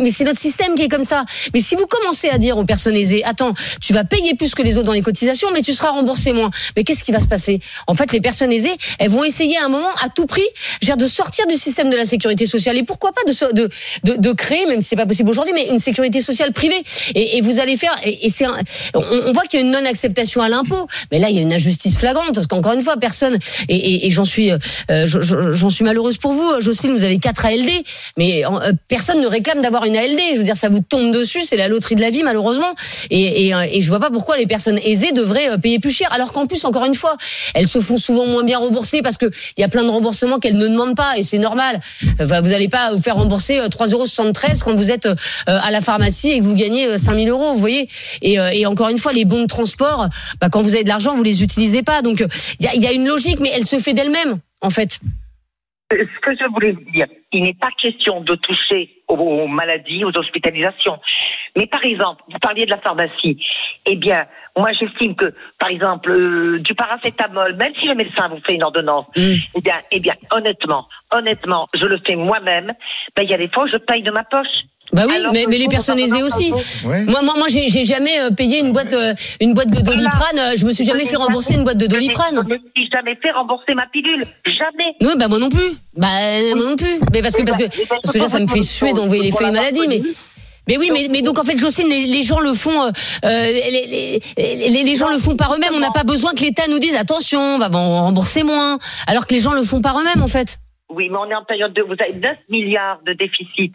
mais 0.00 0.10
c'est 0.10 0.24
notre 0.24 0.40
système 0.40 0.74
qui 0.74 0.82
est 0.82 0.88
comme 0.88 1.04
ça. 1.04 1.24
Mais 1.54 1.60
si 1.60 1.74
vous 1.74 1.86
commencez 1.86 2.28
à 2.28 2.38
dire 2.38 2.58
aux 2.58 2.64
personnes 2.64 2.96
aisées 2.96 3.24
attends 3.24 3.54
tu 3.80 3.92
vas 3.92 4.04
payer 4.04 4.34
plus 4.34 4.54
que 4.54 4.62
les 4.62 4.76
autres 4.78 4.86
dans 4.86 4.92
les 4.92 5.02
cotisations 5.02 5.48
mais 5.52 5.62
tu 5.62 5.72
seras 5.72 5.90
remboursé 5.90 6.32
moins. 6.32 6.50
Mais 6.76 6.84
qu'est-ce 6.84 7.04
qui 7.04 7.12
va 7.12 7.20
se 7.20 7.28
passer? 7.28 7.60
En 7.86 7.94
fait 7.94 8.12
les 8.12 8.20
personnes 8.20 8.52
aisées 8.52 8.76
elles 8.98 9.10
vont 9.10 9.24
essayer 9.24 9.56
à 9.58 9.64
un 9.64 9.68
moment 9.68 9.92
à 10.04 10.08
tout 10.08 10.26
prix 10.26 10.42
de 10.82 11.06
sortir 11.06 11.46
du 11.46 11.54
système 11.54 11.88
de 11.90 11.96
la 11.96 12.04
sécurité 12.04 12.44
sociale. 12.44 12.76
Et 12.76 12.82
pourquoi 12.82 13.12
pas 13.12 13.21
de 13.26 14.32
créer 14.32 14.66
même 14.66 14.80
si 14.82 14.88
c'est 14.88 14.96
pas 14.96 15.06
possible 15.06 15.30
aujourd'hui 15.30 15.52
mais 15.54 15.66
une 15.68 15.78
sécurité 15.78 16.20
sociale 16.20 16.52
privée. 16.52 16.82
Et, 17.14 17.40
vous 17.40 17.60
allez 17.60 17.76
faire 17.76 17.94
et, 18.04 18.28
c'est 18.30 18.46
on, 18.46 19.00
on 19.00 19.32
voit 19.32 19.42
qu'il 19.44 19.60
y 19.60 19.62
a 19.62 19.66
une 19.66 19.72
non 19.72 19.84
acceptation 19.84 20.42
à 20.42 20.48
l'impôt. 20.48 20.86
Mais 21.10 21.18
là 21.18 21.28
il 21.30 21.36
y 21.36 21.38
a 21.38 21.42
une 21.42 21.52
injustice 21.52 21.96
flagrante 21.96 22.34
parce 22.34 22.46
qu'encore 22.46 22.72
une 22.72 22.80
fois 22.82 22.96
personne 22.96 23.38
et, 23.68 24.10
j'en 24.10 24.24
suis 24.24 24.50
euh, 24.50 24.58
je- 24.88 25.20
je- 25.20 25.52
j'en 25.52 25.68
suis 25.70 25.84
malheureuse 25.84 26.18
pour 26.18 26.32
vous 26.32 26.60
Jocelyne 26.60 26.92
vous 26.92 27.04
avez 27.04 27.18
quatre 27.18 27.44
ALD 27.46 27.70
mais 28.16 28.44
euh, 28.44 28.72
personne 28.88 29.20
ne 29.20 29.26
réclame 29.26 29.60
d'avoir 29.62 29.84
une 29.84 29.96
ALD 29.96 30.18
je 30.32 30.38
veux 30.38 30.44
dire 30.44 30.56
ça 30.56 30.68
vous 30.68 30.80
tombe 30.80 31.12
dessus 31.12 31.42
c'est 31.42 31.56
la 31.56 31.68
loterie 31.68 31.94
de 31.96 32.00
la 32.00 32.10
vie 32.10 32.22
malheureusement. 32.22 32.72
Et, 33.10 33.46
et, 33.48 33.54
euh, 33.54 33.66
je 33.78 33.88
vois 33.88 34.00
pas 34.00 34.10
pourquoi 34.10 34.36
les 34.36 34.46
personnes 34.46 34.78
aisées 34.84 35.12
devraient 35.12 35.58
payer 35.58 35.78
plus 35.78 35.90
cher 35.90 36.12
alors 36.12 36.32
qu'en 36.32 36.46
plus 36.46 36.64
encore 36.64 36.84
une 36.84 36.94
fois 36.94 37.16
elles 37.54 37.68
se 37.68 37.78
font 37.80 37.96
souvent 37.96 38.26
moins 38.26 38.44
bien 38.44 38.58
rembourser 38.58 39.02
parce 39.02 39.18
que 39.18 39.26
il 39.56 39.60
y 39.60 39.64
a 39.64 39.68
plein 39.68 39.84
de 39.84 39.90
remboursements 39.90 40.38
qu'elles 40.38 40.56
ne 40.56 40.68
demandent 40.68 40.96
pas 40.96 41.16
et 41.16 41.22
c'est 41.22 41.38
normal. 41.38 41.80
Vous 42.18 42.32
allez 42.52 42.68
pas 42.68 42.92
vous 42.94 43.00
faire 43.02 43.11
rembourser 43.12 43.60
euh, 43.60 43.68
3,73 43.68 43.92
euros 43.92 44.04
quand 44.64 44.74
vous 44.74 44.90
êtes 44.90 45.06
euh, 45.06 45.14
à 45.46 45.70
la 45.70 45.80
pharmacie 45.80 46.30
et 46.30 46.38
que 46.38 46.44
vous 46.44 46.54
gagnez 46.54 46.86
euh, 46.86 46.96
5000 46.96 47.28
euros 47.28 47.52
vous 47.54 47.60
voyez. 47.60 47.88
Et, 48.20 48.38
euh, 48.38 48.50
encore 48.66 48.88
une 48.88 48.98
fois 48.98 49.12
les 49.12 49.24
bons 49.24 49.42
de 49.42 49.46
transport 49.46 50.08
bah, 50.40 50.48
quand 50.50 50.62
vous 50.62 50.74
avez 50.74 50.84
de 50.84 50.88
l'argent 50.88 51.14
vous 51.14 51.22
les 51.22 51.42
utilisez 51.42 51.82
pas. 51.82 52.02
Donc 52.02 52.20
euh, 52.20 52.28
il 52.58 52.82
y 52.82 52.86
a 52.86 52.92
une 52.92 53.06
logique 53.06 53.40
mais 53.40 53.52
elle 53.54 53.66
se 53.66 53.78
fait 53.78 53.92
d'elle-même 53.92 54.38
en 54.60 54.70
fait 54.70 54.98
ce 55.96 56.20
que 56.20 56.36
je 56.36 56.44
voulais 56.52 56.74
dire, 56.92 57.06
il 57.32 57.44
n'est 57.44 57.54
pas 57.54 57.70
question 57.78 58.20
de 58.20 58.34
toucher 58.34 58.90
aux, 59.08 59.14
aux 59.14 59.46
maladies, 59.46 60.04
aux 60.04 60.16
hospitalisations. 60.16 60.98
Mais 61.56 61.66
par 61.66 61.84
exemple, 61.84 62.22
vous 62.30 62.38
parliez 62.38 62.64
de 62.64 62.70
la 62.70 62.78
pharmacie. 62.78 63.42
Eh 63.86 63.96
bien, 63.96 64.26
moi 64.56 64.72
j'estime 64.72 65.14
que, 65.14 65.34
par 65.58 65.68
exemple, 65.68 66.10
euh, 66.10 66.58
du 66.60 66.74
paracétamol, 66.74 67.56
même 67.56 67.72
si 67.80 67.88
le 67.88 67.94
médecin 67.94 68.28
vous 68.28 68.40
fait 68.40 68.54
une 68.54 68.62
ordonnance, 68.62 69.06
eh 69.16 69.60
bien, 69.62 69.76
eh 69.90 70.00
bien, 70.00 70.14
honnêtement, 70.30 70.88
honnêtement, 71.10 71.66
je 71.74 71.86
le 71.86 71.98
fais 72.06 72.16
moi-même. 72.16 72.72
Ben, 73.16 73.22
il 73.22 73.30
y 73.30 73.34
a 73.34 73.38
des 73.38 73.48
fois 73.48 73.64
où 73.64 73.68
je 73.68 73.76
paye 73.76 74.02
de 74.02 74.10
ma 74.10 74.24
poche. 74.24 74.46
Bah 74.92 75.04
oui, 75.08 75.14
Alors 75.16 75.32
mais, 75.32 75.46
mais 75.48 75.56
les 75.58 75.68
personnes 75.68 75.98
aisées 75.98 76.22
aussi. 76.22 76.50
Moi, 76.84 77.22
moi, 77.22 77.34
moi, 77.36 77.46
j'ai 77.48 77.68
j'ai 77.68 77.84
jamais 77.84 78.20
euh, 78.20 78.30
payé 78.30 78.60
une 78.60 78.72
boîte, 78.72 78.92
euh, 78.92 79.14
une 79.40 79.54
boîte 79.54 79.70
de 79.70 79.80
doliprane. 79.80 80.38
euh, 80.38 80.52
Je 80.56 80.66
me 80.66 80.72
suis 80.72 80.84
jamais 80.84 81.06
fait 81.06 81.16
rembourser 81.16 81.54
une 81.54 81.64
boîte 81.64 81.78
de 81.78 81.86
doliprane. 81.86 82.42
Je 82.46 82.52
me 82.54 82.58
suis 82.76 82.88
jamais 82.92 83.16
fait 83.22 83.30
rembourser 83.30 83.74
ma 83.74 83.86
pilule. 83.92 84.24
Jamais. 84.44 84.94
Oui, 85.00 85.12
bah 85.16 85.28
moi 85.28 85.38
non 85.38 85.48
plus. 85.48 85.72
Bah 85.96 86.08
euh, 86.34 86.54
moi 86.56 86.66
non 86.66 86.76
plus. 86.76 86.98
Mais 87.12 87.22
parce 87.22 87.34
que 87.36 87.42
parce 87.42 87.56
que 87.56 87.64
parce 87.88 88.08
que 88.08 88.12
déjà 88.12 88.28
ça 88.28 88.38
me 88.38 88.46
fait 88.46 88.60
suer 88.62 88.92
d'envoyer 88.92 89.22
les 89.22 89.32
feuilles 89.32 89.50
maladie, 89.52 89.88
mais. 89.88 90.02
Mais 90.68 90.76
oui, 90.78 90.90
mais, 90.92 91.08
mais 91.10 91.22
donc 91.22 91.40
en 91.40 91.42
fait, 91.42 91.58
Jocelyne, 91.58 91.90
les, 91.90 92.04
les 92.06 92.22
gens 92.22 92.38
le 92.38 92.52
font, 92.52 92.82
euh, 92.84 92.90
les, 93.24 94.20
les, 94.38 94.68
les, 94.68 94.84
les 94.84 94.94
gens 94.94 95.08
le 95.08 95.18
font 95.18 95.34
par 95.34 95.52
eux-mêmes. 95.54 95.72
On 95.74 95.80
n'a 95.80 95.90
pas 95.90 96.04
besoin 96.04 96.34
que 96.34 96.40
l'État 96.44 96.62
nous 96.70 96.78
dise 96.78 96.94
attention, 96.94 97.40
on 97.40 97.58
va 97.58 97.66
rembourser 97.66 98.44
moins, 98.44 98.78
alors 99.08 99.26
que 99.26 99.34
les 99.34 99.40
gens 99.40 99.54
le 99.54 99.62
font 99.64 99.80
par 99.82 99.98
eux-mêmes 99.98 100.22
en 100.22 100.28
fait. 100.28 100.58
Oui, 100.94 101.08
mais 101.10 101.16
on 101.18 101.30
est 101.30 101.34
en 101.34 101.44
période 101.44 101.72
de. 101.72 101.82
Vous 101.82 101.94
avez 101.98 102.14
9 102.18 102.36
milliards 102.50 103.00
de 103.06 103.12
déficit. 103.14 103.72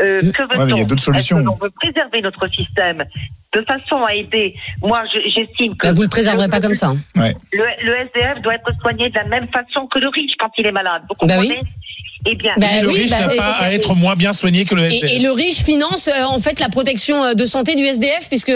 Euh, 0.00 0.20
que 0.20 0.42
veut-on 0.42 0.58
Ouais, 0.60 0.64
mais 0.66 0.72
il 0.72 0.78
y 0.78 0.82
a 0.82 0.84
d'autres 0.84 1.02
solutions. 1.02 1.38
L'on 1.38 1.56
veut 1.56 1.70
préserver 1.70 2.20
notre 2.22 2.48
système 2.48 3.04
de 3.54 3.62
façon 3.66 4.02
à 4.08 4.14
aider 4.14 4.54
Moi, 4.82 5.02
je- 5.12 5.28
j'estime 5.30 5.76
que. 5.76 5.88
Bah, 5.88 5.92
vous 5.92 6.02
le 6.02 6.08
préserverez 6.08 6.48
pas 6.48 6.60
comme 6.60 6.74
ça. 6.74 6.88
hein. 6.88 6.96
Ouais. 7.16 7.34
Le, 7.52 7.64
le 7.84 7.96
SDF 8.06 8.40
doit 8.42 8.54
être 8.54 8.70
soigné 8.80 9.10
de 9.10 9.14
la 9.14 9.24
même 9.24 9.48
façon 9.48 9.86
que 9.86 9.98
le 9.98 10.08
riche 10.08 10.32
quand 10.38 10.50
il 10.58 10.66
est 10.66 10.72
malade. 10.72 11.02
Vous 11.20 11.26
Bah 11.26 11.34
comprenez 11.36 11.60
Eh 12.24 12.34
bien, 12.36 12.52
Bah 12.56 12.66
le 12.80 12.88
oui, 12.88 12.94
riche 13.02 13.10
bah, 13.10 13.26
n'a 13.26 13.34
et- 13.34 13.36
pas 13.36 13.50
à 13.60 13.70
être 13.72 13.94
moins 13.94 14.14
bien 14.14 14.32
soigné 14.32 14.64
que 14.64 14.74
le 14.74 14.84
SDF. 14.84 15.04
Et, 15.10 15.16
et 15.16 15.18
le 15.18 15.32
riche 15.32 15.62
finance 15.64 16.08
euh, 16.08 16.22
en 16.24 16.38
fait 16.38 16.60
la 16.60 16.68
protection 16.70 17.22
euh, 17.24 17.34
de 17.34 17.44
santé 17.44 17.74
du 17.74 17.82
SDF 17.84 18.28
puisque 18.28 18.52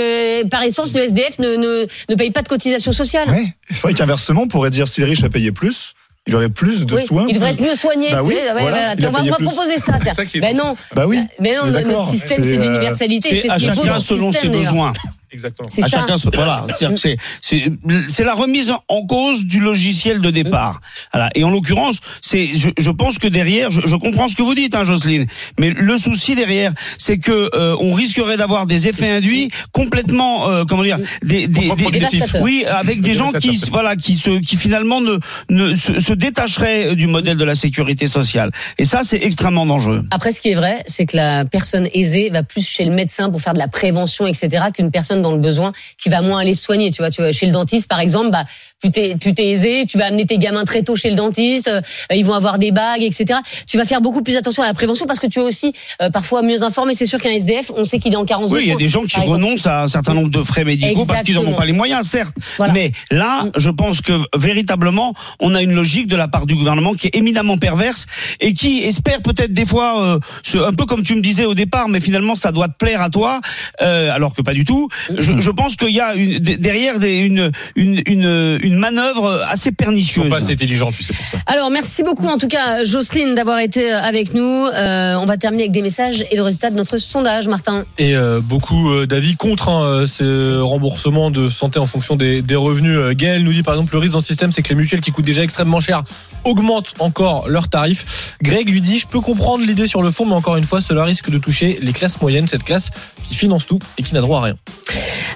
par 0.51 0.63
essence 0.63 0.95
le 0.95 1.01
SDF 1.03 1.39
ne, 1.41 1.57
ne, 1.57 1.87
ne 2.09 2.15
paye 2.15 2.31
pas 2.31 2.43
de 2.43 2.49
cotisation 2.49 2.93
sociale. 2.93 3.29
Ouais. 3.29 3.45
C'est 3.69 3.83
vrai 3.83 3.93
qu'inversement, 3.95 4.43
on 4.43 4.49
pourrait 4.49 4.71
dire 4.71 4.87
si 4.89 5.01
les 5.03 5.07
riches 5.09 5.25
a 5.25 5.29
payé 5.29 5.51
plus, 5.53 5.95
il 6.27 6.35
aurait 6.35 6.49
plus 6.49 6.87
de 6.87 6.95
Oui, 6.97 7.07
soins. 7.07 7.27
il 7.29 7.35
devrait 7.35 7.53
plus- 7.55 7.65
être 7.65 7.71
mieux 7.71 7.77
soigné. 7.77 8.11
Bah 8.11 8.19
tu 8.21 8.27
oui, 8.27 8.35
sais, 8.35 8.53
voilà, 8.53 8.95
on 8.99 9.11
va, 9.11 9.37
proposer 9.37 9.79
ça. 9.79 9.97
Ça 10.13 10.25
qui 10.25 10.39
est 10.39 10.41
Ben 10.41 10.57
non, 10.57 10.75
Bah 10.95 11.07
oui. 11.07 11.21
mais 11.41 11.55
non, 11.55 11.67
notre 11.67 12.07
système 12.09 12.43
c'est 12.43 12.51
C'est, 12.51 12.59
euh, 12.59 12.63
l'universalité, 12.63 13.29
c'est 13.31 13.41
C'est 13.43 13.49
ce 13.49 13.53
à 13.53 13.57
qui 13.59 13.65
est 13.67 13.75
beau 13.75 13.83
chacun 13.85 14.01
selon 14.01 14.33
ses 14.33 14.49
besoins. 14.49 14.93
Exactement. 15.33 15.69
C'est 15.71 15.83
à 15.85 15.89
ça. 15.89 16.01
chacun, 16.07 16.17
voilà. 16.35 16.65
C'est-à-dire 16.69 16.95
que 16.95 17.01
c'est- 17.01 17.17
C'est 17.41 17.73
c'est 18.09 18.25
la 18.25 18.35
remise 18.35 18.73
en 18.89 19.07
cause 19.07 19.45
du 19.45 19.61
logiciel 19.61 20.21
de 20.21 20.31
départ. 20.31 20.81
Voilà. 21.13 21.29
Et 21.35 21.45
en 21.45 21.51
l'occurrence, 21.51 21.99
c'est, 22.23 22.47
je, 22.55 22.71
je 22.79 22.91
pense 22.91 23.19
que 23.19 23.29
derrière, 23.29 23.71
je, 23.71 23.81
je 23.85 23.97
comprends 23.97 24.29
ce 24.29 24.37
que 24.37 24.43
vous 24.43 24.55
dites, 24.55 24.75
hein, 24.75 24.85
Jocelyne. 24.85 25.27
Mais 25.59 25.71
le 25.71 25.99
souci 25.99 26.35
derrière, 26.35 26.73
c'est 26.99 27.19
que 27.19 27.51
euh, 27.55 27.77
on 27.81 27.93
risquerait 27.93 28.37
d'avoir 28.37 28.67
des 28.67 28.89
effets 28.89 29.11
induits 29.11 29.51
complètement, 29.73 30.49
euh, 30.51 30.65
comment 30.69 30.83
dire, 30.83 30.99
des, 31.23 31.47
des, 31.47 31.69
des- 31.77 31.85
oui, 32.43 32.65
avec 32.69 33.01
des 33.01 33.15
gens 33.15 33.31
qui, 33.33 33.57
voilà, 33.71 33.97
qui 33.97 34.15
se, 34.17 34.41
qui 34.41 34.57
finalement 34.57 35.01
ne, 35.01 35.17
ne 35.51 35.77
se, 35.77 36.01
se 36.01 36.13
détacheraient 36.13 36.95
du 36.95 37.07
modèle 37.07 37.37
de 37.37 37.45
la 37.45 37.55
sécurité 37.55 38.07
sociale. 38.07 38.51
Et 38.79 38.85
ça, 38.85 39.01
c'est 39.05 39.23
extrêmement 39.23 39.67
dangereux. 39.67 40.03
Après, 40.11 40.33
ce 40.33 40.41
qui 40.41 40.51
est 40.51 40.55
vrai, 40.55 40.83
c'est 40.87 41.07
que 41.07 41.17
la 41.17 41.45
personne 41.45 41.89
aisée 41.93 42.31
va 42.31 42.43
plus 42.43 42.67
chez 42.67 42.85
le 42.85 42.93
médecin 42.93 43.31
pour 43.31 43.41
faire 43.41 43.53
de 43.55 43.59
la 43.59 43.69
prévention, 43.69 44.27
etc., 44.27 44.65
qu'une 44.75 44.91
personne 44.91 45.16
dans 45.23 45.33
le 45.33 45.39
besoin 45.39 45.73
qui 45.99 46.09
va 46.09 46.21
moins 46.23 46.41
aller 46.41 46.55
soigner. 46.55 46.91
Tu 46.91 47.03
vois, 47.03 47.11
tu 47.11 47.23
vois, 47.23 47.33
chez 47.33 47.47
le 47.47 47.53
dentiste, 47.53 47.89
par 47.89 48.01
exemple, 48.01 48.31
bah, 48.31 48.45
plus 48.87 48.91
t'es, 48.91 49.17
plus 49.17 49.35
t'es 49.35 49.49
aisé, 49.51 49.85
tu 49.89 49.99
vas 49.99 50.07
amener 50.07 50.27
tes 50.27 50.39
gamins 50.39 50.65
très 50.65 50.83
tôt 50.83 50.97
chez 50.97 51.11
le 51.11 51.17
dentiste, 51.17 51.69
euh, 51.69 51.81
ils 52.15 52.25
vont 52.25 52.35
avoir 52.35 52.59
des 52.59 52.71
bagues, 52.73 53.03
etc. 53.03 53.41
Tu 53.67 53.77
vas 53.79 53.85
faire 53.85 54.01
beaucoup 54.01 54.23
plus 54.23 54.37
attention 54.37 54.63
à 54.63 54.67
la 54.67 54.75
prévention 54.75 55.07
parce 55.07 55.19
que 55.19 55.27
tu 55.27 55.41
es 55.41 55.43
aussi 55.43 55.73
euh, 56.03 56.11
parfois 56.11 56.43
mieux 56.43 56.63
informé. 56.63 56.95
C'est 56.95 57.07
sûr 57.07 57.21
qu'un 57.21 57.31
SDF, 57.31 57.71
on 57.77 57.85
sait 57.85 57.99
qu'il 57.99 58.13
est 58.13 58.17
en 58.17 58.25
carence 58.25 58.51
Oui, 58.51 58.61
il 58.65 58.69
y 58.69 58.73
a 58.73 58.77
des 58.77 58.89
gens 58.89 59.05
qui 59.05 59.19
renoncent 59.21 59.67
à 59.67 59.83
un 59.83 59.89
certain 59.89 60.15
nombre 60.15 60.31
de 60.31 60.43
frais 60.43 60.65
médicaux 60.65 61.05
parce 61.07 61.23
qu'ils 61.23 61.35
n'en 61.35 61.47
ont 61.47 61.55
pas 61.55 61.67
les 61.67 61.73
moyens, 61.73 62.07
certes. 62.07 62.35
Voilà. 62.59 62.73
Mais 62.73 62.93
là, 63.11 63.45
Mm. 63.45 63.51
je 63.57 63.71
pense 63.71 64.01
que 64.01 64.13
véritablement, 64.37 65.15
on 65.41 65.55
a 65.55 65.63
une 65.63 65.73
logique 65.75 66.07
de 66.07 66.17
la 66.17 66.29
part 66.29 66.47
du 66.47 66.55
gouvernement 66.55 66.95
qui 66.95 67.09
est 67.09 67.17
éminemment 67.17 67.59
perverse 67.59 68.07
et 68.41 68.55
qui 68.55 68.79
espère 68.85 69.21
peut-être 69.23 69.53
des 69.53 69.67
fois, 69.67 70.01
euh, 70.03 70.19
ce- 70.43 70.59
un 70.59 70.73
peu 70.73 70.85
comme 70.87 71.03
tu 71.03 71.15
me 71.15 71.21
disais 71.21 71.45
au 71.45 71.55
départ, 71.55 71.89
mais 71.89 72.01
finalement 72.01 72.35
ça 72.35 72.53
doit 72.53 72.69
te 72.69 72.77
plaire 72.79 73.03
à 73.03 73.11
toi, 73.11 73.41
euh, 73.83 74.11
alors 74.13 74.35
que 74.35 74.43
pas 74.43 74.55
du 74.55 74.65
tout. 74.65 74.89
Mm. 75.11 75.15
Je, 75.19 75.41
je 75.41 75.51
pense 75.51 75.77
qu'il 75.77 75.91
y 75.91 76.01
a 76.01 76.15
une, 76.15 76.39
derrière 76.39 76.99
des- 76.99 77.19
une, 77.21 77.51
une, 77.75 78.01
une, 78.07 78.59
une 78.63 78.76
manœuvre 78.79 79.43
assez 79.51 79.71
Ils 79.71 79.73
sont 79.73 79.77
pernicieuse. 79.77 80.29
pas 80.31 80.39
assez 80.39 80.53
intelligents, 80.53 80.91
puis 80.93 81.05
c'est 81.05 81.17
pour 81.17 81.27
ça. 81.27 81.39
Alors, 81.47 81.71
merci 81.71 82.03
beaucoup 82.03 82.27
en 82.27 82.39
tout 82.39 82.49
cas, 82.49 82.85
Jocelyne, 82.85 83.35
d'avoir 83.35 83.59
été 83.59 83.91
avec 83.93 84.35
nous. 84.35 84.67
Euh, 84.67 85.15
on 85.17 85.27
va 85.27 85.37
terminer 85.37 85.65
avec 85.65 85.73
des 85.73 85.83
messages 85.83 86.25
et 86.31 86.37
le 86.37 86.43
résultat 86.43 86.71
de 86.71 86.77
notre 86.77 86.99
sondage, 86.99 87.49
Martin. 87.49 87.85
Et 87.99 88.15
euh, 88.17 88.41
beaucoup 88.41 88.91
euh, 88.91 89.07
d'avis 89.07 89.37
contre 89.37 89.69
hein, 89.69 89.83
euh, 89.85 90.07
ce 90.07 90.61
remboursement 90.61 91.31
de 91.31 91.49
santé 91.49 91.79
en 91.79 91.87
fonction 91.87 92.17
des, 92.17 92.43
des 92.43 92.57
revenus. 92.57 92.97
Euh, 92.97 93.15
Gaël 93.15 93.43
nous 93.43 93.53
dit 93.53 93.63
par 93.63 93.75
exemple 93.75 93.93
le 93.93 93.99
risque 93.99 94.13
dans 94.13 94.21
le 94.21 94.25
système, 94.25 94.53
c'est 94.53 94.63
que 94.63 94.69
les 94.69 94.75
mutuelles 94.75 95.01
qui 95.01 95.13
coûtent 95.13 95.25
déjà 95.25 95.43
extrêmement 95.43 95.81
cher 95.81 96.03
augmentent 96.45 96.95
encore 97.01 97.49
leurs 97.49 97.69
tarifs. 97.69 98.37
Greg 98.43 98.69
lui 98.69 98.81
dit, 98.81 98.99
je 98.99 99.07
peux 99.07 99.21
comprendre 99.21 99.65
l'idée 99.65 99.87
sur 99.87 100.03
le 100.03 100.11
fond, 100.11 100.25
mais 100.27 100.35
encore 100.35 100.57
une 100.57 100.65
fois, 100.65 100.81
cela 100.81 101.05
risque 101.05 101.29
de 101.31 101.39
toucher 101.39 101.79
les 101.83 101.93
classes 101.93 102.21
moyennes, 102.21 102.47
cette 102.47 102.63
classe 102.63 102.91
qui 103.25 103.35
finance 103.35 103.67
tout 103.67 103.81
et 103.99 104.03
qui 104.05 104.15
n'a 104.15 104.21
droit 104.21 104.39
à 104.39 104.43
rien. 104.43 104.55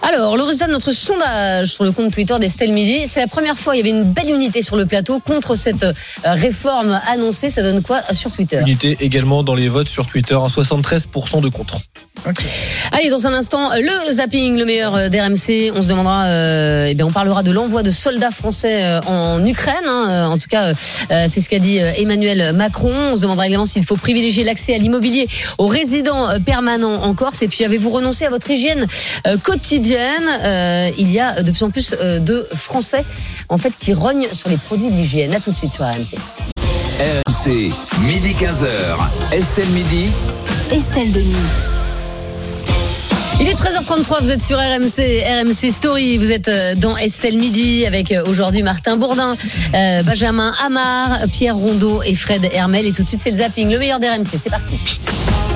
Alors, 0.02 0.36
le 0.36 0.42
résultat 0.44 0.68
de 0.68 0.72
notre 0.72 0.92
sondage 0.92 1.66
sur 1.68 1.84
le 1.84 1.92
compte 1.92 2.12
Twitter 2.12 2.38
d'Estelle 2.38 2.72
Midi, 2.72 3.06
c'est 3.06 3.19
la 3.20 3.26
première 3.26 3.58
fois, 3.58 3.74
il 3.74 3.78
y 3.78 3.80
avait 3.82 3.90
une 3.90 4.04
belle 4.04 4.30
unité 4.30 4.62
sur 4.62 4.76
le 4.76 4.86
plateau 4.86 5.20
contre 5.20 5.54
cette 5.54 5.82
euh, 5.84 5.92
réforme 6.24 6.98
annoncée. 7.12 7.50
Ça 7.50 7.62
donne 7.62 7.82
quoi 7.82 8.00
euh, 8.10 8.14
sur 8.14 8.32
Twitter? 8.32 8.58
Unité 8.60 8.96
également 9.00 9.42
dans 9.42 9.54
les 9.54 9.68
votes 9.68 9.88
sur 9.88 10.06
Twitter, 10.06 10.34
un 10.34 10.46
73% 10.48 11.40
de 11.42 11.48
contre. 11.48 11.80
Allez, 12.92 13.08
dans 13.08 13.26
un 13.26 13.32
instant, 13.32 13.70
le 13.76 14.12
zapping, 14.12 14.56
le 14.58 14.64
meilleur 14.64 14.94
euh, 14.94 15.08
d'RMC. 15.08 15.72
On 15.74 15.82
se 15.82 15.88
demandera, 15.88 16.26
euh, 16.26 16.86
eh 16.88 16.94
bien, 16.94 17.06
on 17.06 17.12
parlera 17.12 17.42
de 17.42 17.50
l'envoi 17.50 17.82
de 17.82 17.90
soldats 17.90 18.30
français 18.30 18.82
euh, 18.84 19.00
en 19.06 19.44
Ukraine. 19.44 19.74
hein. 19.86 20.06
Euh, 20.08 20.24
En 20.26 20.38
tout 20.38 20.48
cas, 20.48 20.72
euh, 21.10 21.26
c'est 21.28 21.40
ce 21.40 21.48
qu'a 21.48 21.58
dit 21.58 21.78
euh, 21.80 21.92
Emmanuel 21.96 22.52
Macron. 22.54 22.92
On 23.12 23.16
se 23.16 23.22
demandera 23.22 23.46
également 23.46 23.66
s'il 23.66 23.84
faut 23.84 23.96
privilégier 23.96 24.44
l'accès 24.44 24.74
à 24.74 24.78
l'immobilier 24.78 25.28
aux 25.58 25.66
résidents 25.66 26.28
euh, 26.28 26.38
permanents 26.38 27.02
en 27.02 27.14
Corse. 27.14 27.42
Et 27.42 27.48
puis, 27.48 27.64
avez-vous 27.64 27.90
renoncé 27.90 28.24
à 28.26 28.30
votre 28.30 28.50
hygiène 28.50 28.86
euh, 29.26 29.36
quotidienne? 29.38 30.24
Euh, 30.44 30.90
Il 30.98 31.10
y 31.10 31.20
a 31.20 31.42
de 31.42 31.50
plus 31.50 31.62
en 31.62 31.70
plus 31.70 31.94
euh, 32.00 32.18
de 32.18 32.46
Français, 32.54 33.04
en 33.48 33.56
fait, 33.56 33.76
qui 33.78 33.92
rognent 33.92 34.28
sur 34.32 34.48
les 34.48 34.56
produits 34.56 34.90
d'hygiène. 34.90 35.34
À 35.34 35.40
tout 35.40 35.50
de 35.50 35.56
suite 35.56 35.72
sur 35.72 35.84
RMC. 35.84 36.16
RMC, 37.00 37.72
midi 38.02 38.34
15h. 38.34 39.32
Estelle 39.32 39.68
Midi. 39.68 40.10
Estelle 40.70 41.12
Denis. 41.12 41.34
Il 43.40 43.48
est 43.48 43.54
13h33, 43.54 44.20
vous 44.20 44.30
êtes 44.30 44.42
sur 44.42 44.58
RMC, 44.58 45.24
RMC 45.24 45.70
Story, 45.72 46.18
vous 46.18 46.30
êtes 46.30 46.48
euh, 46.48 46.74
dans 46.74 46.94
Estelle 46.98 47.38
Midi 47.38 47.86
avec 47.86 48.12
euh, 48.12 48.22
aujourd'hui 48.26 48.62
Martin 48.62 48.98
Bourdin, 48.98 49.34
euh, 49.74 50.02
Benjamin 50.02 50.52
Amar, 50.62 51.20
Pierre 51.32 51.56
Rondeau 51.56 52.02
et 52.02 52.14
Fred 52.14 52.46
Hermel. 52.52 52.86
Et 52.86 52.92
tout 52.92 53.02
de 53.02 53.08
suite, 53.08 53.22
c'est 53.22 53.30
le 53.30 53.38
zapping, 53.38 53.70
le 53.70 53.78
meilleur 53.78 53.98
d'RMC. 53.98 54.26
C'est 54.38 54.50
parti. 54.50 55.00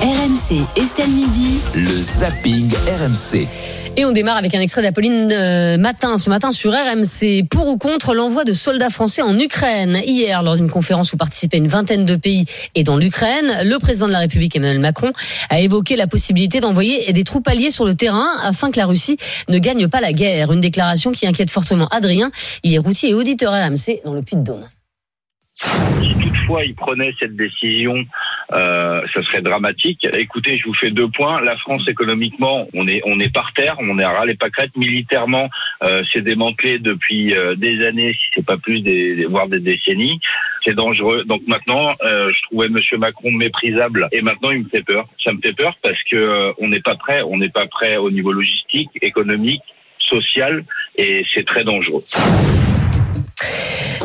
RMC, 0.01 0.61
Estelle 0.75 1.09
Midi. 1.09 1.59
Le 1.73 1.85
zapping 1.85 2.69
RMC. 2.69 3.47
Et 3.95 4.03
on 4.03 4.11
démarre 4.11 4.35
avec 4.35 4.53
un 4.53 4.59
extrait 4.59 4.81
d'Apolline 4.81 5.31
euh, 5.31 5.77
Matin, 5.77 6.17
ce 6.17 6.29
matin 6.29 6.51
sur 6.51 6.73
RMC. 6.73 7.47
Pour 7.49 7.67
ou 7.67 7.77
contre 7.77 8.13
l'envoi 8.13 8.43
de 8.43 8.51
soldats 8.51 8.89
français 8.89 9.21
en 9.21 9.39
Ukraine 9.39 10.01
Hier, 10.05 10.43
lors 10.43 10.57
d'une 10.57 10.69
conférence 10.69 11.13
où 11.13 11.17
participaient 11.17 11.57
une 11.57 11.69
vingtaine 11.69 12.03
de 12.03 12.17
pays 12.17 12.45
et 12.75 12.83
dans 12.83 12.97
l'Ukraine, 12.97 13.49
le 13.63 13.77
président 13.79 14.07
de 14.07 14.11
la 14.11 14.19
République 14.19 14.55
Emmanuel 14.57 14.79
Macron 14.79 15.13
a 15.49 15.61
évoqué 15.61 15.95
la 15.95 16.07
possibilité 16.07 16.59
d'envoyer 16.59 17.13
des 17.13 17.23
troupes 17.23 17.47
alliées 17.47 17.71
sur 17.71 17.85
le 17.85 17.95
terrain 17.95 18.27
afin 18.43 18.71
que 18.71 18.77
la 18.77 18.87
Russie 18.87 19.17
ne 19.47 19.59
gagne 19.59 19.87
pas 19.87 20.01
la 20.01 20.11
guerre. 20.11 20.51
Une 20.51 20.61
déclaration 20.61 21.13
qui 21.13 21.25
inquiète 21.25 21.49
fortement 21.49 21.87
Adrien. 21.87 22.31
Il 22.63 22.73
est 22.73 22.79
routier 22.79 23.11
et 23.11 23.13
auditeur 23.13 23.53
RMC 23.53 24.01
dans 24.03 24.13
le 24.13 24.21
Puy-de-Dôme. 24.21 24.65
Si 25.49 26.13
toutefois 26.21 26.65
il 26.65 26.75
prenait 26.75 27.13
cette 27.17 27.37
décision, 27.37 27.95
euh, 28.53 29.01
ça 29.13 29.23
serait 29.23 29.41
dramatique. 29.41 30.07
Écoutez, 30.17 30.57
je 30.57 30.65
vous 30.65 30.73
fais 30.73 30.91
deux 30.91 31.09
points. 31.09 31.41
La 31.41 31.57
France 31.57 31.87
économiquement, 31.87 32.67
on 32.73 32.87
est 32.87 33.01
on 33.05 33.19
est 33.19 33.33
par 33.33 33.53
terre, 33.53 33.75
on 33.79 33.97
est 33.99 34.03
à 34.03 34.11
ras 34.11 34.25
les 34.25 34.35
pâquerettes. 34.35 34.75
Militairement, 34.77 35.49
euh, 35.83 36.03
c'est 36.11 36.21
démantelé 36.21 36.79
depuis 36.79 37.35
euh, 37.35 37.55
des 37.55 37.85
années, 37.85 38.13
si 38.13 38.29
c'est 38.35 38.45
pas 38.45 38.57
plus, 38.57 38.81
des, 38.81 39.15
des- 39.15 39.25
voire 39.25 39.47
des 39.47 39.59
décennies. 39.59 40.19
C'est 40.63 40.75
dangereux. 40.75 41.23
Donc 41.25 41.41
maintenant, 41.47 41.93
euh, 42.03 42.31
je 42.33 42.41
trouvais 42.43 42.69
Monsieur 42.69 42.97
Macron 42.97 43.31
méprisable, 43.31 44.07
et 44.11 44.21
maintenant 44.21 44.51
il 44.51 44.63
me 44.63 44.69
fait 44.69 44.83
peur. 44.83 45.07
Ça 45.23 45.33
me 45.33 45.39
fait 45.41 45.53
peur 45.53 45.75
parce 45.81 46.01
que 46.09 46.15
euh, 46.15 46.51
on 46.59 46.67
n'est 46.67 46.81
pas 46.81 46.95
prêt. 46.95 47.21
On 47.23 47.37
n'est 47.37 47.49
pas 47.49 47.67
prêt 47.67 47.97
au 47.97 48.11
niveau 48.11 48.31
logistique, 48.31 48.89
économique, 49.01 49.61
social, 49.99 50.63
et 50.97 51.23
c'est 51.33 51.45
très 51.45 51.63
dangereux. 51.63 52.03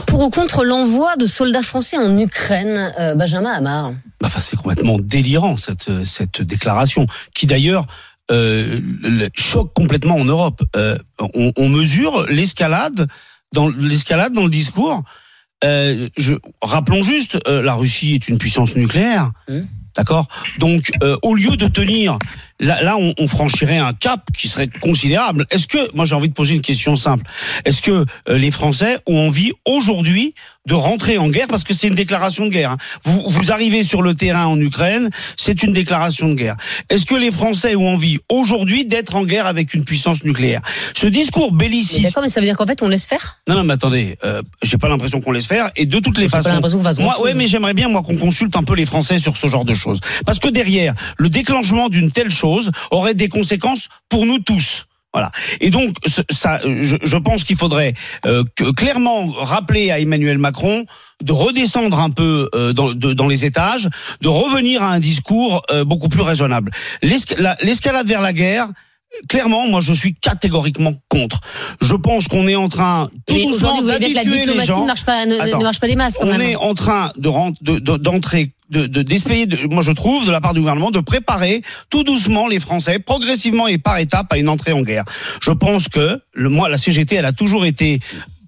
Pour 0.07 0.21
ou 0.21 0.31
contre 0.31 0.65
l'envoi 0.65 1.17
de 1.17 1.27
soldats 1.27 1.63
français 1.63 1.97
en 1.97 2.17
Ukraine, 2.19 2.93
euh, 2.99 3.15
Benjamin 3.15 3.53
Amar. 3.53 3.93
Bah, 4.21 4.29
Enfin, 4.29 4.41
c'est 4.41 4.57
complètement 4.57 4.99
délirant 4.99 5.57
cette 5.57 6.05
cette 6.05 6.43
déclaration, 6.43 7.07
qui 7.35 7.47
d'ailleurs 7.47 7.87
euh, 8.31 8.81
choque 9.35 9.73
complètement 9.75 10.17
en 10.17 10.25
Europe. 10.25 10.63
Euh, 10.77 10.97
on, 11.35 11.53
on 11.57 11.69
mesure 11.69 12.27
l'escalade 12.29 13.07
dans 13.53 13.69
l'escalade 13.69 14.33
dans 14.33 14.45
le 14.45 14.51
discours. 14.51 15.03
euh, 15.65 16.09
je, 16.17 16.35
rappelons 16.63 17.03
juste, 17.03 17.39
euh, 17.47 17.63
la 17.63 17.75
Russie 17.75 18.15
est 18.15 18.29
une 18.29 18.39
puissance 18.39 18.77
nucléaire. 18.77 19.31
Mmh. 19.49 19.61
D'accord? 19.97 20.29
Donc, 20.59 20.93
euh, 21.03 21.17
au 21.23 21.35
lieu 21.35 21.57
de 21.57 21.67
tenir, 21.67 22.19
là, 22.61 22.83
là 22.83 22.97
on, 22.97 23.13
on 23.19 23.27
franchirait 23.27 23.79
un 23.79 23.93
cap 23.93 24.23
qui 24.37 24.49
serait 24.49 24.69
considérable. 24.81 25.47
Est-ce 25.51 25.67
que, 25.67 25.95
moi 25.97 26.05
j'ai 26.05 26.15
envie 26.15 26.29
de 26.29 26.35
poser 26.35 26.55
une 26.55 26.63
question 26.63 26.95
simple, 26.97 27.25
est-ce 27.65 27.83
que 27.83 27.91
euh, 28.29 28.39
les 28.39 28.51
Français 28.51 28.99
ont 29.07 29.27
envie 29.27 29.53
aujourd'hui 29.67 30.35
de 30.67 30.75
rentrer 30.75 31.19
en 31.19 31.29
guerre? 31.29 31.49
Parce 31.49 31.65
que 31.65 31.75
c'est 31.75 31.89
une 31.89 31.95
déclaration 31.95 32.45
de 32.45 32.51
guerre. 32.51 32.73
hein. 32.73 32.77
Vous, 33.05 33.23
vous 33.27 33.51
arrivez 33.51 33.83
sur 33.83 34.03
le 34.03 34.15
terrain 34.15 34.47
en 34.47 34.61
Ukraine, 34.61 35.11
c'est 35.37 35.63
une 35.63 35.73
déclaration 35.73 36.29
de 36.29 36.35
guerre. 36.35 36.57
Est-ce 36.91 37.07
que 37.07 37.15
les 37.15 37.31
Français 37.31 37.75
ont 37.77 37.89
envie 37.89 38.19
aujourd'hui 38.29 38.85
d'être 38.85 39.17
en 39.17 39.25
guerre 39.25 39.47
avec 39.47 39.75
une 39.75 39.85
puissance 39.85 40.23
nucléaire? 40.25 40.61
Ce 40.95 41.07
discours 41.07 41.53
belliciste... 41.53 42.03
D'accord, 42.03 42.23
mais 42.23 42.29
ça 42.29 42.41
veut 42.41 42.47
dire 42.47 42.57
qu'en 42.57 42.67
fait, 42.67 42.83
on 42.83 42.89
laisse 42.89 43.07
faire? 43.07 43.41
Non, 43.49 43.55
non, 43.57 43.65
mais 43.65 43.73
attendez, 43.73 44.17
euh, 44.23 44.43
j'ai 44.63 44.77
pas 44.77 44.89
l'impression 44.89 45.21
qu'on 45.21 45.33
laisse 45.33 45.47
faire. 45.47 45.71
Et 45.77 45.87
de 45.87 45.99
toutes 45.99 46.19
les 46.19 46.25
J'ai 46.25 46.31
pas 46.31 46.39
façons, 46.43 46.51
l'impression 46.55 46.79
qu'on 46.79 46.85
fasse 46.85 46.99
moi, 46.99 47.21
ouais, 47.23 47.35
mais 47.35 47.47
j'aimerais 47.47 47.75
bien 47.75 47.89
moi 47.89 48.03
qu'on 48.03 48.17
consulte 48.17 48.55
un 48.55 48.63
peu 48.63 48.75
les 48.75 48.87
Français 48.87 49.19
sur 49.19 49.37
ce 49.37 49.47
genre 49.49 49.65
de 49.65 49.75
choses, 49.75 50.01
parce 50.27 50.39
que 50.39 50.49
derrière, 50.49 50.95
le 51.17 51.29
déclenchement 51.29 51.89
d'une 51.89 52.11
telle 52.13 52.31
chose 52.31 52.50
aurait 52.91 53.15
des 53.15 53.29
conséquences 53.29 53.89
pour 54.09 54.27
nous 54.27 54.39
tous. 54.39 54.87
Voilà. 55.13 55.33
Et 55.61 55.71
donc, 55.71 55.97
ça, 56.31 56.61
je, 56.65 57.17
pense 57.17 57.43
qu'il 57.43 57.57
faudrait 57.57 57.95
euh, 58.27 58.45
clairement 58.77 59.27
rappeler 59.27 59.91
à 59.91 59.99
Emmanuel 59.99 60.39
Macron 60.39 60.85
de 61.23 61.33
redescendre 61.33 61.99
un 61.99 62.11
peu 62.11 62.49
euh, 62.55 62.73
dans, 62.73 63.27
les 63.27 63.45
étages, 63.45 63.89
de 64.21 64.29
revenir 64.29 64.85
à 64.85 64.93
un 64.93 65.01
discours 65.01 65.63
euh, 65.71 65.85
beaucoup 65.85 66.09
plus 66.09 66.23
raisonnable. 66.23 66.71
L'esca- 67.03 67.35
la- 67.41 67.57
L'escalade 67.63 68.07
vers 68.07 68.21
la 68.21 68.33
guerre. 68.33 68.69
Clairement, 69.29 69.67
moi, 69.67 69.81
je 69.81 69.93
suis 69.93 70.15
catégoriquement 70.15 70.95
contre. 71.09 71.41
Je 71.81 71.95
pense 71.95 72.29
qu'on 72.29 72.47
est 72.49 72.55
en 72.55 72.69
train 72.69 73.09
tout 73.27 73.35
Mais 73.35 73.43
doucement 73.43 73.83
d'habituer 73.83 74.47
les 74.47 74.65
gens. 74.65 74.83
ne 74.83 74.87
marche 74.87 75.05
pas, 75.05 75.27
ne, 75.27 75.35
ne 75.35 75.41
Attends. 75.41 75.63
marche 75.63 75.81
pas 75.81 75.89
les 75.89 75.97
masses, 75.97 76.17
quand 76.21 76.27
On 76.29 76.31
même. 76.39 76.41
est 76.41 76.57
en 76.57 76.75
train 76.75 77.11
de 77.17 77.79
d'entrer, 77.97 78.53
de, 78.71 79.67
moi 79.73 79.83
je 79.83 79.91
trouve, 79.93 80.27
de 80.27 80.31
la 80.31 80.41
part 80.41 80.55
du 80.55 80.61
gouvernement, 80.61 80.91
de 80.93 81.01
préparer 81.01 81.63
tout 81.91 82.05
doucement 82.05 82.47
les 82.47 82.61
Français, 82.61 82.99
progressivement 83.01 83.67
et 83.67 83.79
par 83.79 83.99
étapes, 83.99 84.33
à 84.33 84.39
une 84.39 84.49
entrée 84.49 84.73
en 84.73 84.83
guerre. 84.83 85.05
Je 85.43 85.51
pense 85.51 85.89
que, 85.89 86.21
le, 86.33 86.49
moi, 86.49 86.69
la 86.69 86.79
CGT, 86.79 87.17
elle 87.17 87.27
a 87.27 87.33
toujours 87.33 87.67
été 87.67 87.99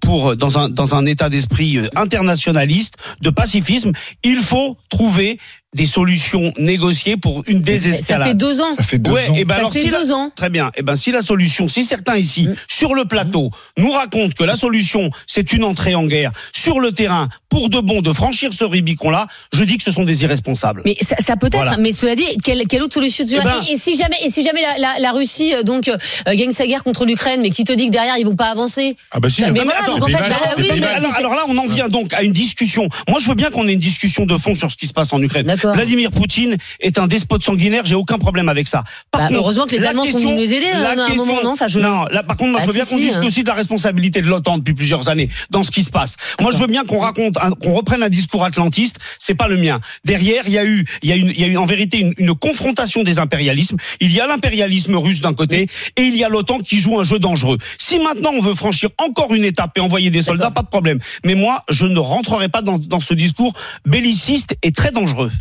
pour 0.01 0.35
dans 0.35 0.59
un 0.59 0.69
dans 0.69 0.95
un 0.95 1.05
état 1.05 1.29
d'esprit 1.29 1.77
euh, 1.77 1.87
internationaliste, 1.95 2.95
de 3.21 3.29
pacifisme. 3.29 3.91
Il 4.23 4.37
faut 4.37 4.77
trouver 4.89 5.39
des 5.73 5.85
solutions 5.85 6.51
négociées 6.57 7.17
pour 7.17 7.43
une 7.47 7.59
désescalade. 7.59 8.21
Ça 8.21 8.27
fait 8.27 8.33
deux 8.35 8.61
ans. 8.61 8.71
Ça 8.77 8.83
fait 8.83 8.99
deux 8.99 9.11
ouais, 9.11 9.29
ans. 9.29 9.33
Et 9.35 9.43
ben 9.45 9.53
Ça 9.55 9.59
alors 9.59 9.73
fait 9.73 9.81
si 9.81 9.87
la- 9.89 9.99
deux 9.99 10.11
ans. 10.11 10.31
Très 10.35 10.49
bien. 10.49 10.71
Et 10.75 10.81
ben 10.83 10.95
si 10.95 11.11
la 11.11 11.21
solution, 11.21 11.67
si 11.67 11.83
certains 11.83 12.15
ici 12.17 12.47
Mm. 12.47 12.55
sur 12.67 12.93
le 12.93 13.05
plateau 13.05 13.49
nous 13.77 13.91
racontent 13.91 14.33
que 14.37 14.43
la 14.43 14.55
solution 14.55 15.09
c'est 15.27 15.53
une 15.53 15.63
entrée 15.63 15.95
en 15.95 16.05
guerre 16.05 16.31
sur 16.55 16.79
le 16.79 16.91
terrain 16.91 17.27
pour 17.49 17.69
de 17.69 17.79
bon 17.79 18.01
de 18.01 18.11
franchir 18.13 18.51
ce 18.53 18.63
Rubicon 18.63 19.09
là, 19.11 19.27
je 19.53 19.63
dis 19.63 19.77
que 19.77 19.83
ce 19.83 19.91
sont 19.91 20.03
des 20.03 20.23
irresponsables. 20.23 20.81
Mais 20.85 20.95
ça, 21.01 21.15
ça 21.19 21.35
peut 21.35 21.47
être, 21.47 21.53
Voilà. 21.55 21.77
mais 21.77 21.91
cela 21.91 22.15
dit, 22.15 22.25
quelle, 22.43 22.65
quelle 22.67 22.81
autre 22.81 22.93
solution 22.95 23.25
tu 23.25 23.35
Eh 23.35 23.39
as 23.39 23.43
ben- 23.43 23.51
et, 23.69 23.73
et 23.73 23.77
si 23.77 23.95
jamais, 23.95 24.17
et 24.23 24.29
si 24.29 24.43
jamais 24.43 24.61
la, 24.61 24.77
la, 24.79 24.99
la 24.99 25.11
Russie 25.11 25.53
euh, 25.53 25.63
donc 25.63 25.87
euh, 25.87 25.97
gagne 26.35 26.51
sa 26.51 26.65
guerre 26.65 26.83
contre 26.83 27.05
l'Ukraine, 27.05 27.41
mais 27.41 27.49
qui 27.51 27.63
te 27.63 27.73
dit 27.73 27.87
que 27.87 27.91
derrière 27.91 28.17
ils 28.17 28.25
vont 28.25 28.35
pas 28.35 28.49
avancer 28.49 28.95
Ah 29.11 29.19
bah 29.19 29.29
si. 29.29 29.41
Mais 29.43 29.51
mais 29.51 29.59
voilà, 29.63 29.81
attends, 29.81 29.93
donc 29.99 30.03
en 30.03 30.07
mais 30.07 30.13
fait, 30.13 30.29
bah, 30.29 30.35
oui, 30.57 30.67
mais 30.79 30.85
alors 31.15 31.35
là, 31.35 31.41
on 31.47 31.57
en 31.57 31.67
vient 31.67 31.87
donc 31.89 32.13
à 32.13 32.23
une 32.23 32.31
discussion. 32.33 32.87
Moi, 33.07 33.19
je 33.21 33.27
veux 33.27 33.35
bien 33.35 33.49
qu'on 33.51 33.67
ait 33.67 33.73
une 33.73 33.79
discussion 33.79 34.25
de 34.25 34.35
fond 34.37 34.55
sur 34.55 34.71
ce 34.71 34.75
qui 34.77 34.87
se 34.87 34.93
passe 34.93 35.13
en 35.13 35.21
Ukraine. 35.21 35.45
Vladimir 35.71 36.11
Poutine 36.11 36.57
est 36.79 36.99
un 36.99 37.07
despote 37.07 37.43
sanguinaire, 37.43 37.85
j'ai 37.85 37.95
aucun 37.95 38.17
problème 38.17 38.49
avec 38.49 38.67
ça. 38.67 38.83
Par 39.11 39.21
Bah, 39.21 39.27
contre, 39.27 39.39
heureusement 39.39 39.65
que 39.65 39.75
les 39.75 39.83
Allemands 39.85 40.03
sont 40.05 40.11
question- 40.13 40.29
venus 40.31 40.49
nous 40.49 40.53
aider, 40.53 40.67
hein, 40.73 40.83
à 40.83 40.91
un 40.91 40.95
question- 41.07 41.25
moment, 41.25 41.43
non 41.43 41.51
Enfin, 41.53 41.67
je- 41.67 41.79
Non, 41.79 42.05
là, 42.11 42.23
par 42.23 42.35
contre, 42.37 42.51
moi, 42.51 42.61
je 42.61 42.67
veux 42.67 42.73
bien 42.73 42.83
si, 42.85 42.91
qu'on 42.91 42.97
si, 42.97 43.03
discute 43.03 43.23
hein. 43.23 43.27
aussi 43.27 43.43
de 43.43 43.47
la 43.47 43.53
responsabilité 43.53 44.21
de 44.21 44.27
l'OTAN 44.27 44.57
depuis 44.57 44.73
plusieurs 44.73 45.07
années 45.09 45.29
dans 45.51 45.63
ce 45.63 45.71
qui 45.71 45.83
se 45.83 45.89
passe. 45.91 46.15
Moi, 46.41 46.51
je 46.51 46.57
veux 46.57 46.67
bien 46.67 46.83
qu'on 46.83 46.99
raconte, 46.99 47.35
qu'on 47.61 47.73
reprenne 47.73 48.03
un 48.03 48.09
discours 48.09 48.43
atlantiste. 48.43 48.97
C'est 49.19 49.35
pas 49.35 49.47
le 49.47 49.57
mien. 49.57 49.79
Derrière, 50.05 50.43
il 50.47 50.53
y 50.53 50.57
a 50.57 50.65
eu, 50.65 50.85
il 51.03 51.09
y 51.09 51.11
a 51.11 51.15
une, 51.15 51.29
il 51.29 51.39
y 51.39 51.43
a 51.43 51.47
eu 51.47 51.57
en 51.57 51.65
vérité 51.65 51.99
une, 51.99 52.13
une 52.17 52.33
confrontation 52.33 53.03
des 53.03 53.19
impérialismes. 53.19 53.77
Il 53.99 54.11
y 54.11 54.19
a 54.19 54.27
l'impérialisme 54.27 54.95
russe 54.95 55.21
d'un 55.21 55.33
côté 55.33 55.67
et 55.97 56.01
il 56.01 56.15
y 56.17 56.23
a 56.23 56.29
l'OTAN 56.29 56.59
qui 56.59 56.79
joue 56.79 56.99
un 56.99 57.03
jeu 57.03 57.19
dangereux. 57.19 57.57
Si 57.77 57.99
maintenant 57.99 58.31
on 58.33 58.41
veut 58.41 58.55
franchir 58.55 58.89
encore 58.97 59.33
une 59.33 59.45
étape 59.45 59.77
et 59.77 59.81
envoyer 59.81 60.09
des 60.09 60.21
soldats, 60.21 60.51
pas 60.51 60.61
de 60.63 60.67
problème. 60.67 60.99
Mais 61.23 61.35
moi, 61.35 61.61
je 61.69 61.85
ne 61.85 61.99
rentrerai 61.99 62.49
pas 62.49 62.61
dans, 62.61 62.77
dans 62.79 62.99
ce 62.99 63.13
discours 63.13 63.53
belliciste 63.85 64.55
et 64.63 64.71
très 64.71 64.91
dangereux. 64.91 65.31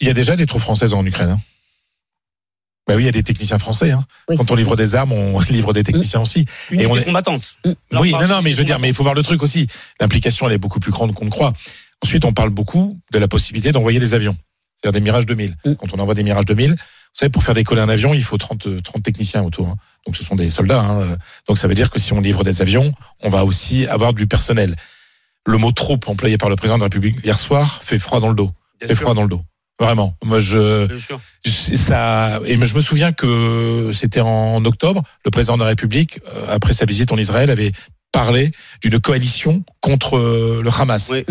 Il 0.00 0.06
y 0.06 0.10
a 0.10 0.14
déjà 0.14 0.36
des 0.36 0.46
troupes 0.46 0.60
françaises 0.62 0.92
en 0.94 1.04
Ukraine. 1.04 1.30
hein. 1.30 1.40
Bah 2.88 2.94
oui, 2.94 3.02
il 3.02 3.06
y 3.06 3.08
a 3.08 3.12
des 3.12 3.24
techniciens 3.24 3.58
français. 3.58 3.90
hein. 3.90 4.04
Oui. 4.28 4.36
Quand 4.36 4.50
on 4.52 4.54
livre 4.54 4.76
des 4.76 4.94
armes, 4.94 5.12
on 5.12 5.40
livre 5.50 5.72
des 5.72 5.82
techniciens 5.82 6.20
aussi. 6.20 6.44
Une 6.70 6.80
Et 6.80 6.86
on 6.86 6.96
est- 6.96 7.04
combattante. 7.04 7.58
On 7.64 7.74
Oui, 8.00 8.12
non, 8.12 8.28
non, 8.28 8.42
mais 8.42 8.52
je 8.52 8.56
veux 8.58 8.64
dire, 8.64 8.78
mais 8.78 8.88
il 8.88 8.94
faut 8.94 9.02
voir 9.02 9.14
le 9.16 9.22
truc 9.24 9.42
aussi. 9.42 9.66
L'implication, 10.00 10.46
elle 10.46 10.54
est 10.54 10.58
beaucoup 10.58 10.78
plus 10.78 10.92
grande 10.92 11.12
qu'on 11.12 11.24
ne 11.24 11.30
croit. 11.30 11.52
Ensuite, 12.04 12.24
on 12.24 12.32
parle 12.32 12.50
beaucoup 12.50 12.96
de 13.12 13.18
la 13.18 13.26
possibilité 13.26 13.72
d'envoyer 13.72 13.98
des 13.98 14.14
avions. 14.14 14.36
C'est-à-dire 14.76 15.00
des 15.00 15.04
Mirage 15.04 15.26
2000. 15.26 15.56
Mm. 15.64 15.74
Quand 15.74 15.94
on 15.94 15.98
envoie 15.98 16.14
des 16.14 16.22
Mirage 16.22 16.44
2000, 16.44 16.72
vous 16.72 16.76
savez, 17.14 17.30
pour 17.30 17.42
faire 17.42 17.54
décoller 17.54 17.80
un 17.80 17.88
avion, 17.88 18.14
il 18.14 18.22
faut 18.22 18.36
30, 18.38 18.66
euh, 18.68 18.80
30 18.80 19.02
techniciens 19.02 19.42
autour. 19.42 19.68
hein. 19.68 19.76
Donc, 20.06 20.14
ce 20.16 20.22
sont 20.22 20.36
des 20.36 20.50
soldats. 20.50 20.82
hein. 20.82 21.16
Donc, 21.48 21.58
ça 21.58 21.66
veut 21.66 21.74
dire 21.74 21.90
que 21.90 21.98
si 21.98 22.12
on 22.12 22.20
livre 22.20 22.44
des 22.44 22.60
avions, 22.62 22.92
on 23.22 23.30
va 23.30 23.44
aussi 23.44 23.86
avoir 23.86 24.12
du 24.12 24.26
personnel. 24.28 24.76
Le 25.46 25.58
mot 25.58 25.72
troupe 25.72 26.08
employé 26.08 26.38
par 26.38 26.50
le 26.50 26.56
président 26.56 26.76
de 26.76 26.82
la 26.82 26.86
République 26.86 27.16
hier 27.24 27.38
soir 27.38 27.80
fait 27.82 27.98
froid 27.98 28.20
dans 28.20 28.28
le 28.28 28.34
dos. 28.34 28.52
Bien 28.80 28.88
Fait 28.88 28.94
sûr. 28.94 29.02
froid 29.02 29.14
dans 29.14 29.22
le 29.22 29.28
dos. 29.28 29.40
Vraiment. 29.78 30.14
Moi, 30.24 30.38
je, 30.38 30.86
Bien 30.86 30.98
sûr. 30.98 31.20
c'est 31.44 31.76
ça 31.76 32.40
et 32.46 32.58
je 32.64 32.74
me 32.74 32.80
souviens 32.80 33.12
que 33.12 33.90
c'était 33.92 34.20
en 34.20 34.64
octobre 34.64 35.02
le 35.24 35.30
président 35.30 35.56
de 35.56 35.62
la 35.62 35.68
République 35.68 36.18
euh, 36.34 36.46
après 36.48 36.72
sa 36.72 36.86
visite 36.86 37.12
en 37.12 37.18
Israël 37.18 37.50
avait 37.50 37.72
parlé 38.10 38.52
d'une 38.82 38.98
coalition 39.00 39.64
contre 39.82 40.16
euh, 40.16 40.62
le 40.64 40.70
Hamas 40.70 41.10
Oui. 41.12 41.26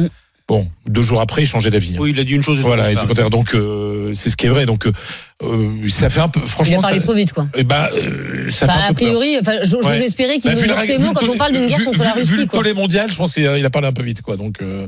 bon 0.47 0.69
deux 0.87 1.01
jours 1.01 1.21
après 1.21 1.41
il 1.41 1.47
changeait 1.47 1.71
d'avis 1.71 1.95
hein. 1.95 1.99
Oui, 1.99 2.11
il 2.11 2.19
a 2.19 2.23
dit 2.23 2.33
une 2.33 2.43
chose. 2.43 2.59
voilà 2.59 2.91
et 2.91 2.95
du 2.95 3.01
contraire 3.07 3.31
donc 3.31 3.55
euh, 3.55 4.13
c'est 4.13 4.29
ce 4.29 4.37
qui 4.37 4.45
est 4.45 4.49
vrai 4.49 4.67
donc 4.67 4.85
euh, 4.85 5.89
ça 5.89 6.11
fait 6.11 6.19
un 6.19 6.29
peu 6.29 6.41
Il 6.41 6.47
franchement 6.47 6.77
a 6.77 6.81
parlé 6.81 6.99
ça, 6.99 7.03
trop 7.03 7.13
vite, 7.15 7.33
quoi. 7.33 7.47
eh 7.55 7.63
ben, 7.63 7.87
euh, 7.95 8.47
ça 8.51 8.67
Bah, 8.67 8.73
fait 8.73 8.79
un 8.79 8.89
a 8.89 8.93
priori, 8.93 9.37
enfin, 9.41 9.57
j'ose 9.63 9.83
Ouais. 9.85 10.03
espérer 10.03 10.37
qu'il 10.37 10.53
Bah, 10.53 10.61
la- 10.67 10.81
ses 10.81 10.97
vu 10.97 11.05
mots 11.05 11.13
quand 11.13 11.27
on 11.27 11.35
parle 11.35 11.53
d'une 11.53 11.65
guerre 11.67 11.79
vu- 11.79 11.85
contre 11.85 12.03
la 12.03 12.13
Russie, 12.13 12.27
Vu 12.33 12.37
le 12.37 12.45
tollé 12.45 12.73
mondial, 12.75 13.09
je 13.11 13.15
pense 13.17 13.33
qu'il 13.33 13.47
a, 13.47 13.57
il 13.57 13.65
a 13.65 13.69
parlé 13.71 13.87
un 13.87 13.91
peu 13.91 14.03
vite, 14.03 14.21
quoi. 14.21 14.37
Donc, 14.37 14.61
euh, 14.61 14.87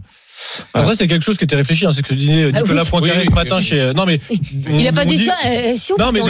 Après, 0.73 0.95
c'est 0.95 1.07
quelque 1.07 1.23
chose 1.23 1.37
qui 1.37 1.43
était 1.43 1.55
réfléchi. 1.55 1.85
hein, 1.85 1.89
c'est 1.91 1.97
ce 1.97 2.03
que 2.03 2.13
disait 2.13 2.51
Ah 2.53 2.61
Nicolas 2.61 2.83
oui. 2.83 2.89
Poincaré 2.89 3.19
Oui, 3.19 3.25
ce 3.25 3.29
oui. 3.29 3.35
matin 3.35 3.59
chez. 3.61 3.93
Non, 3.95 4.05
mais. 4.05 4.19
Il 4.69 4.87
a 4.87 4.91
pas 4.91 5.05
dit 5.05 5.23
ça. 5.23 5.35
eh, 5.45 5.75
si 5.75 5.93
on 5.93 5.97
Non, 5.97 6.11
mais 6.11 6.21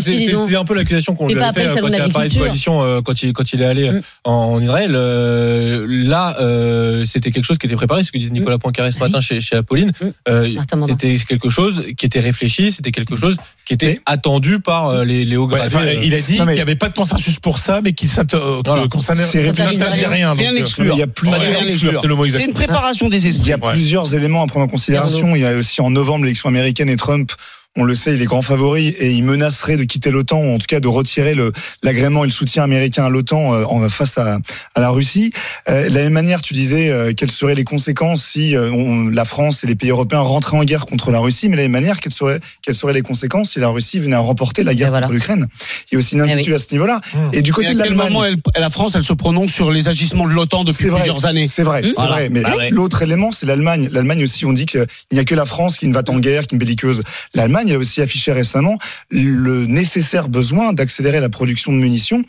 c'était 0.00 0.56
un 0.56 0.64
peu 0.64 0.74
l'accusation 0.74 1.14
qu'on 1.14 1.26
lui 1.28 1.38
a 1.40 1.52
fait 1.52 1.66
euh, 1.66 1.74
quand 1.80 1.88
il 1.88 1.94
a 2.00 2.08
parlé 2.08 2.28
de 2.28 2.34
coalition 2.38 2.82
euh, 2.82 3.00
quand 3.02 3.22
il 3.22 3.32
quand 3.32 3.52
il 3.52 3.62
est 3.62 3.66
allé 3.66 3.88
euh, 3.88 3.92
Mm. 3.92 4.02
en, 4.24 4.60
Israël. 4.62 4.92
Euh, 4.94 5.86
là, 5.88 6.36
euh, 6.40 7.04
c'était 7.06 7.30
quelque 7.30 7.44
chose 7.44 7.58
qui 7.58 7.66
était 7.66 7.76
préparé. 7.76 8.04
Ce 8.04 8.12
que 8.12 8.18
disait 8.18 8.30
Nicolas 8.30 8.58
Poincaré 8.58 8.90
ce 8.92 8.98
matin 9.00 9.20
chez, 9.20 9.40
chez 9.40 9.56
Apolline, 9.56 9.92
Mm. 10.00 10.06
Euh, 10.28 10.48
c'était 10.88 11.16
quelque 11.18 11.50
chose 11.50 11.84
qui 11.96 12.06
était 12.06 12.20
réfléchi. 12.20 12.70
C'était 12.72 12.90
quelque 12.92 13.16
chose 13.16 13.36
qui 13.66 13.74
était 13.74 14.00
attendu 14.06 14.60
par 14.60 14.88
euh, 14.88 15.04
les, 15.04 15.24
les 15.24 15.36
hauts 15.36 15.46
ouais, 15.48 15.56
gradés. 15.58 15.76
enfin, 15.76 15.86
euh, 15.86 15.94
il 16.02 16.14
a 16.14 16.20
dit 16.20 16.36
qu'il 16.36 16.46
n'y 16.46 16.60
avait 16.60 16.76
pas 16.76 16.88
de 16.88 16.94
consensus 16.94 17.38
pour 17.38 17.58
ça, 17.58 17.80
mais 17.82 17.92
qu'il 17.92 18.08
euh, 18.08 18.12
s'interdisait 18.12 20.06
rien. 20.06 20.32
Rien 20.32 20.54
euh. 20.54 20.64
Il 20.78 20.98
y 20.98 21.02
a 21.02 21.06
plusieurs, 21.06 21.40
Ouais, 21.40 21.56
rien 21.58 22.28
c'est 22.30 22.44
une 22.44 22.52
préparation 22.54 23.08
des 23.08 23.26
il 23.26 23.41
y 23.46 23.52
esprits. 23.52 23.68
a 23.68 23.72
plusieurs 23.72 24.14
éléments 24.14 24.42
à 24.42 24.46
prendre 24.46 24.66
en 24.66 24.68
considération. 24.68 25.34
Il 25.34 25.42
y 25.42 25.46
a 25.46 25.54
aussi 25.54 25.80
en 25.80 25.90
novembre 25.90 26.24
l'élection 26.24 26.48
américaine 26.48 26.88
et 26.88 26.96
Trump. 26.96 27.32
On 27.74 27.84
le 27.84 27.94
sait, 27.94 28.12
il 28.14 28.20
est 28.20 28.26
grand 28.26 28.42
favori 28.42 28.88
et 28.88 29.12
il 29.12 29.24
menacerait 29.24 29.78
de 29.78 29.84
quitter 29.84 30.10
l'OTAN 30.10 30.36
ou 30.42 30.54
en 30.54 30.58
tout 30.58 30.66
cas 30.68 30.78
de 30.78 30.88
retirer 30.88 31.34
le 31.34 31.52
l'agrément 31.82 32.22
et 32.22 32.26
le 32.26 32.32
soutien 32.32 32.62
américain 32.64 33.06
à 33.06 33.08
l'OTAN 33.08 33.54
euh, 33.54 33.64
en 33.64 33.88
face 33.88 34.18
à, 34.18 34.40
à 34.74 34.80
la 34.80 34.90
Russie. 34.90 35.32
Euh, 35.70 35.88
de 35.88 35.94
la 35.94 36.02
même 36.02 36.12
manière, 36.12 36.42
tu 36.42 36.52
disais 36.52 36.90
euh, 36.90 37.14
quelles 37.16 37.30
seraient 37.30 37.54
les 37.54 37.64
conséquences 37.64 38.22
si 38.26 38.54
euh, 38.54 38.70
on- 38.70 39.08
la 39.08 39.24
France 39.24 39.64
et 39.64 39.66
les 39.66 39.74
pays 39.74 39.88
européens 39.88 40.20
rentraient 40.20 40.58
en 40.58 40.64
guerre 40.64 40.84
contre 40.84 41.10
la 41.10 41.18
Russie, 41.20 41.48
mais 41.48 41.52
de 41.56 41.62
la 41.62 41.68
même 41.68 41.72
manière, 41.72 42.00
quelles 42.00 42.12
seraient 42.12 42.40
quelles 42.60 42.74
seraient 42.74 42.92
les 42.92 43.00
conséquences 43.00 43.52
si 43.52 43.58
la 43.58 43.68
Russie 43.70 44.00
venait 44.00 44.16
à 44.16 44.20
remporter 44.20 44.64
la 44.64 44.74
guerre 44.74 44.88
Et 44.88 44.90
voilà. 44.90 45.06
contre 45.06 45.14
l'Ukraine? 45.14 45.46
Il 45.90 45.94
y 45.94 45.96
a 45.96 45.98
aussi 46.00 46.14
une 46.16 46.26
Eh 46.26 46.30
inquiétude 46.30 46.52
à 46.52 46.58
ce 46.58 46.66
niveau-là? 46.72 47.00
Et 47.32 47.40
du 47.40 47.50
Et 47.50 47.52
côté 47.54 47.68
à 47.68 47.72
de 47.72 47.80
quel 47.82 47.94
l'Allemagne, 47.96 48.36
la 48.54 48.68
France, 48.68 48.96
elle 48.96 49.04
se 49.04 49.14
prononce 49.14 49.50
sur 49.50 49.70
les 49.70 49.88
agissements 49.88 50.28
de 50.28 50.34
l'OTAN 50.34 50.64
depuis 50.64 50.88
vrai. 50.88 51.00
plusieurs 51.00 51.24
années? 51.24 51.46
C'est 51.46 51.62
vrai, 51.62 51.80
c'est 51.84 51.92
Voilà. 51.94 52.10
vrai. 52.16 52.28
Mais 52.28 52.42
Ah 52.44 52.54
ouais. 52.54 52.68
l'autre 52.68 53.00
élément, 53.00 53.32
c'est 53.32 53.46
l'Allemagne. 53.46 53.88
L'Allemagne 53.90 54.22
aussi, 54.24 54.44
on 54.44 54.52
dit 54.52 54.66
qu'il 54.66 54.84
n'y 55.10 55.18
a 55.18 55.24
que 55.24 55.34
la 55.34 55.46
France 55.46 55.78
qui 55.78 55.88
ne 55.88 55.94
va 55.94 56.02
en 56.08 56.18
guerre, 56.18 56.46
qui 56.46 56.54
est 56.54 56.56
une 56.56 56.58
belliqueuse. 56.58 57.02
L'Allemagne, 57.32 57.61
elle 57.68 57.76
a 57.76 57.78
aussi 57.78 58.00
affiché 58.00 58.32
récemment 58.32 58.78
le 59.10 59.66
nécessaire 59.66 60.28
besoin 60.28 60.72
d'accélérer 60.72 61.20
la 61.20 61.28
production 61.28 61.72
de 61.72 61.78
munitions 61.78 62.22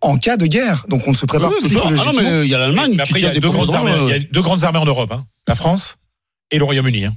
en 0.00 0.18
cas 0.18 0.36
de 0.36 0.46
guerre. 0.46 0.86
Donc 0.88 1.06
on 1.08 1.14
se 1.14 1.26
prépare 1.26 1.50
Oui. 1.50 1.56
Ah 1.60 1.62
non, 1.62 1.68
psychologiquement. 1.68 2.22
mais 2.22 2.46
il 2.46 2.50
y 2.50 2.54
a 2.54 2.58
l'Allemagne 2.58 2.96
après, 3.00 3.20
il 3.20 3.22
y 3.22 3.26
a 3.26 3.34
deux 3.38 3.50
grandes 3.50 3.74
armées. 3.74 3.90
euh, 3.92 4.06
Il 4.08 4.10
y 4.10 4.14
a 4.14 4.18
deux 4.30 4.42
grandes 4.42 4.64
armées 4.64 4.78
en 4.78 4.84
Europe, 4.86 5.12
hein. 5.12 5.24
la 5.48 5.54
France 5.54 5.96
et 6.50 6.58
le 6.58 6.64
Royaume-Uni. 6.64 7.04
hein. 7.06 7.14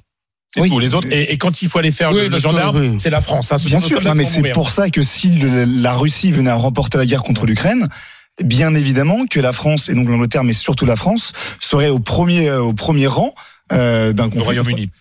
C'est 0.53 0.61
Oui. 0.61 0.69
tout. 0.69 0.77
Les 0.77 0.93
autres. 0.93 1.07
Et, 1.11 1.31
et 1.33 1.37
quand 1.39 1.63
il 1.63 1.69
faut 1.69 1.79
aller 1.79 1.89
faire 1.91 2.11
Oui, 2.11 2.21
le, 2.21 2.27
le 2.27 2.37
gendarme, 2.37 2.77
oui. 2.77 2.95
c'est 2.99 3.09
la 3.09 3.21
France. 3.21 3.51
hein. 3.51 3.57
Ce 3.57 3.65
Bien 3.65 3.79
sûr, 3.79 4.01
non, 4.03 4.13
mais 4.13 4.23
c'est 4.23 4.43
pour 4.51 4.69
ça 4.69 4.89
que 4.91 5.01
si 5.01 5.29
le- 5.29 5.63
la 5.65 5.93
Russie 5.93 6.31
venait 6.31 6.51
à 6.51 6.55
remporter 6.55 6.99
la 6.99 7.07
guerre 7.07 7.23
contre 7.23 7.47
l'Ukraine, 7.47 7.87
bien 8.43 8.75
évidemment 8.75 9.25
que 9.25 9.39
la 9.39 9.51
France, 9.51 9.89
et 9.89 9.95
donc 9.95 10.07
l'Angleterre, 10.07 10.43
mais 10.43 10.53
surtout 10.53 10.85
la 10.85 10.95
France, 10.95 11.33
serait 11.59 11.89
au 11.89 11.97
premier, 11.99 12.49
euh, 12.49 12.61
au 12.61 12.73
premier 12.73 13.07
rang 13.07 13.33
euh, 13.71 14.13
d'un 14.13 14.25
Le 14.25 14.29
conflit. 14.29 14.43
Royaume-Uni. 14.45 14.91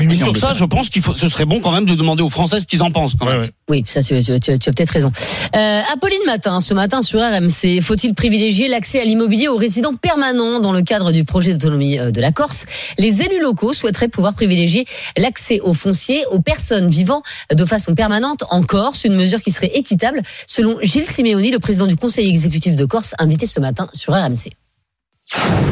Et 0.00 0.16
sur 0.16 0.36
ça, 0.36 0.52
je 0.52 0.64
pense 0.64 0.90
qu'il 0.90 1.00
faut, 1.00 1.14
ce 1.14 1.28
serait 1.28 1.44
bon 1.44 1.60
quand 1.60 1.70
même 1.70 1.84
de 1.84 1.94
demander 1.94 2.20
aux 2.22 2.28
Français 2.28 2.58
ce 2.58 2.66
qu'ils 2.66 2.82
en 2.82 2.90
pensent. 2.90 3.14
Quand 3.14 3.26
même. 3.26 3.48
Oui, 3.70 3.84
ça, 3.86 4.02
tu, 4.02 4.20
tu- 4.22 4.40
tu 4.40 4.50
as 4.50 4.58
peut-être 4.72 4.90
raison. 4.90 5.12
Euh, 5.54 5.80
Apolline 5.92 6.18
Matin, 6.26 6.60
ce 6.60 6.74
matin 6.74 7.02
sur 7.02 7.20
RMC, 7.20 7.80
faut-il 7.80 8.12
privilégier 8.14 8.66
l'accès 8.66 9.00
à 9.00 9.04
l'immobilier 9.04 9.46
aux 9.46 9.56
résidents 9.56 9.94
permanents 9.94 10.58
dans 10.58 10.72
le 10.72 10.82
cadre 10.82 11.12
du 11.12 11.22
projet 11.24 11.52
d'autonomie 11.52 12.00
euh, 12.00 12.10
de 12.10 12.20
la 12.20 12.32
Corse? 12.32 12.64
Les 12.98 13.22
élus 13.22 13.40
locaux 13.40 13.72
souhaiteraient 13.72 14.08
pouvoir 14.08 14.34
privilégier 14.34 14.86
l'accès 15.16 15.60
aux 15.60 15.72
fonciers 15.74 16.24
aux 16.32 16.40
personnes 16.40 16.88
vivant 16.90 17.22
de 17.54 17.64
façon 17.64 17.94
permanente 17.94 18.42
en 18.50 18.62
Corse, 18.62 19.04
une 19.04 19.14
mesure 19.14 19.40
qui 19.40 19.52
serait 19.52 19.70
équitable, 19.74 20.22
selon 20.48 20.78
Gilles 20.82 21.06
Simeoni, 21.06 21.52
le 21.52 21.60
président 21.60 21.86
du 21.86 21.96
conseil 21.96 22.28
exécutif 22.28 22.74
de 22.74 22.84
Corse, 22.86 23.14
invité 23.20 23.46
ce 23.46 23.60
matin 23.60 23.86
sur 23.92 24.12
RMC. 24.14 24.50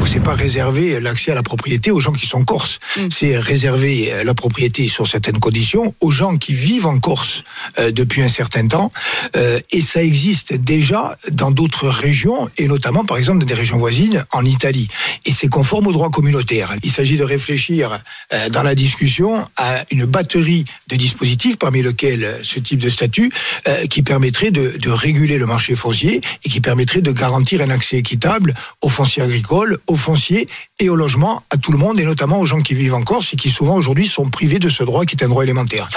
C'est 0.05 0.21
pas 0.21 0.35
réserver 0.35 0.99
l'accès 0.99 1.31
à 1.31 1.35
la 1.35 1.43
propriété 1.43 1.91
aux 1.91 1.99
gens 1.99 2.11
qui 2.11 2.25
sont 2.25 2.43
corses. 2.43 2.79
C'est 3.09 3.37
réserver 3.37 4.11
euh, 4.11 4.23
la 4.23 4.33
propriété 4.33 4.87
sur 4.87 5.07
certaines 5.07 5.39
conditions 5.39 5.93
aux 5.99 6.11
gens 6.11 6.37
qui 6.37 6.53
vivent 6.53 6.87
en 6.87 6.99
Corse 6.99 7.43
euh, 7.79 7.91
depuis 7.91 8.21
un 8.21 8.29
certain 8.29 8.67
temps. 8.67 8.91
Euh, 9.35 9.59
et 9.71 9.81
ça 9.81 10.03
existe 10.03 10.53
déjà 10.53 11.17
dans 11.31 11.51
d'autres 11.51 11.87
régions, 11.87 12.49
et 12.57 12.67
notamment 12.67 13.03
par 13.03 13.17
exemple 13.17 13.39
dans 13.39 13.45
des 13.45 13.53
régions 13.53 13.77
voisines 13.77 14.25
en 14.31 14.45
Italie. 14.45 14.87
Et 15.25 15.31
c'est 15.31 15.47
conforme 15.47 15.87
au 15.87 15.91
droit 15.91 16.09
communautaire. 16.09 16.75
Il 16.83 16.91
s'agit 16.91 17.17
de 17.17 17.23
réfléchir 17.23 17.99
euh, 18.33 18.49
dans 18.49 18.63
la 18.63 18.75
discussion 18.75 19.47
à 19.57 19.83
une 19.91 20.05
batterie 20.05 20.65
de 20.87 20.95
dispositifs, 20.95 21.57
parmi 21.57 21.81
lesquels 21.81 22.23
euh, 22.23 22.39
ce 22.43 22.59
type 22.59 22.79
de 22.79 22.89
statut, 22.89 23.31
euh, 23.67 23.87
qui 23.87 24.01
permettrait 24.03 24.51
de, 24.51 24.77
de 24.77 24.89
réguler 24.89 25.37
le 25.37 25.45
marché 25.45 25.75
foncier 25.75 26.21
et 26.43 26.49
qui 26.49 26.61
permettrait 26.61 27.01
de 27.01 27.11
garantir 27.11 27.61
un 27.61 27.69
accès 27.69 27.97
équitable 27.97 28.53
aux 28.81 28.89
fonciers 28.89 29.23
agricoles, 29.23 29.44
aux 29.51 29.95
fonciers 29.95 30.47
et 30.79 30.89
au 30.89 30.95
logement 30.95 31.41
à 31.51 31.57
tout 31.57 31.71
le 31.71 31.77
monde, 31.77 31.99
et 31.99 32.05
notamment 32.05 32.39
aux 32.39 32.45
gens 32.45 32.59
qui 32.59 32.73
vivent 32.73 32.93
en 32.93 33.03
Corse 33.03 33.33
et 33.33 33.35
qui 33.35 33.49
souvent 33.49 33.75
aujourd'hui 33.75 34.07
sont 34.07 34.29
privés 34.29 34.59
de 34.59 34.69
ce 34.69 34.83
droit 34.83 35.05
qui 35.05 35.15
est 35.15 35.23
un 35.23 35.29
droit 35.29 35.43
élémentaire. 35.43 35.87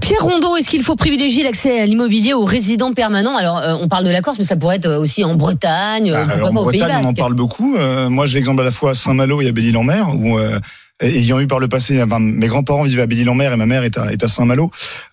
Pierre 0.00 0.22
Rondeau, 0.22 0.56
est-ce 0.56 0.70
qu'il 0.70 0.82
faut 0.82 0.96
privilégier 0.96 1.42
l'accès 1.42 1.80
à 1.80 1.86
l'immobilier 1.86 2.32
aux 2.32 2.44
résidents 2.44 2.92
permanents? 2.92 3.36
Alors, 3.36 3.58
euh, 3.58 3.74
on 3.80 3.88
parle 3.88 4.04
de 4.04 4.10
la 4.10 4.20
Corse, 4.20 4.38
mais 4.38 4.44
ça 4.44 4.56
pourrait 4.56 4.76
être 4.76 4.88
aussi 4.88 5.24
en 5.24 5.34
Bretagne, 5.34 6.10
euh, 6.12 6.18
pourquoi 6.18 6.34
Alors, 6.34 6.52
pas 6.52 6.60
en 6.60 6.62
au 6.62 6.70
Pays 6.70 6.80
Bretagne, 6.80 7.04
on 7.04 7.08
en 7.08 7.14
parle 7.14 7.34
beaucoup. 7.34 7.76
Euh, 7.76 8.08
moi, 8.08 8.26
j'ai 8.26 8.36
l'exemple 8.36 8.60
à 8.60 8.64
la 8.64 8.70
fois 8.70 8.90
à 8.90 8.94
Saint-Malo 8.94 9.40
et 9.40 9.48
à 9.48 9.52
Belle-Île-en-Mer, 9.52 10.08
où 10.14 10.38
euh, 10.38 10.58
ayant 11.00 11.40
eu 11.40 11.46
par 11.46 11.58
le 11.58 11.68
passé, 11.68 12.02
enfin, 12.02 12.18
mes 12.18 12.46
grands-parents 12.46 12.84
vivaient 12.84 13.02
à 13.02 13.06
Belle-Île-en-Mer 13.06 13.52
et 13.52 13.56
ma 13.56 13.66
mère 13.66 13.84
est 13.84 13.98
à, 13.98 14.12
est 14.12 14.22
à 14.24 14.28
Saint-Malo. 14.28 14.70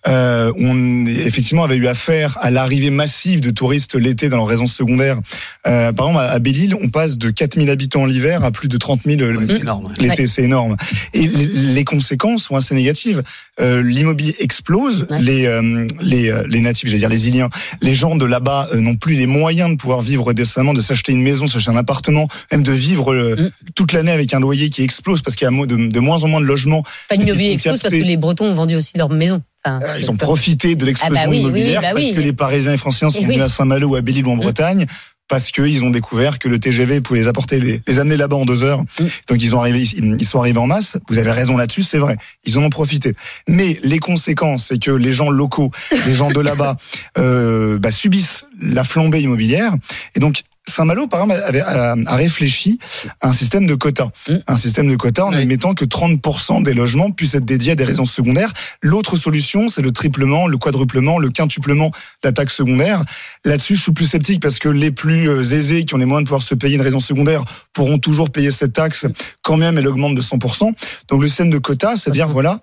Euh, 0.08 0.52
on 0.56 1.06
effectivement 1.06 1.64
avait 1.64 1.76
eu 1.76 1.86
affaire 1.86 2.38
à 2.40 2.50
l'arrivée 2.50 2.90
massive 2.90 3.40
de 3.40 3.50
touristes 3.50 3.94
l'été 3.94 4.28
dans 4.28 4.36
leur 4.38 4.46
résidence 4.46 4.72
secondaire. 4.74 5.18
Euh, 5.66 5.92
par 5.92 6.08
exemple, 6.08 6.24
à 6.26 6.38
Belle-Île, 6.38 6.74
on 6.82 6.88
passe 6.88 7.18
de 7.18 7.30
4000 7.30 7.68
habitants 7.70 8.06
l'hiver 8.06 8.44
à 8.44 8.50
plus 8.50 8.68
de 8.68 8.76
30 8.78 9.00
000 9.04 9.18
le- 9.20 9.46
c'est 9.46 9.60
énorme, 9.60 9.84
ouais. 9.86 9.92
l'été. 10.00 10.22
Ouais. 10.22 10.28
C'est 10.28 10.42
énorme. 10.42 10.76
Et 11.12 11.26
les, 11.26 11.84
conséquences 11.84 12.44
sont 12.44 12.56
assez 12.56 12.74
négatives. 12.74 13.22
Euh, 13.60 13.82
L'immobilier 13.82 14.34
explose. 14.38 15.06
Les, 15.20 15.46
euh, 15.46 15.86
les, 16.00 16.30
euh, 16.30 16.44
les 16.48 16.60
natifs, 16.60 16.88
j'allais 16.88 17.00
dire 17.00 17.08
les 17.10 17.28
Iliens, 17.28 17.50
les 17.82 17.94
gens 17.94 18.16
de 18.16 18.24
là-bas 18.24 18.68
euh, 18.72 18.80
n'ont 18.80 18.96
plus 18.96 19.14
les 19.14 19.26
moyens 19.26 19.70
de 19.70 19.76
pouvoir 19.76 20.00
vivre 20.00 20.32
décemment, 20.32 20.72
de 20.72 20.80
s'acheter 20.80 21.12
une 21.12 21.22
maison, 21.22 21.46
s'acheter 21.46 21.70
un 21.70 21.76
appartement, 21.76 22.26
même 22.52 22.62
de 22.62 22.72
vivre 22.72 23.12
euh, 23.12 23.50
toute 23.74 23.92
l'année 23.92 24.12
avec 24.12 24.32
un 24.34 24.40
loyer 24.40 24.70
qui 24.70 24.82
explose 24.82 25.20
parce 25.20 25.36
qu'il 25.36 25.44
y 25.44 25.48
a 25.48 25.50
mo- 25.50 25.66
de, 25.76 25.88
de 25.88 26.00
moins 26.00 26.22
en 26.24 26.28
moins 26.28 26.40
de 26.40 26.46
logements. 26.46 26.82
Enfin, 26.84 27.20
l'immobilier 27.20 27.50
sont 27.58 27.70
explose 27.70 27.80
parce 27.82 27.94
que 27.94 28.00
les 28.00 28.16
Bretons 28.16 28.46
ont 28.46 28.54
vendu 28.54 28.76
aussi 28.76 28.96
leur 28.96 29.08
maison. 29.10 29.42
Enfin, 29.64 29.80
Ah, 29.86 29.98
Ils 29.98 30.10
ont 30.10 30.16
profité 30.16 30.74
de 30.76 30.84
l'explosion 30.84 31.16
Ah 31.18 31.24
bah 31.24 31.30
oui, 31.30 31.36
oui, 31.38 31.42
immobilière 31.42 31.80
oui, 31.80 31.86
bah 31.86 31.92
parce 31.94 32.12
que 32.12 32.20
les 32.20 32.32
Parisiens 32.32 32.72
et 32.74 32.78
Franciens 32.78 33.10
sont 33.10 33.18
Eh 33.20 33.26
oui. 33.26 33.34
venus 33.34 33.42
à 33.42 33.48
Saint-Malo 33.48 33.88
ou 33.88 33.96
à 33.96 34.00
Belle-Île 34.02 34.26
ou 34.26 34.30
en 34.32 34.36
Bretagne. 34.36 34.86
Parce 35.26 35.50
qu'ils 35.52 35.82
ont 35.84 35.88
découvert 35.90 36.38
que 36.38 36.48
le 36.50 36.58
TGV 36.58 37.00
pouvait 37.00 37.20
les 37.20 37.28
apporter, 37.28 37.58
les, 37.58 37.80
les 37.86 37.98
amener 37.98 38.18
là-bas 38.18 38.36
en 38.36 38.44
deux 38.44 38.62
heures. 38.62 38.84
Donc 39.26 39.42
ils 39.42 39.56
ont 39.56 39.60
arrivé, 39.60 39.82
ils 39.96 40.16
ils 40.20 40.26
sont 40.26 40.38
arrivés 40.38 40.58
en 40.58 40.66
masse. 40.66 40.98
Vous 41.08 41.16
avez 41.16 41.30
raison 41.32 41.56
là-dessus, 41.56 41.82
c'est 41.82 41.96
vrai. 41.96 42.18
Ils 42.44 42.58
en 42.58 42.62
ont 42.62 42.68
profité. 42.68 43.14
Mais 43.48 43.78
les 43.82 43.98
conséquences, 44.00 44.66
c'est 44.66 44.78
que 44.78 44.90
les 44.90 45.14
gens 45.14 45.30
locaux, 45.30 45.70
les 46.06 46.14
gens 46.14 46.30
de 46.30 46.40
là-bas, 46.40 46.76
euh, 47.18 47.78
bah, 47.78 47.90
subissent 47.90 48.44
la 48.60 48.84
flambée 48.84 49.22
immobilière. 49.22 49.72
Et 50.14 50.20
donc 50.20 50.42
Saint-Malo, 50.66 51.06
par 51.06 51.22
exemple, 51.22 51.42
avait, 51.44 51.60
a, 51.60 51.94
a 52.06 52.16
réfléchi 52.16 52.78
à 53.20 53.28
un 53.28 53.32
système 53.32 53.66
de 53.66 53.74
quotas. 53.74 54.08
Un 54.46 54.56
système 54.56 54.88
de 54.88 54.96
quotas 54.96 55.24
en 55.24 55.32
admettant 55.32 55.74
que 55.74 55.84
30% 55.84 56.62
des 56.62 56.74
logements 56.74 57.10
puissent 57.10 57.34
être 57.34 57.44
dédiés 57.44 57.72
à 57.72 57.74
des 57.74 57.84
résidences 57.84 58.12
secondaires. 58.12 58.52
L'autre 58.82 59.16
solution, 59.16 59.68
c'est 59.68 59.82
le 59.82 59.92
triplement, 59.92 60.46
le 60.46 60.56
quadruplement, 60.56 61.18
le 61.18 61.30
quintuplement 61.30 61.88
de 61.88 61.92
la 62.24 62.32
taxe 62.32 62.54
secondaire. 62.54 63.04
Là-dessus, 63.44 63.76
je 63.76 63.82
suis 63.82 63.92
plus 63.92 64.06
sceptique 64.06 64.40
parce 64.40 64.58
que 64.58 64.68
les 64.68 64.90
plus 64.90 65.28
euh, 65.28 65.42
aisés, 65.42 65.84
qui 65.84 65.94
ont 65.94 65.98
les 65.98 66.06
moyens 66.06 66.24
de 66.24 66.28
pouvoir 66.28 66.42
se 66.42 66.54
payer 66.54 66.76
une 66.76 66.82
résidence 66.82 67.06
secondaire, 67.06 67.44
pourront 67.72 67.98
toujours 67.98 68.30
payer 68.30 68.50
cette 68.50 68.72
taxe 68.72 69.06
quand 69.42 69.56
même 69.56 69.78
elle 69.78 69.86
augmente 69.86 70.14
de 70.14 70.22
100%. 70.22 70.72
Donc 71.08 71.20
le 71.20 71.28
système 71.28 71.50
de 71.50 71.58
quotas, 71.58 71.96
c'est-à-dire, 71.96 72.28
voilà, 72.28 72.60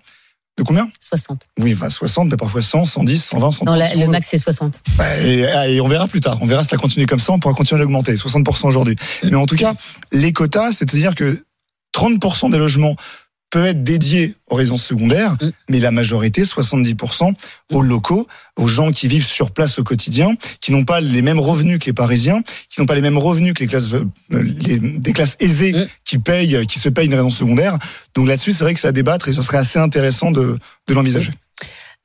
de 0.57 0.63
combien 0.63 0.89
60. 0.99 1.47
Oui, 1.59 1.73
enfin 1.73 1.89
60, 1.89 2.29
mais 2.31 2.37
parfois 2.37 2.61
100, 2.61 2.85
110, 2.85 3.23
120, 3.23 3.51
130. 3.51 3.67
Non, 3.67 3.73
la- 3.75 3.95
le 3.95 4.07
max, 4.07 4.27
c'est 4.29 4.37
60. 4.37 4.79
Bah, 4.97 5.17
et, 5.21 5.39
et 5.73 5.81
on 5.81 5.87
verra 5.87 6.07
plus 6.07 6.19
tard. 6.19 6.37
On 6.41 6.45
verra 6.45 6.63
si 6.63 6.69
ça 6.69 6.77
continue 6.77 7.05
comme 7.05 7.19
ça. 7.19 7.31
On 7.33 7.39
pourra 7.39 7.53
continuer 7.53 7.79
à 7.79 7.83
l'augmenter. 7.83 8.13
60% 8.15 8.67
aujourd'hui. 8.67 8.95
Mais 9.23 9.35
en 9.35 9.45
tout 9.45 9.55
cas, 9.55 9.73
les 10.11 10.33
quotas, 10.33 10.71
c'est-à-dire 10.73 11.15
que 11.15 11.43
30% 11.95 12.51
des 12.51 12.57
logements 12.57 12.95
peuvent 13.51 13.65
être 13.67 13.83
dédiés 13.83 14.35
aux 14.49 14.55
résidences 14.55 14.83
secondaires, 14.83 15.35
mais 15.69 15.79
la 15.79 15.91
majorité, 15.91 16.43
70%, 16.43 17.33
aux 17.71 17.81
locaux, 17.81 18.25
aux 18.57 18.67
gens 18.67 18.91
qui 18.91 19.07
vivent 19.07 19.25
sur 19.27 19.51
place 19.51 19.77
au 19.77 19.83
quotidien, 19.83 20.35
qui 20.61 20.71
n'ont 20.71 20.85
pas 20.85 20.99
les 21.01 21.21
mêmes 21.21 21.39
revenus 21.39 21.77
que 21.79 21.85
les 21.85 21.93
Parisiens, 21.93 22.41
qui 22.69 22.79
n'ont 22.79 22.85
pas 22.87 22.95
les 22.95 23.01
mêmes 23.01 23.17
revenus 23.17 23.53
que 23.53 23.59
les 23.59 23.67
classes, 23.67 23.93
euh, 23.93 24.05
les- 24.31 24.79
des 24.79 25.13
classes 25.13 25.35
aisées 25.39 25.75
qui 26.05 26.17
payent, 26.17 26.65
qui 26.65 26.79
se 26.79 26.89
payent 26.89 27.05
une 27.07 27.13
résidence 27.13 27.37
secondaire. 27.37 27.77
Donc 28.15 28.27
là-dessus, 28.27 28.51
c'est 28.53 28.63
vrai 28.63 28.73
que 28.73 28.87
à 28.87 28.91
débattre 28.91 29.27
et 29.27 29.33
ça 29.33 29.43
serait 29.43 29.57
assez 29.59 29.77
intéressant 29.79 30.31
de, 30.31 30.57
de 30.87 30.93
l'envisager. 30.93 31.31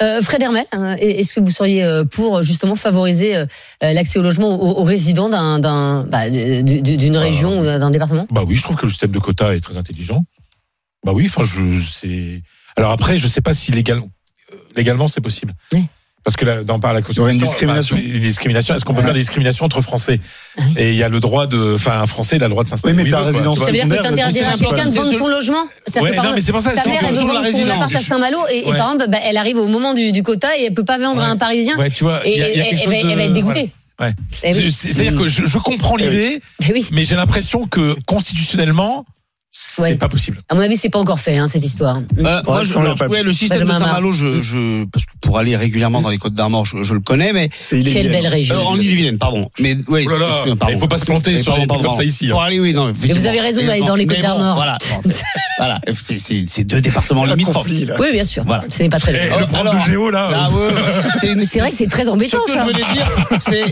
Euh, 0.03 0.21
Fred 0.21 0.43
Hermel, 0.43 0.67
euh, 0.75 0.95
est-ce 1.01 1.33
que 1.33 1.41
vous 1.41 1.51
seriez 1.51 1.83
euh, 1.83 2.05
pour 2.05 2.43
justement 2.43 2.75
favoriser 2.77 3.35
euh, 3.35 3.47
l'accès 3.81 4.19
au 4.19 4.23
logement 4.23 4.61
aux, 4.61 4.83
aux 4.83 4.85
résidents 4.85 5.31
d'un, 5.31 5.59
d'un, 5.59 6.05
bah, 6.05 6.29
d'une 6.29 7.17
région 7.17 7.61
ou 7.61 7.65
d'un 7.65 7.91
département? 7.91 8.27
Bah 8.31 8.43
oui, 8.47 8.57
je 8.57 8.63
trouve 8.63 8.77
que 8.77 8.85
le 8.85 8.91
système 8.91 9.13
de 9.13 9.19
quota 9.19 9.55
est 9.55 9.61
très 9.61 9.79
intelligent. 9.79 10.25
Bah 11.07 11.13
oui, 11.15 11.27
enfin, 11.29 11.45
je 11.45 11.79
c'est. 11.79 12.43
Alors 12.77 12.91
après, 12.91 13.19
je 13.19 13.29
sais 13.29 13.41
pas 13.41 13.55
si 13.55 13.71
légal, 13.71 14.01
légalement 14.75 15.07
c'est 15.09 15.21
possible. 15.21 15.55
Parce 16.25 16.35
que 16.37 16.45
là, 16.45 16.65
dans 16.65 16.81
par 16.81 16.93
la 16.93 16.99
y 16.99 17.03
aurait 17.21 17.33
une 17.35 17.39
Constitution, 17.41 17.47
discrimination. 17.47 17.97
bah, 17.97 18.03
une 18.05 18.21
discrimination. 18.21 18.75
Est-ce 18.75 18.85
qu'on 18.85 18.95
peut 18.95 19.03
faire 19.03 19.13
des 19.13 19.21
discriminations 19.21 19.65
entre 19.65 19.81
Français 19.81 20.19
Et 20.77 20.91
il 20.91 20.97
y 20.97 21.05
a 21.05 21.09
le 21.09 21.21
droit 21.21 21.47
de, 21.47 21.77
enfin, 21.77 22.01
un 22.01 22.07
Français 22.09 22.35
il 22.35 22.43
a 22.43 22.47
le 22.47 22.51
droit 22.51 22.65
de 22.65 22.69
s'installer. 22.69 22.95
Oui, 22.97 23.05
mais 23.05 23.09
il 23.09 23.13
ta 23.13 23.21
résidence 23.23 23.61
Ça 23.61 23.67
veut 23.67 23.71
dire 23.73 23.87
que 23.87 23.95
t'interdirais 24.03 24.47
à 24.47 24.59
quelqu'un 24.59 24.87
de 24.87 24.91
vendre 24.91 25.17
son 25.17 25.29
logement 25.29 25.65
Ouais, 26.01 26.17
par 26.17 26.25
non, 26.25 26.33
mais 26.35 26.41
c'est 26.41 26.51
pour 26.51 26.63
ça, 26.63 26.73
Ta 26.73 26.83
c'est 26.83 26.91
mère, 26.91 26.99
elle 27.09 27.15
veut 27.15 27.21
vendre 27.21 27.47
son 27.47 27.71
appart 27.71 27.95
à 27.95 27.99
Saint-Malo 28.01 28.39
et, 28.51 28.63
par 28.65 28.93
exemple, 28.93 29.09
bah, 29.09 29.19
elle 29.23 29.37
arrive 29.37 29.59
au 29.59 29.69
moment 29.69 29.95
du, 29.95 30.11
du 30.11 30.25
quota 30.25 30.59
et 30.59 30.65
elle 30.65 30.75
peut 30.75 30.85
pas 30.85 30.99
vendre 30.99 31.23
à 31.23 31.27
un 31.29 31.37
Parisien. 31.37 31.77
Ouais, 31.79 31.91
tu 31.91 32.03
vois, 32.03 32.27
et 32.27 32.33
il 32.33 32.39
y 32.39 32.41
il 32.41 32.43
y 32.43 33.11
elle, 33.11 33.17
va- 33.17 33.23
être 33.23 33.33
dégoûtée. 33.33 33.73
Ouais. 34.01 34.13
Oui. 34.43 34.53
C'est- 34.73 34.93
C'est-à-dire 34.93 35.15
que 35.15 35.29
je, 35.29 35.47
je 35.47 35.59
comprends 35.59 35.95
l'idée, 35.95 36.43
mais 36.91 37.05
j'ai 37.05 37.15
l'impression 37.15 37.69
que 37.69 37.97
constitutionnellement, 38.05 39.05
c'est 39.59 39.83
Ouais. 39.83 39.95
pas 39.97 40.09
possible. 40.09 40.39
À 40.49 40.55
mon 40.55 40.61
avis, 40.61 40.77
c'est 40.77 40.89
pas 40.91 40.99
encore 40.99 41.19
fait 41.21 41.37
hein, 41.39 41.49
cette 41.49 41.65
histoire. 41.65 41.97
Euh, 42.19 42.41
moi, 42.47 42.63
je, 42.65 42.77
alors, 42.79 42.97
ouais, 43.09 43.23
le 43.23 43.33
système 43.33 43.61
de 43.61 43.65
Benjamin. 43.65 43.87
Saint-Malo, 43.87 44.13
je, 44.13 44.41
je, 44.41 44.85
parce 44.87 45.05
que 45.07 45.13
pour 45.23 45.39
aller 45.39 45.57
régulièrement 45.57 46.03
dans 46.03 46.11
les 46.11 46.19
Côtes 46.19 46.35
d'Armor, 46.35 46.67
je, 46.67 46.83
je 46.83 46.95
le 46.95 47.01
connais, 47.01 47.33
mais 47.33 47.49
c'est 47.55 47.83
Quelle 47.83 48.11
belle 48.11 48.27
région. 48.27 48.57
Euh, 48.57 48.61
en 48.61 48.79
Ille-et-Vilaine, 48.79 49.19
pardon. 49.19 49.49
Mais 49.61 49.77
oui, 49.89 50.07
Oh 50.07 50.13
là 50.13 50.19
là, 50.19 50.55
pardon. 50.59 50.75
il 50.75 50.79
faut 50.81 50.89
pas 50.89 50.99
se 50.99 51.07
planter 51.07 51.39
sur 51.39 51.57
les 51.57 51.67
comme 51.67 51.93
ça 51.95 52.05
ici, 52.05 52.27
hein. 52.27 52.31
Pour 52.33 52.43
aller, 52.43 52.61
oui, 52.61 52.75
non. 52.75 52.93
Mais 53.03 53.13
vous 53.15 53.27
avez 53.27 53.41
raison 53.41 53.65
d'aller 53.65 53.83
dans 53.83 53.95
les 53.97 54.07
Côtes 54.07 54.17
bon, 54.19 54.23
d'Armor. 54.23 54.55
Voilà, 54.57 54.77
c'est- 55.05 55.23
voilà, 55.59 55.81
deux 56.65 56.81
départements 56.81 57.25
limitrophes. 57.25 57.67
Oui, 57.99 58.13
bien 58.13 58.25
sûr. 58.25 58.45
Voilà. 58.47 58.65
Ce 58.69 58.83
n'est 58.83 58.89
pas 58.91 58.99
très 58.99 59.13
Eh, 59.15 59.29
bien. 59.29 59.39
le 59.41 59.47
prof 59.47 59.75
de 59.75 59.81
géo 59.91 60.11
là. 60.11 60.51
Ouais, 60.51 60.67
ouais. 60.67 61.45
C'est 61.47 61.61
vrai 61.61 61.71
que 61.71 61.77
c'est 61.77 61.87
très 61.87 62.09
embêtant 62.09 62.39
Ce 62.47 62.53
que 62.53 62.59
ça. 62.59 62.67
je 62.67 62.73
voulais 62.73 62.85
dire, 62.93 63.07
c'est 63.39 63.65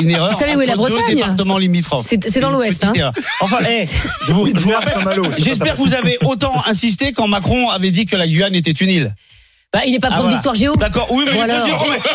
une 0.00 0.10
erreur. 0.10 0.32
Vous 0.32 0.38
savez 0.38 0.56
où 0.56 0.60
est 0.60 0.66
la 0.66 0.76
Bretagne 0.76 1.16
départements 1.16 1.58
limitrophes. 1.58 2.06
C'est- 2.08 2.38
dans 2.38 2.50
l'Ouest, 2.50 2.84
hein. 2.84 2.92
Enfin, 3.40 3.58
eh, 3.68 3.84
je 4.26 4.32
vous, 4.32 4.44
rappelle, 4.70 5.17
j'espère 5.38 5.74
que 5.74 5.78
vous 5.78 5.94
avez 5.94 6.18
autant 6.24 6.54
insisté 6.66 7.12
quand 7.12 7.26
Macron 7.26 7.70
avait 7.70 7.90
dit 7.90 8.06
que 8.06 8.16
la 8.16 8.26
Guyane 8.26 8.54
était 8.54 8.70
une 8.70 8.90
île. 8.90 9.14
Bah, 9.70 9.80
il 9.86 9.94
est 9.94 9.98
pas 9.98 10.08
Ah, 10.10 10.12
prof 10.12 10.22
voilà. 10.22 10.34
d'histoire 10.34 10.54
géo. 10.54 10.76
D'accord, 10.76 11.08
oui, 11.10 11.24
mais 11.26 11.38
alors 11.42 11.68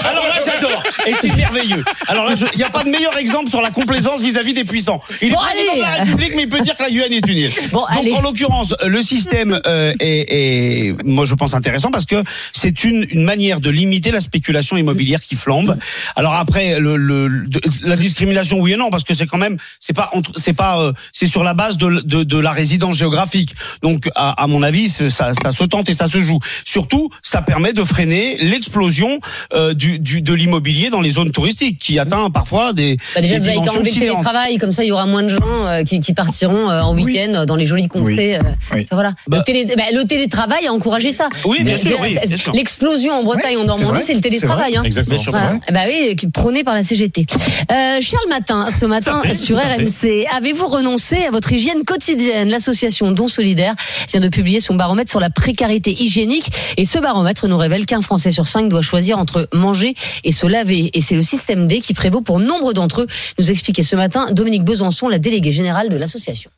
alors 0.03 0.23
là, 0.27 0.39
j'adore. 0.43 0.81
Et 1.05 1.13
c'est 1.21 1.35
merveilleux. 1.35 1.85
Alors 2.07 2.25
là, 2.25 2.33
il 2.51 2.57
n'y 2.57 2.63
a 2.63 2.69
pas 2.71 2.83
de 2.83 2.89
meilleur 2.89 3.15
exemple 3.15 3.47
sur 3.47 3.61
la 3.61 3.69
complaisance 3.69 4.21
vis-à-vis 4.21 4.55
des 4.55 4.63
puissants. 4.63 4.99
Il 5.21 5.31
est 5.31 5.35
président 5.35 5.71
allez. 5.73 5.81
de 5.81 5.85
la 5.85 5.91
République, 6.03 6.33
mais 6.35 6.43
il 6.43 6.49
peut 6.49 6.61
dire 6.61 6.75
que 6.75 6.81
la 6.81 6.89
Guyane 6.89 7.13
est 7.13 7.27
une 7.29 7.37
île. 7.37 7.51
Bon, 7.71 7.81
Donc, 7.81 7.87
allez. 7.91 8.11
en 8.13 8.21
l'occurrence, 8.21 8.73
le 8.83 8.99
système 9.03 9.59
euh, 9.67 9.93
est, 9.99 10.87
est, 10.89 11.03
moi, 11.05 11.25
je 11.25 11.35
pense 11.35 11.53
intéressant 11.53 11.91
parce 11.91 12.07
que 12.07 12.23
c'est 12.53 12.83
une, 12.85 13.05
une 13.11 13.23
manière 13.23 13.59
de 13.59 13.69
limiter 13.69 14.09
la 14.09 14.21
spéculation 14.21 14.75
immobilière 14.75 15.21
qui 15.21 15.35
flambe. 15.35 15.77
Alors 16.15 16.33
après, 16.33 16.79
le, 16.79 16.97
le, 16.97 17.45
de- 17.45 17.61
la 17.83 17.95
discrimination, 17.97 18.57
oui 18.57 18.73
et 18.73 18.77
non, 18.77 18.89
parce 18.89 19.03
que 19.03 19.13
c'est 19.13 19.27
quand 19.27 19.37
même, 19.37 19.57
c'est 19.79 19.93
pas, 19.93 20.09
c'est 20.37 20.53
pas, 20.53 20.79
euh, 20.79 20.91
c'est 21.11 21.27
sur 21.27 21.43
la 21.43 21.53
base 21.53 21.77
de, 21.77 22.01
de, 22.03 22.23
de 22.23 22.37
la 22.39 22.51
résidence 22.51 22.97
géographique. 22.97 23.53
Donc, 23.83 24.09
à, 24.15 24.41
à 24.41 24.47
mon 24.47 24.63
avis, 24.63 24.89
ça, 24.89 25.07
ça 25.09 25.51
se 25.51 25.63
tente 25.65 25.87
et 25.89 25.93
ça 25.93 26.09
se 26.09 26.19
joue. 26.19 26.39
Surtout, 26.65 27.11
ça 27.21 27.42
permet 27.43 27.73
de 27.73 27.83
freiner 27.83 28.37
l'explosion 28.41 29.19
euh, 29.53 29.73
du, 29.73 29.99
du, 29.99 30.21
de 30.21 30.33
l'immobilier 30.33 30.89
dans 30.89 31.01
les 31.01 31.11
zones 31.11 31.31
touristiques, 31.31 31.77
qui 31.79 31.99
atteint 31.99 32.29
parfois 32.29 32.73
des, 32.73 32.97
Bah 33.15 33.21
déjà, 33.21 33.35
des 33.35 33.39
vous 33.41 33.49
avez 33.49 33.69
enlevé 33.69 33.91
le 33.91 33.99
télétravail, 33.99 34.57
comme 34.57 34.71
ça, 34.71 34.83
il 34.83 34.87
y 34.87 34.91
aura 34.91 35.05
moins 35.05 35.23
de 35.23 35.29
gens 35.29 35.39
euh, 35.43 35.83
qui, 35.83 35.99
qui 35.99 36.13
partiront 36.13 36.69
euh, 36.69 36.81
en 36.81 36.95
week-end 36.95 37.45
dans 37.45 37.55
les 37.55 37.65
jolies 37.65 37.87
contrées. 37.87 38.35
euh, 38.37 38.39
enfin, 38.71 38.83
voilà. 38.91 39.13
le, 39.31 39.41
télé- 39.43 39.65
bah, 39.77 39.83
le 39.93 40.03
télétravail 40.05 40.67
a 40.67 40.73
encouragé 40.73 41.11
ça. 41.11 41.29
Oui, 41.45 41.63
bien 41.63 41.77
sûr, 41.77 41.99
oui, 42.01 42.17
sûr. 42.37 42.53
L'explosion 42.53 43.13
en 43.13 43.23
Bretagne, 43.23 43.57
en 43.57 43.65
Normandie, 43.65 44.01
c'est 44.05 44.13
le 44.13 44.21
télétravail. 44.21 44.75
hein. 44.77 44.83
Exactement. 44.83 45.17
Voilà. 45.27 45.59
Bah 45.71 45.81
oui, 45.87 46.15
prôné 46.33 46.63
par 46.63 46.73
la 46.75 46.83
CGT. 46.83 47.25
Euh, 47.71 47.99
Charles 48.01 48.29
Matin, 48.29 48.67
ce 48.71 48.85
matin 48.85 49.21
sur 49.33 49.57
RMC, 49.57 50.25
avez-vous 50.35 50.67
renoncé 50.67 51.23
à 51.25 51.31
votre 51.31 51.51
hygiène 51.53 51.83
quotidienne? 51.85 52.49
L'association 52.49 53.11
Don 53.11 53.27
Solidaire 53.27 53.73
vient 54.09 54.19
de 54.19 54.27
publier 54.27 54.59
son 54.59 54.75
baromètre 54.75 55.09
sur 55.09 55.19
la 55.19 55.29
précarité 55.29 55.91
hygiénique 55.91 56.47
et 56.77 56.85
ce 56.85 56.99
baromètre 56.99 57.32
nous 57.47 57.57
révèle 57.57 57.85
qu'un 57.85 58.01
Français 58.01 58.31
sur 58.31 58.47
cinq 58.47 58.69
doit 58.69 58.81
choisir 58.81 59.17
entre 59.17 59.47
manger 59.53 59.95
et 60.23 60.31
se 60.31 60.45
laver. 60.47 60.91
Et 60.93 61.01
c'est 61.01 61.15
le 61.15 61.21
système 61.21 61.67
D 61.67 61.79
qui 61.79 61.93
prévaut 61.93 62.21
pour 62.21 62.39
nombre 62.39 62.73
d'entre 62.73 63.01
eux, 63.01 63.07
nous 63.39 63.51
expliquait 63.51 63.83
ce 63.83 63.95
matin 63.95 64.27
Dominique 64.31 64.63
Besançon, 64.63 65.09
la 65.09 65.19
déléguée 65.19 65.51
générale 65.51 65.89
de 65.89 65.97
l'association. 65.97 66.51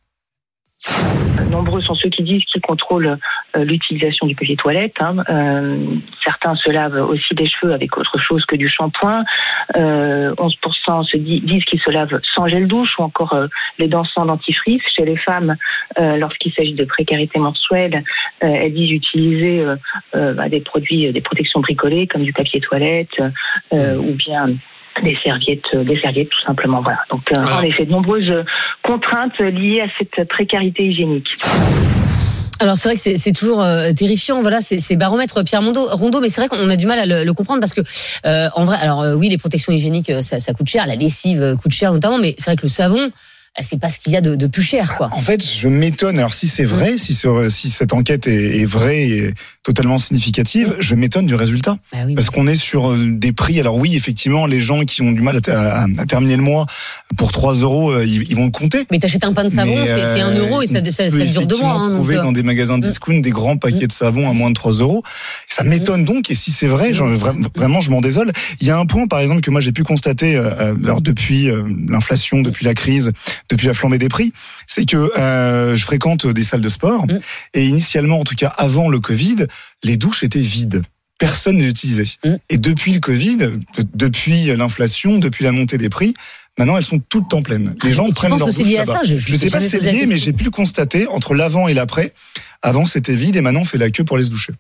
Nombreux 1.50 1.82
sont 1.82 1.96
ceux 1.96 2.10
qui 2.10 2.24
disent 2.24 2.44
qu'ils 2.46 2.62
contrôlent 2.62 3.18
euh, 3.56 3.64
l'utilisation 3.64 4.26
du 4.26 4.36
papier 4.36 4.56
toilette. 4.56 4.96
hein. 5.00 5.18
Euh, 5.30 5.78
certains 6.24 6.56
se 6.56 6.70
lavent 6.70 7.08
aussi 7.10 7.34
des 7.36 7.46
cheveux 7.46 7.74
avec 7.74 7.98
autre 7.98 8.18
chose 8.20 8.46
que 8.46 8.56
du 8.56 8.68
shampoing. 8.68 9.24
Euh, 9.76 10.34
11% 10.36 11.04
se 11.04 11.18
di- 11.18 11.42
disent 11.42 11.64
qu'ils 11.66 11.80
se 11.80 11.92
lavent 11.92 12.20
sans 12.34 12.48
gel 12.48 12.68
douche 12.68 12.98
ou 13.00 13.04
encore 13.04 13.34
euh, 13.34 13.48
les 13.80 13.88
dents 13.88 14.06
sans 14.06 14.26
dentifrice. 14.26 14.82
Chez 14.96 15.06
les 15.06 15.18
femmes, 15.18 15.56
euh, 16.00 16.18
lorsqu'il 16.18 16.52
s'agit 16.54 16.74
de 16.74 16.86
précarité 16.86 17.40
menstruelle, 17.40 18.04
euh, 18.44 18.48
elles 18.48 18.74
disent 18.74 18.92
utiliser 18.92 19.64
bah, 20.14 20.50
des 20.50 20.62
produits, 20.62 21.12
des 21.12 21.22
protections 21.22 21.60
bricolées 21.60 22.08
comme 22.08 22.24
du 22.24 22.34
papier 22.34 22.60
toilette 22.60 23.20
euh, 23.74 23.98
ou 23.98 24.14
bien 24.14 24.50
des 25.04 25.18
serviettes, 25.24 25.66
euh, 25.74 25.84
des 25.84 26.00
serviettes 26.00 26.30
tout 26.30 26.42
simplement. 26.46 26.82
Voilà. 26.82 27.00
Donc 27.10 27.24
euh, 27.32 27.46
en 27.58 27.62
effet, 27.62 27.86
de 27.86 27.92
nombreuses 27.92 28.30
euh, 28.30 28.44
contraintes 28.84 29.38
liées 29.40 29.82
à 29.82 29.88
cette 29.98 30.28
précarité 30.28 30.84
hygiénique. 30.84 31.28
Alors 32.62 32.76
c'est 32.76 32.88
vrai 32.88 32.96
que 32.96 33.02
c'est 33.02 33.18
c'est 33.18 33.34
toujours 33.34 33.62
euh, 33.62 33.92
terrifiant, 33.92 34.42
voilà, 34.42 34.62
c'est 34.62 34.80
c'est 34.80 34.96
baromètre 34.96 35.44
Pierre 35.44 35.62
Mondo, 35.62 35.88
Rondeau, 35.92 36.22
mais 36.22 36.30
c'est 36.30 36.40
vrai 36.40 36.48
qu'on 36.48 36.70
a 36.70 36.78
du 36.78 36.88
mal 36.88 37.00
à 37.00 37.06
le, 37.06 37.26
le 37.26 37.34
comprendre 37.34 37.60
parce 37.60 37.74
que 37.74 37.82
euh, 38.26 38.48
en 38.56 38.64
vrai, 38.64 38.78
alors 38.80 39.02
euh, 39.02 39.14
oui, 39.16 39.28
les 39.28 39.38
protections 39.38 39.74
hygiéniques, 39.74 40.12
ça, 40.24 40.40
ça 40.40 40.54
coûte 40.54 40.70
cher, 40.70 40.86
la 40.88 40.96
lessive 40.96 41.58
coûte 41.62 41.74
cher 41.74 41.92
notamment, 41.92 42.18
mais 42.18 42.34
c'est 42.38 42.46
vrai 42.46 42.56
que 42.56 42.64
le 42.64 42.70
savon, 42.70 42.98
euh, 43.02 43.10
c'est 43.62 43.80
pas 43.80 43.90
ce 43.90 44.00
qu'il 44.00 44.12
y 44.14 44.18
a 44.18 44.22
de, 44.22 44.36
de 44.36 44.48
plus 44.48 44.64
cher, 44.64 44.96
quoi. 44.98 45.10
En 45.14 45.22
fait, 45.22 45.44
je 45.46 45.68
m'étonne. 45.68 46.18
Alors, 46.20 46.34
si 46.34 46.48
c'est 46.48 46.66
vrai, 46.66 46.98
si, 46.98 47.14
ce- 47.14 47.50
si 47.50 47.70
cette 47.70 47.94
enquête 47.94 48.28
est, 48.28 48.60
est 48.60 48.66
vraie 48.66 49.04
et 49.08 49.34
totalement 49.64 49.98
significative, 49.98 50.76
je 50.80 50.96
m'étonne 50.96 51.26
du 51.26 51.36
résultat. 51.36 51.78
Parce 52.16 52.30
qu'on 52.30 52.48
est 52.48 52.56
sur 52.56 52.92
euh, 52.92 52.98
des 53.12 53.32
prix. 53.32 53.60
Alors 53.60 53.78
oui, 53.78 53.96
effectivement, 53.96 54.46
les 54.46 54.60
gens 54.60 54.82
qui 54.84 55.02
ont 55.02 55.12
du 55.12 55.22
mal 55.22 55.40
à, 55.48 55.84
à- 55.84 55.88
à 55.98 56.06
terminer 56.06 56.36
le 56.36 56.44
mois 56.44 56.66
pour 57.18 57.32
3 57.32 57.54
euros, 57.56 57.92
euh, 57.92 58.06
ils, 58.06 58.30
ils 58.30 58.36
vont 58.36 58.46
le 58.46 58.52
compter. 58.52 58.86
Mais 58.92 59.00
t'achètes 59.00 59.24
un 59.24 59.34
pain 59.34 59.44
de 59.46 59.50
savon, 59.50 59.74
c'est 59.86 60.06
c'est 60.08 60.22
un 60.22 60.36
euh, 60.36 60.40
euro 60.48 60.62
et 60.62 60.66
ça, 60.68 60.84
ça, 60.92 61.10
dure 61.10 61.48
deux 61.48 61.58
mois. 61.58 61.74
hein, 61.74 61.94
trouver 61.96 62.16
dans 62.16 62.32
des 62.32 62.44
magasins 62.44 62.78
discount 62.78 63.20
des 63.20 63.32
grands 63.32 63.58
paquets 63.58 63.88
de 63.88 63.92
savon 63.94 64.30
à 64.30 64.34
moins 64.34 64.50
de 64.50 64.56
3 64.56 64.74
euros. 64.74 65.04
Ça 65.56 65.64
m'étonne 65.64 66.04
donc. 66.04 66.30
Et 66.32 66.36
si 66.36 66.52
c'est 66.52 66.68
vrai, 66.68 66.94
genre, 66.94 67.08
vraiment, 67.56 67.80
je 67.80 67.90
m'en 67.90 68.02
désole. 68.02 68.32
Il 68.60 68.68
y 68.68 68.72
a 68.72 68.78
un 68.78 68.86
point, 68.86 69.08
par 69.08 69.20
exemple, 69.20 69.40
que 69.42 69.52
moi 69.52 69.62
j'ai 69.62 69.72
pu 69.72 69.84
constater 69.84 70.36
euh, 70.36 70.50
euh, 70.60 70.76
alors, 70.84 71.00
depuis 71.02 71.50
euh, 71.50 71.64
l'inflation, 71.88 72.42
depuis 72.42 72.66
la 72.66 72.74
crise, 72.74 73.14
depuis 73.50 73.68
la 73.68 73.74
flambée 73.74 73.98
des 73.98 74.10
prix, 74.10 74.34
c'est 74.68 74.86
que 74.86 74.98
euh, 75.18 75.78
je 75.78 75.84
fréquente 75.86 76.28
des 76.28 76.44
salles 76.44 76.62
de 76.62 76.70
sport. 76.70 77.06
Et 77.54 77.66
initialement, 77.66 78.20
en 78.20 78.24
tout 78.26 78.36
cas 78.36 78.48
avant 78.58 78.90
le 78.90 79.00
Covid, 79.00 79.46
les 79.84 79.96
douches 79.96 80.24
étaient 80.24 80.40
vides. 80.42 80.84
Personne 81.18 81.56
ne 81.56 81.64
les 81.64 81.70
utilisait. 81.70 82.08
Et 82.50 82.58
depuis 82.58 82.92
le 82.94 83.00
Covid, 83.00 83.38
de- 83.38 83.60
depuis 83.94 84.48
l'inflation, 84.58 85.20
depuis 85.20 85.46
la 85.46 85.54
montée 85.54 85.78
des 85.78 85.88
prix, 85.88 86.14
maintenant 86.60 86.76
elles 86.78 86.84
sont 86.84 87.00
toutes 87.00 87.34
en 87.34 87.42
pleine. 87.42 87.74
Les 87.86 87.94
gens 87.94 88.08
tu 88.08 88.14
prennent 88.14 88.32
leur 88.40 88.48
douche 88.64 88.68
là-bas. 88.80 89.00
Je- 89.16 89.32
Je 89.32 89.36
sais 89.38 89.50
pas 89.50 89.60
si 89.62 89.70
c'est 89.70 89.78
lié, 89.94 90.06
mais 90.08 90.18
j'ai 90.18 90.34
pu 90.34 90.44
le 90.44 90.52
constater 90.52 91.08
entre 91.08 91.34
l'avant 91.34 91.70
et 91.70 91.74
l'après. 91.74 92.12
Avant 92.62 92.86
c'était 92.86 93.16
vide 93.16 93.38
et 93.38 93.42
maintenant 93.42 93.62
on 93.62 93.66
fait 93.66 93.78
la 93.78 93.90
queue 93.92 94.04
pour 94.04 94.18
les 94.18 94.24
se 94.26 94.30
doucher. 94.30 94.52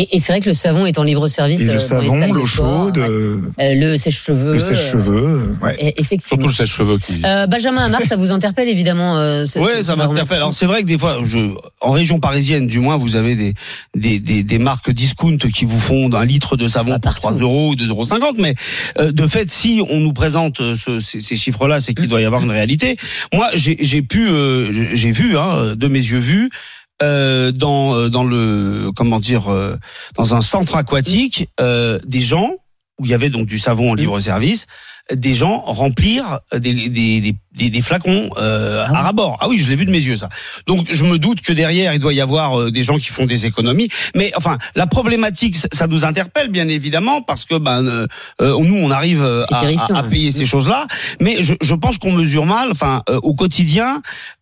Et, 0.00 0.16
et 0.16 0.20
c'est 0.20 0.32
vrai 0.32 0.40
que 0.40 0.48
le 0.48 0.54
savon 0.54 0.86
est 0.86 0.96
en 0.98 1.02
libre 1.02 1.26
service. 1.26 1.60
Et 1.60 1.64
le 1.72 1.78
savon, 1.80 2.32
l'eau 2.32 2.46
chaude, 2.46 2.98
euh, 2.98 3.40
euh, 3.60 3.74
le 3.74 3.96
sèche-cheveux. 3.96 4.52
le 4.52 4.58
sèche-cheveux, 4.60 5.52
ouais. 5.62 5.72
euh, 5.72 5.76
et- 5.78 6.00
Effectivement. 6.00 6.42
Surtout 6.48 6.60
le 6.60 6.66
sèche-cheveux 6.66 6.98
qui. 6.98 7.20
Euh, 7.24 7.46
Benjamin 7.48 7.84
Hamar, 7.86 8.02
ça 8.08 8.16
vous 8.16 8.30
interpelle 8.30 8.68
évidemment. 8.68 9.18
euh, 9.18 9.44
ce- 9.44 9.58
Ouais, 9.58 9.78
ce- 9.78 9.84
ça 9.84 9.96
m'interpelle. 9.96 10.36
Alors 10.36 10.54
c'est 10.54 10.66
vrai 10.66 10.82
que 10.82 10.86
des 10.86 10.98
fois, 10.98 11.18
je, 11.24 11.38
en 11.80 11.90
région 11.90 12.20
parisienne, 12.20 12.66
du 12.68 12.78
moins, 12.78 12.96
vous 12.96 13.16
avez 13.16 13.34
des 13.34 13.54
des, 13.96 14.20
des, 14.20 14.42
des 14.44 14.58
marques 14.58 14.90
discount 14.92 15.36
qui 15.52 15.64
vous 15.64 15.80
font 15.80 16.12
un 16.14 16.24
litre 16.24 16.56
de 16.56 16.68
savon 16.68 16.98
pour 17.00 17.14
3 17.14 17.32
euros 17.32 17.70
ou 17.70 17.74
2,50 17.74 18.20
euros. 18.20 18.32
Mais 18.38 18.54
euh, 18.98 19.10
de 19.10 19.26
fait, 19.26 19.50
si 19.50 19.82
on 19.90 19.98
nous 19.98 20.12
présente 20.12 20.58
ce- 20.76 21.00
ces, 21.00 21.18
ces 21.20 21.34
chiffres-là, 21.36 21.80
c'est 21.80 21.94
qu'il 21.94 22.06
doit 22.08 22.20
y 22.20 22.24
avoir 22.24 22.42
une 22.44 22.50
réalité. 22.52 22.96
Moi, 23.32 23.48
j'ai 23.54 23.76
j'ai 23.80 24.02
pu, 24.02 24.28
euh, 24.28 24.94
j'ai 24.94 25.10
vu, 25.10 25.36
hein, 25.36 25.74
de 25.76 25.88
mes 25.88 25.98
yeux 25.98 26.18
vus. 26.18 26.50
Euh, 27.02 27.52
dans 27.52 27.94
euh, 27.94 28.08
dans 28.08 28.24
le 28.24 28.90
comment 28.94 29.20
dire 29.20 29.52
euh, 29.52 29.76
dans 30.16 30.34
un 30.34 30.40
centre 30.40 30.76
aquatique 30.76 31.48
euh, 31.60 31.98
des 32.04 32.20
gens 32.20 32.52
où 32.98 33.04
il 33.04 33.10
y 33.10 33.14
avait 33.14 33.30
donc 33.30 33.46
du 33.46 33.58
savon 33.58 33.92
en 33.92 33.94
libre 33.94 34.18
service 34.18 34.66
des 35.12 35.34
gens 35.34 35.60
remplir 35.60 36.40
des, 36.52 36.74
des, 36.88 37.20
des, 37.20 37.36
des, 37.58 37.68
des 37.70 37.82
flacons 37.82 38.30
euh, 38.38 38.84
à 38.84 39.02
rabord. 39.02 39.36
Ah 39.40 39.48
oui, 39.48 39.58
je 39.58 39.68
l'ai 39.68 39.76
vu 39.76 39.84
de 39.84 39.90
mes 39.90 39.98
yeux 40.00 40.16
ça. 40.16 40.28
Donc 40.66 40.86
je 40.90 41.04
me 41.04 41.18
doute 41.18 41.40
que 41.42 41.52
derrière 41.52 41.92
il 41.92 41.98
doit 42.00 42.14
y 42.14 42.20
avoir 42.20 42.58
euh, 42.58 42.70
des 42.70 42.84
gens 42.84 42.96
qui 42.96 43.08
font 43.08 43.26
des 43.26 43.44
économies. 43.44 43.88
Mais 44.14 44.32
enfin, 44.36 44.56
la 44.76 44.86
problématique, 44.86 45.56
ça- 45.56 45.86
nous 45.88 46.04
interpelle 46.04 46.48
bien 46.48 46.68
évidemment 46.68 47.22
parce 47.22 47.44
que 47.44 47.56
ben 47.58 47.84
euh, 47.86 48.06
euh, 48.40 48.58
nous 48.62 48.76
on 48.76 48.90
arrive 48.90 49.22
euh, 49.22 49.44
à, 49.50 49.60
à- 49.78 49.86
hein. 50.00 50.08
payer 50.10 50.30
ces 50.32 50.46
choses-là. 50.46 50.86
Mais 51.20 51.42
je, 51.42 51.54
je 51.60 51.74
pense 51.74 51.98
qu'on 51.98 52.12
mesure 52.12 52.46
mal. 52.46 52.68
Enfin, 52.70 53.02
euh, 53.10 53.18
au 53.22 53.34
quotidien. 53.34 54.00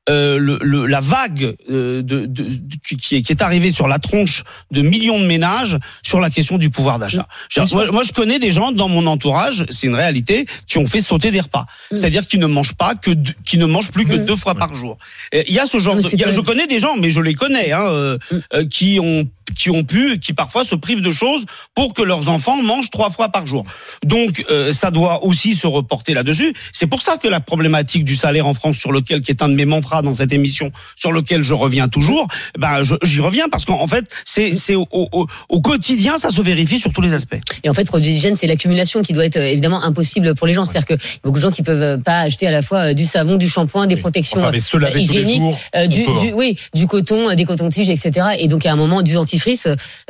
euh, 0.09 0.39
le, 0.39 0.57
le- 0.63 0.87
la 0.87 1.01
vague 1.01 1.55
euh, 1.69 2.01
de, 2.01 2.27
de- 2.27 2.45
de- 2.45 2.77
qui, 2.97 3.17
est, 3.17 3.23
qui 3.23 3.33
est 3.33 3.43
arrivée 3.43 3.73
sur 3.73 3.89
la 3.89 3.99
tronche 3.99 4.45
de 4.71 4.81
millions 4.83 5.19
de 5.19 5.27
ménages 5.27 5.77
sur 6.05 6.21
la 6.21 6.31
question 6.31 6.59
du 6.59 6.71
pouvoir 6.71 7.01
d'achat. 7.01 7.27
Moi, 7.75 7.91
moi, 7.91 8.03
je 8.05 8.13
connais 8.13 8.39
des 8.39 8.53
gens 8.53 8.71
dans 8.71 8.89
mon 8.89 9.05
entourage, 9.09 9.65
c'est 9.69 9.89
une 9.89 9.97
réalité, 9.97 10.47
qui 10.69 10.79
ont 10.79 10.87
fait 10.87 11.01
sauter 11.01 11.33
des 11.33 11.41
repas. 11.41 11.67
C'est-à-dire 11.91 12.25
qu'ils 12.29 12.39
ne 12.39 12.47
mangent 12.47 12.77
pas 12.77 12.95
que, 12.95 13.06
deux- 13.11 13.33
qui 13.45 13.59
ne 13.59 13.67
mangent 13.67 13.91
plus 13.91 14.05
que 14.05 14.15
deux 14.17 14.37
fois 14.37 14.55
par 14.55 14.75
jour. 14.77 14.99
Et 15.33 15.45
Il 15.49 15.55
y 15.55 15.59
a 15.59 15.67
ce 15.67 15.79
genre, 15.79 15.97
de, 15.97 16.03
il 16.13 16.21
y 16.21 16.25
a- 16.25 16.31
je 16.31 16.41
connais 16.41 16.67
des 16.67 16.79
gens, 16.79 16.97
mais 16.97 17.11
je 17.11 17.21
les 17.21 17.35
connais, 17.35 17.73
hein, 17.73 17.85
euh, 17.87 18.19
euh, 18.55 18.65
qui 18.67 18.99
ont 19.03 19.29
qui 19.55 19.71
ont 19.71 19.85
pu, 19.85 20.19
qui 20.19 20.33
parfois 20.33 20.65
se 20.65 20.75
privent 20.75 21.01
de 21.01 21.13
choses 21.13 21.45
pour 21.75 21.95
que 21.95 22.03
leurs 22.03 22.29
enfants 22.29 22.61
mangent 22.63 22.91
trois 22.91 23.11
fois 23.11 23.29
par 23.29 23.47
jour. 23.47 23.65
Donc 24.05 24.45
euh, 24.51 24.73
ça 24.73 24.91
doit 24.91 25.25
aussi 25.25 25.55
se 25.55 25.67
reporter 25.67 26.15
là-dessus. 26.15 26.55
C'est 26.73 26.87
pour 26.87 27.03
ça 27.03 27.17
que 27.17 27.29
la 27.29 27.41
problématique 27.41 28.05
du 28.05 28.17
salaire 28.17 28.47
en 28.47 28.55
France, 28.55 28.77
sur 28.77 28.93
lequel 28.93 29.21
qui 29.21 29.31
est 29.31 29.43
un 29.43 29.49
de 29.49 29.55
mes 29.55 29.65
mantras 29.65 30.03
dans 30.03 30.15
cette 30.15 30.33
émission, 30.33 30.71
sur 30.97 31.13
lequel 31.13 31.43
je 31.43 31.55
reviens 31.55 31.89
toujours, 31.89 32.29
ben 32.59 32.83
j'y 33.03 33.21
reviens 33.21 33.49
parce 33.49 33.65
qu'en 33.65 33.89
fait 33.89 34.05
c'est 34.25 34.57
c'est 34.57 34.75
au, 34.75 34.87
au, 34.93 35.27
au 35.49 35.61
quotidien 35.61 36.19
ça 36.19 36.31
se 36.31 36.41
vérifie 36.41 36.81
sur 36.81 36.93
tous 36.93 37.01
les 37.01 37.15
aspects. 37.15 37.37
Et 37.65 37.69
en 37.69 37.75
fait, 37.75 37.85
produit 37.85 38.13
d'hygiène, 38.13 38.37
c'est 38.37 38.47
l'accumulation 38.47 39.03
qui 39.03 39.13
doit 39.13 39.25
être 39.25 39.37
euh, 39.37 39.51
évidemment 39.51 39.83
impossible 39.83 40.35
pour 40.35 40.47
les 40.47 40.53
gens. 40.53 40.65
C'est-à-dire 40.65 40.87
que 40.87 40.95
y 40.95 40.97
a 40.97 41.21
beaucoup 41.25 41.39
de 41.39 41.43
gens 41.43 41.51
qui 41.51 41.63
peuvent 41.63 41.83
euh, 41.83 41.99
pas 41.99 42.21
acheter 42.21 42.47
à 42.47 42.51
la 42.51 42.63
fois 42.63 42.91
euh, 42.91 42.95
du 42.95 43.05
savon, 43.05 43.37
du 43.37 43.49
shampoing, 43.49 43.87
des 43.87 43.97
protections 43.97 44.41
Enfin, 44.41 44.51
mais 44.53 44.61
se 44.61 44.77
laver 44.77 44.93
tous 44.93 45.13
les 45.13 45.21
hygiéniques, 45.21 45.43
jours, 45.43 45.59
euh, 45.75 45.87
du, 45.87 46.05
oui, 46.35 46.57
du 46.75 46.87
coton, 46.87 47.35
des 47.35 47.45
cotons-tiges, 47.45 47.91
etc. 47.91 48.29
Et 48.39 48.49
donc 48.49 48.67
à 48.67 48.73
un 48.73 48.77
moment, 48.77 49.03
du 49.03 49.17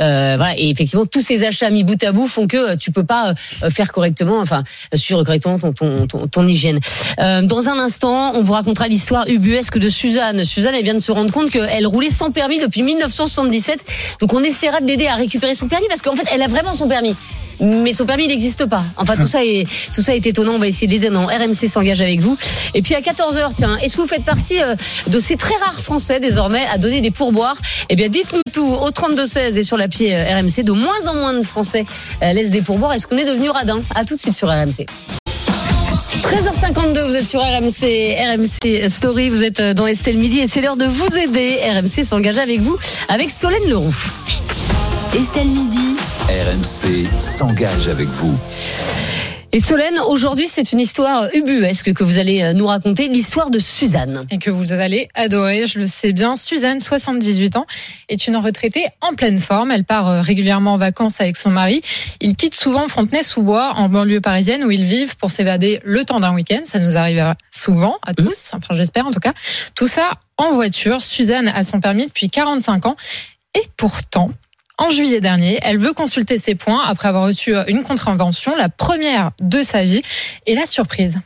euh. 0.01 0.37
Et 0.57 0.71
effectivement, 0.71 1.07
tous 1.07 1.23
ces 1.23 1.45
achats 1.45 1.71
mis 1.71 1.85
bout 1.85 2.03
à 2.03 2.13
bout 2.13 2.27
font 2.27 2.47
que 2.47 2.57
euh, 2.57 2.77
tu 2.77 2.93
peux 2.93 3.05
pas 3.05 3.35
euh, 3.63 3.71
faire 3.71 3.93
correctement, 3.93 4.39
enfin 4.41 4.63
suivre 4.95 5.25
correctement 5.25 5.59
ton 5.59 5.73
ton, 5.73 6.07
ton, 6.07 6.27
ton 6.27 6.47
hygiène. 6.47 6.79
Dans 7.19 7.69
un 7.69 7.79
instant, 7.79 8.33
on 8.35 8.43
vous 8.43 8.53
racontera 8.53 8.89
l'histoire 8.89 9.29
ubuesque 9.29 9.79
de 9.79 9.89
Suzanne. 9.89 10.45
Suzanne, 10.45 10.75
elle 10.75 10.85
vient 10.85 10.95
de 10.95 10.99
se 11.01 11.13
rendre 11.13 11.33
compte 11.33 11.51
qu'elle 11.51 11.87
roulait 11.87 12.11
sans 12.11 12.31
permis 12.31 12.59
depuis 12.59 12.83
1977. 12.83 13.81
Donc 14.21 14.33
on 14.33 14.43
essaiera 14.43 14.81
de 14.81 14.87
l'aider 14.87 15.07
à 15.07 15.15
récupérer 15.15 15.55
son 15.55 15.69
permis 15.69 15.87
parce 15.89 16.03
qu'en 16.03 16.15
fait, 16.15 16.29
elle 16.33 16.43
a 16.43 16.49
vraiment 16.49 16.75
son 16.75 16.89
permis. 16.89 17.15
Mais 17.61 17.93
son 17.93 18.07
permis, 18.07 18.25
il 18.25 18.29
n'existe 18.29 18.67
pas. 18.67 18.85
Enfin, 18.97 19.17
tout 19.17 19.27
ça 19.27 19.45
est, 19.45 19.67
tout 19.95 20.03
ça 20.03 20.15
est 20.15 20.27
étonnant. 20.27 20.53
On 20.55 20.59
va 20.59 20.67
essayer 20.67 20.87
de 20.87 20.93
l'aider. 20.93 21.11
Non, 21.11 21.27
RMC 21.27 21.69
s'engage 21.69 22.01
avec 22.01 22.21
vous. 22.21 22.37
Et 22.75 22.83
puis 22.83 22.95
à 22.95 23.01
14h, 23.01 23.53
tiens, 23.55 23.77
est-ce 23.79 23.97
que 23.97 24.03
vous 24.03 24.09
faites 24.09 24.25
partie 24.25 24.63
euh, 24.63 24.75
de 25.07 25.19
ces 25.19 25.37
très 25.37 25.55
rares 25.57 25.81
Français 25.81 26.21
désormais 26.21 26.65
à 26.73 26.79
donner 26.79 27.01
des 27.01 27.11
pourboires? 27.11 27.57
Eh 27.89 27.97
bien, 27.97 28.09
dites-nous 28.09 28.43
tout 28.53 28.67
au 28.67 28.91
32-16 28.91 29.59
et 29.59 29.63
sur 29.63 29.77
l'appli 29.77 30.13
euh, 30.13 30.25
RMC. 30.41 30.65
De 30.65 30.73
moins 30.73 31.07
en 31.09 31.15
moins 31.15 31.35
de 31.35 31.43
Français 31.43 31.85
euh, 32.23 32.33
laissent 32.33 32.51
des 32.51 32.63
pourboires. 32.63 32.93
Est-ce 32.93 33.07
qu'on 33.07 33.19
est 33.19 33.25
devenu 33.25 33.51
radin? 33.51 33.81
À 33.95 34.05
tout 34.05 34.17
de 34.17 34.21
suite 34.21 34.35
sur 34.35 34.49
RMC. 34.49 34.87
13h52, 36.23 37.07
vous 37.07 37.17
êtes 37.17 37.27
sur 37.27 37.41
RMC, 37.41 38.17
RMC 38.35 38.89
Story, 38.89 39.31
vous 39.31 39.45
êtes 39.45 39.63
dans 39.63 39.87
Estelle 39.87 40.19
Midi 40.19 40.41
et 40.41 40.49
c'est 40.49 40.61
l'heure 40.61 40.77
de 40.77 40.87
vous 40.87 41.17
aider. 41.17 41.59
RMC 41.63 42.05
s'engage 42.05 42.39
avec 42.39 42.61
vous, 42.61 42.77
avec 43.09 43.31
Solène 43.31 43.69
Leroux. 43.69 43.95
Estelle 45.17 45.47
Midi. 45.47 45.97
RMC 46.29 47.09
s'engage 47.19 47.89
avec 47.89 48.07
vous. 48.07 48.37
Et 49.51 49.61
Solène, 49.61 49.99
aujourd'hui, 50.11 50.47
c'est 50.47 50.73
une 50.73 50.81
histoire 50.81 51.31
ubuesque 51.33 51.95
que 51.95 52.05
vous 52.05 52.19
allez 52.19 52.43
euh, 52.43 52.53
nous 52.53 52.67
raconter, 52.67 53.09
l'histoire 53.09 53.49
de 53.49 53.59
Suzanne. 53.59 54.27
Et 54.31 54.37
que 54.37 54.51
vous 54.51 54.75
allez 54.75 55.09
adorer, 55.15 55.67
je 55.67 55.79
le 55.79 55.87
sais 55.87 56.13
bien. 56.13 56.35
Suzanne, 56.35 56.81
78 56.81 57.57
ans, 57.57 57.65
est 58.11 58.27
une 58.27 58.37
retraitée 58.37 58.85
en 59.01 59.15
pleine 59.15 59.39
forme. 59.39 59.71
Elle 59.71 59.85
part 59.85 60.07
euh, 60.07 60.21
régulièrement 60.21 60.75
en 60.75 60.77
vacances 60.77 61.19
avec 61.23 61.39
son 61.39 61.49
mari. 61.49 61.81
Ils 62.21 62.37
quittent 62.37 62.55
souvent 62.55 62.87
Fontenay-sous-Bois, 62.87 63.73
en 63.77 63.89
banlieue 63.89 64.21
parisienne, 64.21 64.65
où 64.65 64.71
ils 64.71 64.85
vivent 64.85 65.17
pour 65.17 65.31
s'évader 65.31 65.81
le 65.83 66.05
temps 66.05 66.21
d'un 66.21 66.35
week-end. 66.35 66.61
Ça 66.65 66.79
nous 66.79 66.99
arrive 66.99 67.35
souvent, 67.51 67.97
à 68.03 68.13
tous, 68.13 68.51
enfin 68.53 68.75
j'espère 68.75 69.07
en 69.07 69.13
tout 69.13 69.21
cas. 69.21 69.33
Tout 69.75 69.89
ça 69.89 70.11
en 70.37 70.53
voiture. 70.53 71.01
Suzanne 71.01 71.49
a 71.49 71.63
son 71.63 71.81
permis 71.81 72.05
depuis 72.05 72.29
45 72.29 72.85
ans. 72.85 72.97
Et 73.55 73.63
pourtant, 73.79 74.31
en 74.79 74.91
juillet 74.91 75.21
dernier. 75.21 75.59
Elle 75.63 75.79
veut 75.79 75.93
consulter 75.93 76.39
ses 76.39 76.55
points 76.55 76.83
après 76.85 77.09
avoir 77.09 77.25
reçu 77.25 77.55
une 77.69 77.83
contravention, 77.83 78.55
la 78.57 78.69
première 78.69 79.31
de 79.41 79.63
sa 79.63 79.85
vie. 79.85 80.03
Et 80.47 80.55
la 80.55 80.67
surprise. 80.67 81.21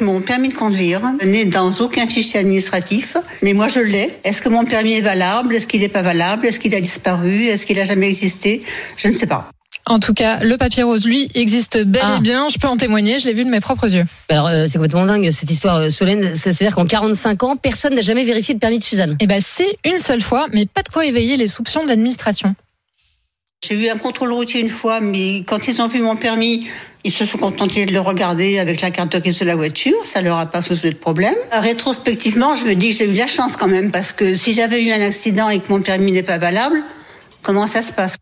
Mon 0.00 0.20
permis 0.20 0.48
de 0.48 0.54
conduire 0.54 1.02
n'est 1.24 1.44
dans 1.44 1.70
aucun 1.80 2.08
fichier 2.08 2.40
administratif, 2.40 3.16
mais 3.42 3.52
moi 3.52 3.68
je 3.68 3.78
l'ai. 3.78 4.10
Est-ce 4.24 4.42
que 4.42 4.48
mon 4.48 4.64
permis 4.64 4.94
est 4.94 5.00
valable? 5.00 5.54
Est-ce 5.54 5.68
qu'il 5.68 5.82
n'est 5.82 5.88
pas 5.88 6.02
valable? 6.02 6.46
Est-ce 6.46 6.58
qu'il 6.58 6.74
a 6.74 6.80
disparu? 6.80 7.44
Est-ce 7.44 7.64
qu'il 7.64 7.78
a 7.78 7.84
jamais 7.84 8.08
existé? 8.08 8.64
Je 8.96 9.06
ne 9.06 9.12
sais 9.12 9.28
pas. 9.28 9.48
En 9.86 9.98
tout 9.98 10.14
cas, 10.14 10.42
le 10.42 10.56
papier 10.56 10.82
rose, 10.82 11.04
lui, 11.04 11.28
existe 11.34 11.76
bel 11.84 12.00
Ah. 12.02 12.16
et 12.18 12.22
bien. 12.22 12.48
Je 12.48 12.58
peux 12.58 12.68
en 12.68 12.76
témoigner. 12.78 13.18
Je 13.18 13.26
l'ai 13.26 13.34
vu 13.34 13.44
de 13.44 13.50
mes 13.50 13.60
propres 13.60 13.92
yeux. 13.94 14.04
Alors, 14.30 14.48
euh, 14.48 14.64
c'est 14.66 14.74
complètement 14.78 15.04
dingue 15.04 15.30
cette 15.30 15.50
histoire, 15.50 15.76
euh, 15.76 15.90
Solène. 15.90 16.34
C'est-à-dire 16.34 16.74
qu'en 16.74 16.86
45 16.86 17.42
ans, 17.42 17.56
personne 17.56 17.94
n'a 17.94 18.00
jamais 18.00 18.24
vérifié 18.24 18.54
le 18.54 18.60
permis 18.60 18.78
de 18.78 18.82
Suzanne. 18.84 19.16
Eh 19.20 19.26
ben, 19.26 19.40
c'est 19.44 19.76
une 19.84 19.98
seule 19.98 20.22
fois, 20.22 20.46
mais 20.52 20.64
pas 20.64 20.82
de 20.82 20.88
quoi 20.88 21.04
éveiller 21.04 21.36
les 21.36 21.46
soupçons 21.48 21.82
de 21.84 21.88
l'administration. 21.88 22.54
J'ai 23.66 23.74
eu 23.74 23.88
un 23.90 23.96
contrôle 23.98 24.32
routier 24.32 24.60
une 24.60 24.70
fois, 24.70 25.00
mais 25.00 25.42
quand 25.46 25.68
ils 25.68 25.80
ont 25.80 25.88
vu 25.88 26.00
mon 26.00 26.16
permis, 26.16 26.66
ils 27.02 27.12
se 27.12 27.24
sont 27.26 27.38
contentés 27.38 27.84
de 27.86 27.92
le 27.92 28.00
regarder 28.00 28.58
avec 28.58 28.80
la 28.80 28.90
carte 28.90 29.16
grise 29.18 29.38
de 29.38 29.44
la 29.44 29.54
voiture. 29.56 29.96
Ça 30.04 30.20
leur 30.22 30.38
a 30.38 30.46
pas 30.46 30.62
posé 30.62 30.90
de 30.90 30.96
problème. 30.96 31.34
Rétrospectivement, 31.52 32.56
je 32.56 32.64
me 32.64 32.74
dis 32.74 32.88
que 32.90 32.94
j'ai 32.96 33.04
eu 33.04 33.12
de 33.12 33.18
la 33.18 33.26
chance 33.26 33.56
quand 33.56 33.68
même, 33.68 33.90
parce 33.90 34.12
que 34.12 34.34
si 34.34 34.54
j'avais 34.54 34.82
eu 34.82 34.92
un 34.92 35.00
accident 35.02 35.48
et 35.50 35.60
que 35.60 35.70
mon 35.70 35.80
permis 35.82 36.12
n'est 36.12 36.22
pas 36.22 36.38
valable, 36.38 36.82
comment 37.42 37.66
ça 37.66 37.82
se 37.82 37.92
passe? 37.92 38.16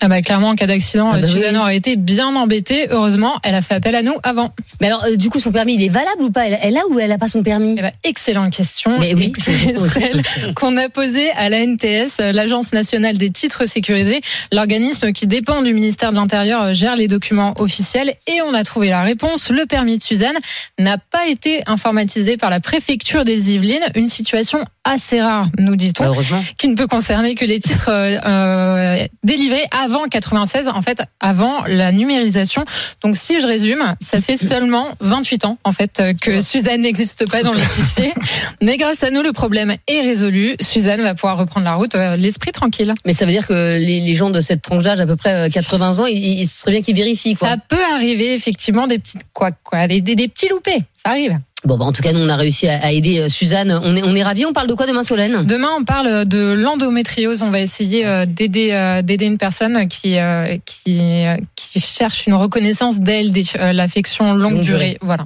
Ah 0.00 0.08
bah 0.08 0.20
clairement, 0.22 0.48
en 0.48 0.54
cas 0.54 0.66
d'accident, 0.66 1.08
Ah 1.12 1.20
bah 1.20 1.26
Suzanne 1.26 1.54
oui. 1.54 1.60
aurait 1.60 1.76
été 1.76 1.96
bien 1.96 2.34
embêtée. 2.34 2.88
Heureusement, 2.90 3.36
elle 3.44 3.54
a 3.54 3.62
fait 3.62 3.74
appel 3.74 3.94
à 3.94 4.02
nous 4.02 4.14
avant. 4.24 4.52
Mais 4.80 4.88
alors, 4.88 5.04
euh, 5.04 5.16
du 5.16 5.30
coup, 5.30 5.38
son 5.38 5.52
permis, 5.52 5.74
il 5.76 5.82
est 5.84 5.88
valable 5.88 6.20
ou 6.22 6.30
pas? 6.30 6.46
Elle, 6.48 6.58
elle 6.62 6.76
a 6.76 6.80
ou 6.90 6.98
elle 6.98 7.12
a 7.12 7.16
pas 7.16 7.28
son 7.28 7.42
permis? 7.44 7.76
Eh 7.78 7.82
ben, 7.82 7.92
excellente 8.02 8.50
question. 8.50 8.98
Mais 8.98 9.14
oui, 9.14 9.32
celle 9.88 10.22
qu'on 10.54 10.76
a 10.76 10.88
posée 10.88 11.30
à 11.32 11.48
la 11.48 11.64
NTS, 11.64 12.18
euh, 12.20 12.32
l'Agence 12.32 12.72
nationale 12.72 13.16
des 13.16 13.30
titres 13.30 13.66
sécurisés. 13.66 14.20
L'organisme 14.52 15.12
qui 15.12 15.28
dépend 15.28 15.62
du 15.62 15.72
ministère 15.72 16.10
de 16.10 16.16
l'Intérieur 16.16 16.62
euh, 16.62 16.72
gère 16.72 16.96
les 16.96 17.06
documents 17.06 17.54
officiels 17.58 18.12
et 18.26 18.42
on 18.42 18.52
a 18.52 18.64
trouvé 18.64 18.88
la 18.88 19.02
réponse. 19.02 19.48
Le 19.50 19.64
permis 19.64 19.96
de 19.98 20.02
Suzanne 20.02 20.36
n'a 20.78 20.98
pas 20.98 21.28
été 21.28 21.62
informatisé 21.66 22.36
par 22.36 22.50
la 22.50 22.58
préfecture 22.58 23.24
des 23.24 23.52
Yvelines. 23.52 23.84
Une 23.94 24.08
situation 24.08 24.64
assez 24.82 25.22
rare, 25.22 25.46
nous 25.58 25.76
dit-on, 25.76 26.10
Bah, 26.12 26.20
qui 26.58 26.68
ne 26.68 26.74
peut 26.74 26.86
concerner 26.88 27.36
que 27.36 27.44
les 27.46 27.58
titres 27.58 27.88
euh, 27.90 29.06
délivrés 29.22 29.64
avant 29.70 29.93
96, 30.02 30.68
en 30.68 30.82
fait, 30.82 31.02
avant 31.20 31.64
la 31.66 31.92
numérisation. 31.92 32.64
Donc, 33.02 33.16
si 33.16 33.40
je 33.40 33.46
résume, 33.46 33.94
ça 34.00 34.20
fait 34.20 34.36
seulement 34.36 34.94
28 35.00 35.44
ans, 35.44 35.58
en 35.64 35.72
fait, 35.72 36.00
euh, 36.00 36.12
que 36.20 36.40
Suzanne 36.40 36.82
n'existe 36.82 37.28
pas 37.30 37.42
dans 37.42 37.52
les 37.52 37.60
fichiers. 37.60 38.12
Mais 38.62 38.76
grâce 38.76 39.02
à 39.02 39.10
nous, 39.10 39.22
le 39.22 39.32
problème 39.32 39.74
est 39.88 40.00
résolu. 40.00 40.56
Suzanne 40.60 41.02
va 41.02 41.14
pouvoir 41.14 41.36
reprendre 41.36 41.64
la 41.64 41.74
route, 41.74 41.94
euh, 41.94 42.16
l'esprit 42.16 42.52
tranquille. 42.52 42.92
Mais 43.06 43.12
ça 43.12 43.24
veut 43.24 43.32
dire 43.32 43.46
que 43.46 43.78
les, 43.78 44.00
les 44.00 44.14
gens 44.14 44.30
de 44.30 44.40
cette 44.40 44.62
tranche 44.62 44.82
d'âge, 44.82 45.00
à 45.00 45.06
peu 45.06 45.16
près 45.16 45.46
euh, 45.46 45.50
80 45.50 46.00
ans, 46.00 46.06
il, 46.06 46.40
il 46.40 46.46
serait 46.46 46.72
bien 46.72 46.82
qu'ils 46.82 46.96
vérifient. 46.96 47.34
Quoi. 47.34 47.48
Ça 47.48 47.56
peut 47.56 47.84
arriver, 47.94 48.34
effectivement, 48.34 48.86
des 48.86 48.98
petites 48.98 49.22
quoi, 49.32 49.50
quoi, 49.52 49.86
des, 49.86 50.00
des, 50.00 50.14
des 50.14 50.28
petits 50.28 50.48
loupés. 50.48 50.82
Ça 50.94 51.10
arrive. 51.10 51.38
Bon, 51.64 51.78
bah, 51.78 51.84
en 51.86 51.92
tout 51.92 52.02
cas, 52.02 52.12
nous, 52.12 52.20
on 52.20 52.28
a 52.28 52.36
réussi 52.36 52.68
à, 52.68 52.78
à 52.84 52.92
aider 52.92 53.20
euh, 53.20 53.28
Suzanne. 53.28 53.78
On 53.82 53.96
est, 53.96 54.02
on 54.02 54.14
est 54.14 54.22
ravis. 54.22 54.44
On 54.44 54.52
parle 54.52 54.66
de 54.68 54.74
quoi 54.74 54.86
demain, 54.86 55.02
Solène? 55.02 55.44
Demain, 55.46 55.70
on 55.78 55.84
parle 55.84 56.26
de 56.26 56.52
l'endométriose. 56.52 57.42
On 57.42 57.50
va 57.50 57.60
essayer 57.60 58.04
euh, 58.06 58.26
d'aider 58.26 58.72
euh, 58.72 59.00
d'aider 59.02 59.24
une 59.26 59.38
personne 59.38 59.88
qui 59.88 60.18
euh, 60.18 60.56
qui 60.66 60.98
euh, 61.00 61.36
qui 61.56 61.80
cherche 61.80 62.26
une 62.26 62.34
reconnaissance 62.34 63.00
d'LD, 63.00 63.44
euh, 63.58 63.72
l'affection 63.72 64.34
longue 64.34 64.52
Longue 64.54 64.60
durée. 64.60 64.78
durée. 64.78 64.98
Voilà, 65.00 65.24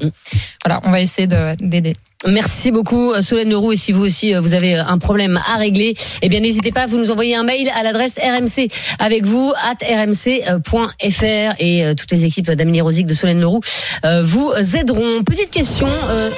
voilà, 0.65 0.81
on 0.85 0.91
va 0.91 1.01
essayer 1.01 1.27
de- 1.27 1.55
d'aider. 1.61 1.97
Merci 2.27 2.73
beaucoup 2.73 3.13
euh, 3.13 3.21
Solène 3.23 3.51
Leroux 3.51 3.71
et 3.71 3.77
si 3.77 3.93
vous 3.93 4.03
aussi 4.03 4.35
euh, 4.35 4.41
vous 4.41 4.55
avez 4.55 4.77
euh, 4.77 4.85
un 4.85 4.99
problème 4.99 5.39
à 5.55 5.57
régler, 5.57 5.95
eh 6.21 6.29
bien 6.29 6.41
n'hésitez 6.41 6.73
pas, 6.73 6.87
vous 6.87 6.99
nous 6.99 7.13
envoyez 7.13 7.37
un 7.37 7.45
mail 7.45 7.71
à 7.79 7.85
l'adresse 7.85 8.19
RMC 8.19 8.69
avec 8.99 9.25
vous 9.25 9.53
at 9.57 9.77
rmc.fr 10.05 11.55
et 11.61 11.95
toutes 11.97 12.11
les 12.11 12.25
équipes 12.25 12.51
d'Amélie 12.51 12.81
Rosic 12.81 13.07
de 13.07 13.15
Solène 13.15 13.41
Leroux 13.41 13.61
vous 14.25 14.53
aideront. 14.75 15.23
Petite 15.23 15.53
question. 15.53 15.87
euh, 16.09 16.31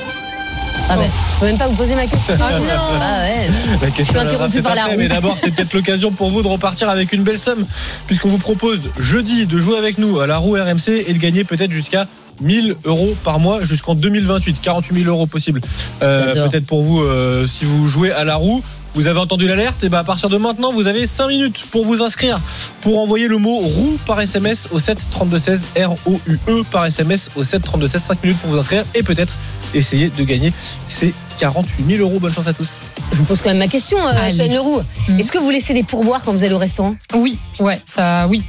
Ah 0.91 0.97
ben, 0.97 1.05
je 1.35 1.41
peux 1.41 1.47
même 1.47 1.57
pas 1.57 1.67
vous 1.69 1.77
poser 1.77 1.95
ma 1.95 2.07
question. 2.07 2.35
Ah 2.39 2.59
non. 2.59 2.67
Ah 3.01 3.23
ouais. 3.23 3.49
La 3.81 3.87
Je 3.89 3.93
suis 3.95 4.05
question 4.05 4.63
par 4.63 4.75
la 4.75 4.83
après, 4.83 4.95
roue. 4.97 5.01
mais 5.01 5.09
d'abord, 5.09 5.39
c'est 5.41 5.51
peut-être 5.51 5.73
l'occasion 5.73 6.11
pour 6.13 6.29
vous 6.29 6.43
de 6.43 6.49
repartir 6.49 6.91
avec 6.91 7.15
une 7.15 7.23
belle 7.23 7.39
somme, 7.41 7.65
puisqu'on 8.07 8.29
vous 8.29 8.39
propose 8.39 8.89
jeudi 8.99 9.47
de 9.47 9.59
jouer 9.59 9.79
avec 9.79 9.97
nous 9.97 10.21
à 10.21 10.27
la 10.27 10.37
roue 10.37 10.57
RMC 10.57 11.05
et 11.07 11.15
de 11.15 11.19
gagner 11.19 11.45
peut-être 11.45 11.71
jusqu'à 11.73 12.07
1000 12.41 12.77
euros 12.85 13.15
par 13.25 13.39
mois 13.39 13.63
jusqu'en 13.63 13.95
2028. 13.95 14.61
48 14.61 15.03
000 15.03 15.15
euros 15.15 15.27
possible. 15.27 15.61
Euh, 16.03 16.49
peut-être 16.49 16.67
pour 16.67 16.83
vous, 16.83 17.01
euh, 17.01 17.47
si 17.47 17.65
vous 17.65 17.87
jouez 17.87 18.13
à 18.13 18.25
la 18.25 18.37
roue. 18.37 18.63
Vous 18.95 19.07
avez 19.07 19.21
entendu 19.21 19.47
l'alerte, 19.47 19.85
et 19.85 19.89
ben 19.89 19.99
à 19.99 20.05
partir 20.05 20.29
de 20.29 20.37
maintenant, 20.37 20.73
vous 20.73 20.89
avez 20.89 21.07
5 21.07 21.29
minutes 21.29 21.63
pour 21.71 21.85
vous 21.85 22.03
inscrire, 22.03 22.41
pour 22.81 22.99
envoyer 22.99 23.29
le 23.29 23.39
mot 23.39 23.57
roue 23.57 23.97
par 24.05 24.21
SMS 24.21 24.67
au 24.73 24.81
7 24.81 24.99
32 25.13 25.39
16 25.39 25.63
R 25.77 25.95
O 26.07 26.21
U 26.27 26.39
E 26.49 26.63
par 26.73 26.87
SMS 26.87 27.29
au 27.37 27.45
7 27.45 27.63
32 27.63 27.87
16 27.87 28.03
5 28.03 28.25
minutes 28.25 28.41
pour 28.41 28.51
vous 28.51 28.59
inscrire 28.59 28.85
et 28.97 29.05
peut-être 29.05 29.33
essayer 29.75 30.11
de 30.11 30.25
gagner 30.25 30.53
ces 30.89 31.15
48 31.39 31.99
000 31.99 32.03
euros. 32.03 32.19
Bonne 32.19 32.33
chance 32.33 32.49
à 32.49 32.53
tous. 32.53 32.81
Je 33.13 33.19
vous 33.19 33.25
pose 33.25 33.41
quand 33.43 33.51
même 33.51 33.59
ma 33.59 33.69
question, 33.69 33.97
euh, 33.99 34.11
Allez. 34.13 34.33
Solène 34.33 34.55
Leroux. 34.55 34.81
Mm. 35.09 35.21
Est-ce 35.21 35.31
que 35.31 35.39
vous 35.39 35.51
laissez 35.51 35.73
des 35.73 35.85
pourboires 35.85 36.23
quand 36.25 36.33
vous 36.33 36.43
allez 36.43 36.55
au 36.55 36.59
restaurant? 36.59 36.97
Oui, 37.15 37.39
ouais, 37.61 37.81
ça, 37.87 38.27
oui. 38.29 38.43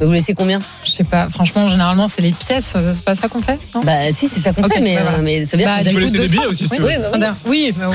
Vous 0.00 0.10
laissez 0.12 0.34
combien? 0.34 0.58
Je 0.84 0.90
sais 0.90 1.04
pas. 1.04 1.28
Franchement, 1.28 1.68
généralement, 1.68 2.06
c'est 2.06 2.20
les 2.22 2.32
pièces. 2.32 2.74
C'est 2.82 3.02
pas 3.04 3.14
ça 3.14 3.28
qu'on 3.28 3.40
fait 3.40 3.58
non? 3.74 3.80
Bah 3.84 4.12
si, 4.12 4.28
c'est 4.28 4.40
ça 4.40 4.52
qu'on 4.52 4.64
fait, 4.68 4.80
mais, 4.80 4.96
bah, 4.96 5.02
voilà. 5.02 5.18
euh, 5.18 5.22
mais 5.22 5.44
ça 5.44 5.56
veut 5.56 5.62
dire 5.62 5.72
Bah, 5.72 5.78
que 5.84 5.96
laisser 5.98 6.10
deux, 6.10 6.18
des 6.18 6.28
billets 6.28 6.46
aussi, 6.46 6.64
si 6.64 6.70
tu 6.70 6.76
oui, 6.76 6.82
veux. 6.82 7.00
oui, 7.12 7.18
bah, 7.20 7.34
oui, 7.46 7.74
mais 7.78 7.86
bon. 7.86 7.92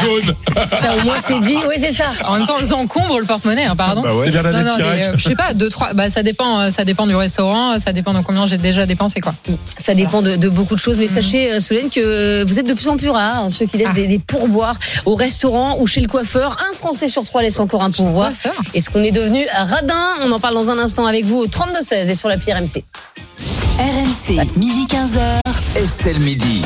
Ça, 0.81 0.95
au 0.95 1.03
moins, 1.03 1.17
c'est 1.19 1.39
dit. 1.41 1.57
Oui, 1.67 1.75
c'est 1.77 1.91
ça. 1.91 2.05
En 2.25 2.37
même 2.37 2.45
temps, 2.47 2.53
ils 2.61 2.73
encombrent 2.73 3.19
le 3.19 3.25
porte-monnaie, 3.25 3.65
hein, 3.65 3.75
pardon. 3.75 4.01
Bah 4.01 4.15
ouais. 4.15 4.25
C'est 4.25 4.31
bien 4.31 4.41
la 4.41 4.51
Non, 4.51 4.63
non, 4.63 4.75
mais, 4.79 5.07
euh, 5.07 5.13
je 5.17 5.23
sais 5.23 5.35
pas, 5.35 5.53
deux, 5.53 5.69
trois. 5.69 5.93
Bah, 5.93 6.09
ça 6.09 6.23
dépend, 6.23 6.59
euh, 6.61 6.69
ça 6.69 6.85
dépend 6.85 7.07
du 7.07 7.15
restaurant, 7.15 7.77
ça 7.77 7.91
dépend 7.91 8.13
de 8.13 8.21
combien 8.21 8.45
j'ai 8.45 8.57
déjà 8.57 8.85
dépensé, 8.85 9.19
quoi. 9.19 9.33
Ça 9.77 9.93
dépend 9.95 10.21
de, 10.21 10.35
de 10.37 10.49
beaucoup 10.49 10.75
de 10.75 10.79
choses, 10.79 10.97
mais 10.97 11.05
Mhm. 11.07 11.11
sachez, 11.13 11.59
Solène, 11.59 11.89
que 11.89 12.43
vous 12.45 12.59
êtes 12.59 12.67
de 12.67 12.73
plus 12.73 12.87
en 12.87 12.97
plus 12.97 13.09
rares, 13.09 13.43
hein, 13.45 13.49
ceux 13.49 13.65
qui 13.65 13.77
laissent 13.77 13.87
Ah. 13.91 13.93
des, 13.95 14.07
des 14.07 14.19
pourboires 14.19 14.77
au 15.05 15.15
restaurant 15.15 15.77
ou 15.79 15.87
chez 15.87 16.01
le 16.01 16.07
coiffeur. 16.07 16.55
Un 16.71 16.75
Français 16.75 17.07
sur 17.07 17.25
trois 17.25 17.41
laisse 17.41 17.59
encore 17.59 17.83
un 17.83 17.91
pourboire. 17.91 18.31
Est-ce 18.75 18.89
qu'on 18.89 19.03
est 19.03 19.11
devenu 19.11 19.47
radin 19.53 20.05
On 20.25 20.31
en 20.33 20.39
parle 20.39 20.53
dans 20.53 20.69
un 20.69 20.77
instant 20.77 21.05
avec 21.05 21.23
vous 21.23 21.37
au 21.37 21.47
32-16 21.47 22.09
et 22.09 22.13
sur 22.13 22.27
la 22.27 22.35
RMC. 22.35 22.83
RMC, 23.79 24.57
midi 24.57 24.85
15h. 24.89 25.39
Estelle 25.77 26.19
Midi. 26.19 26.61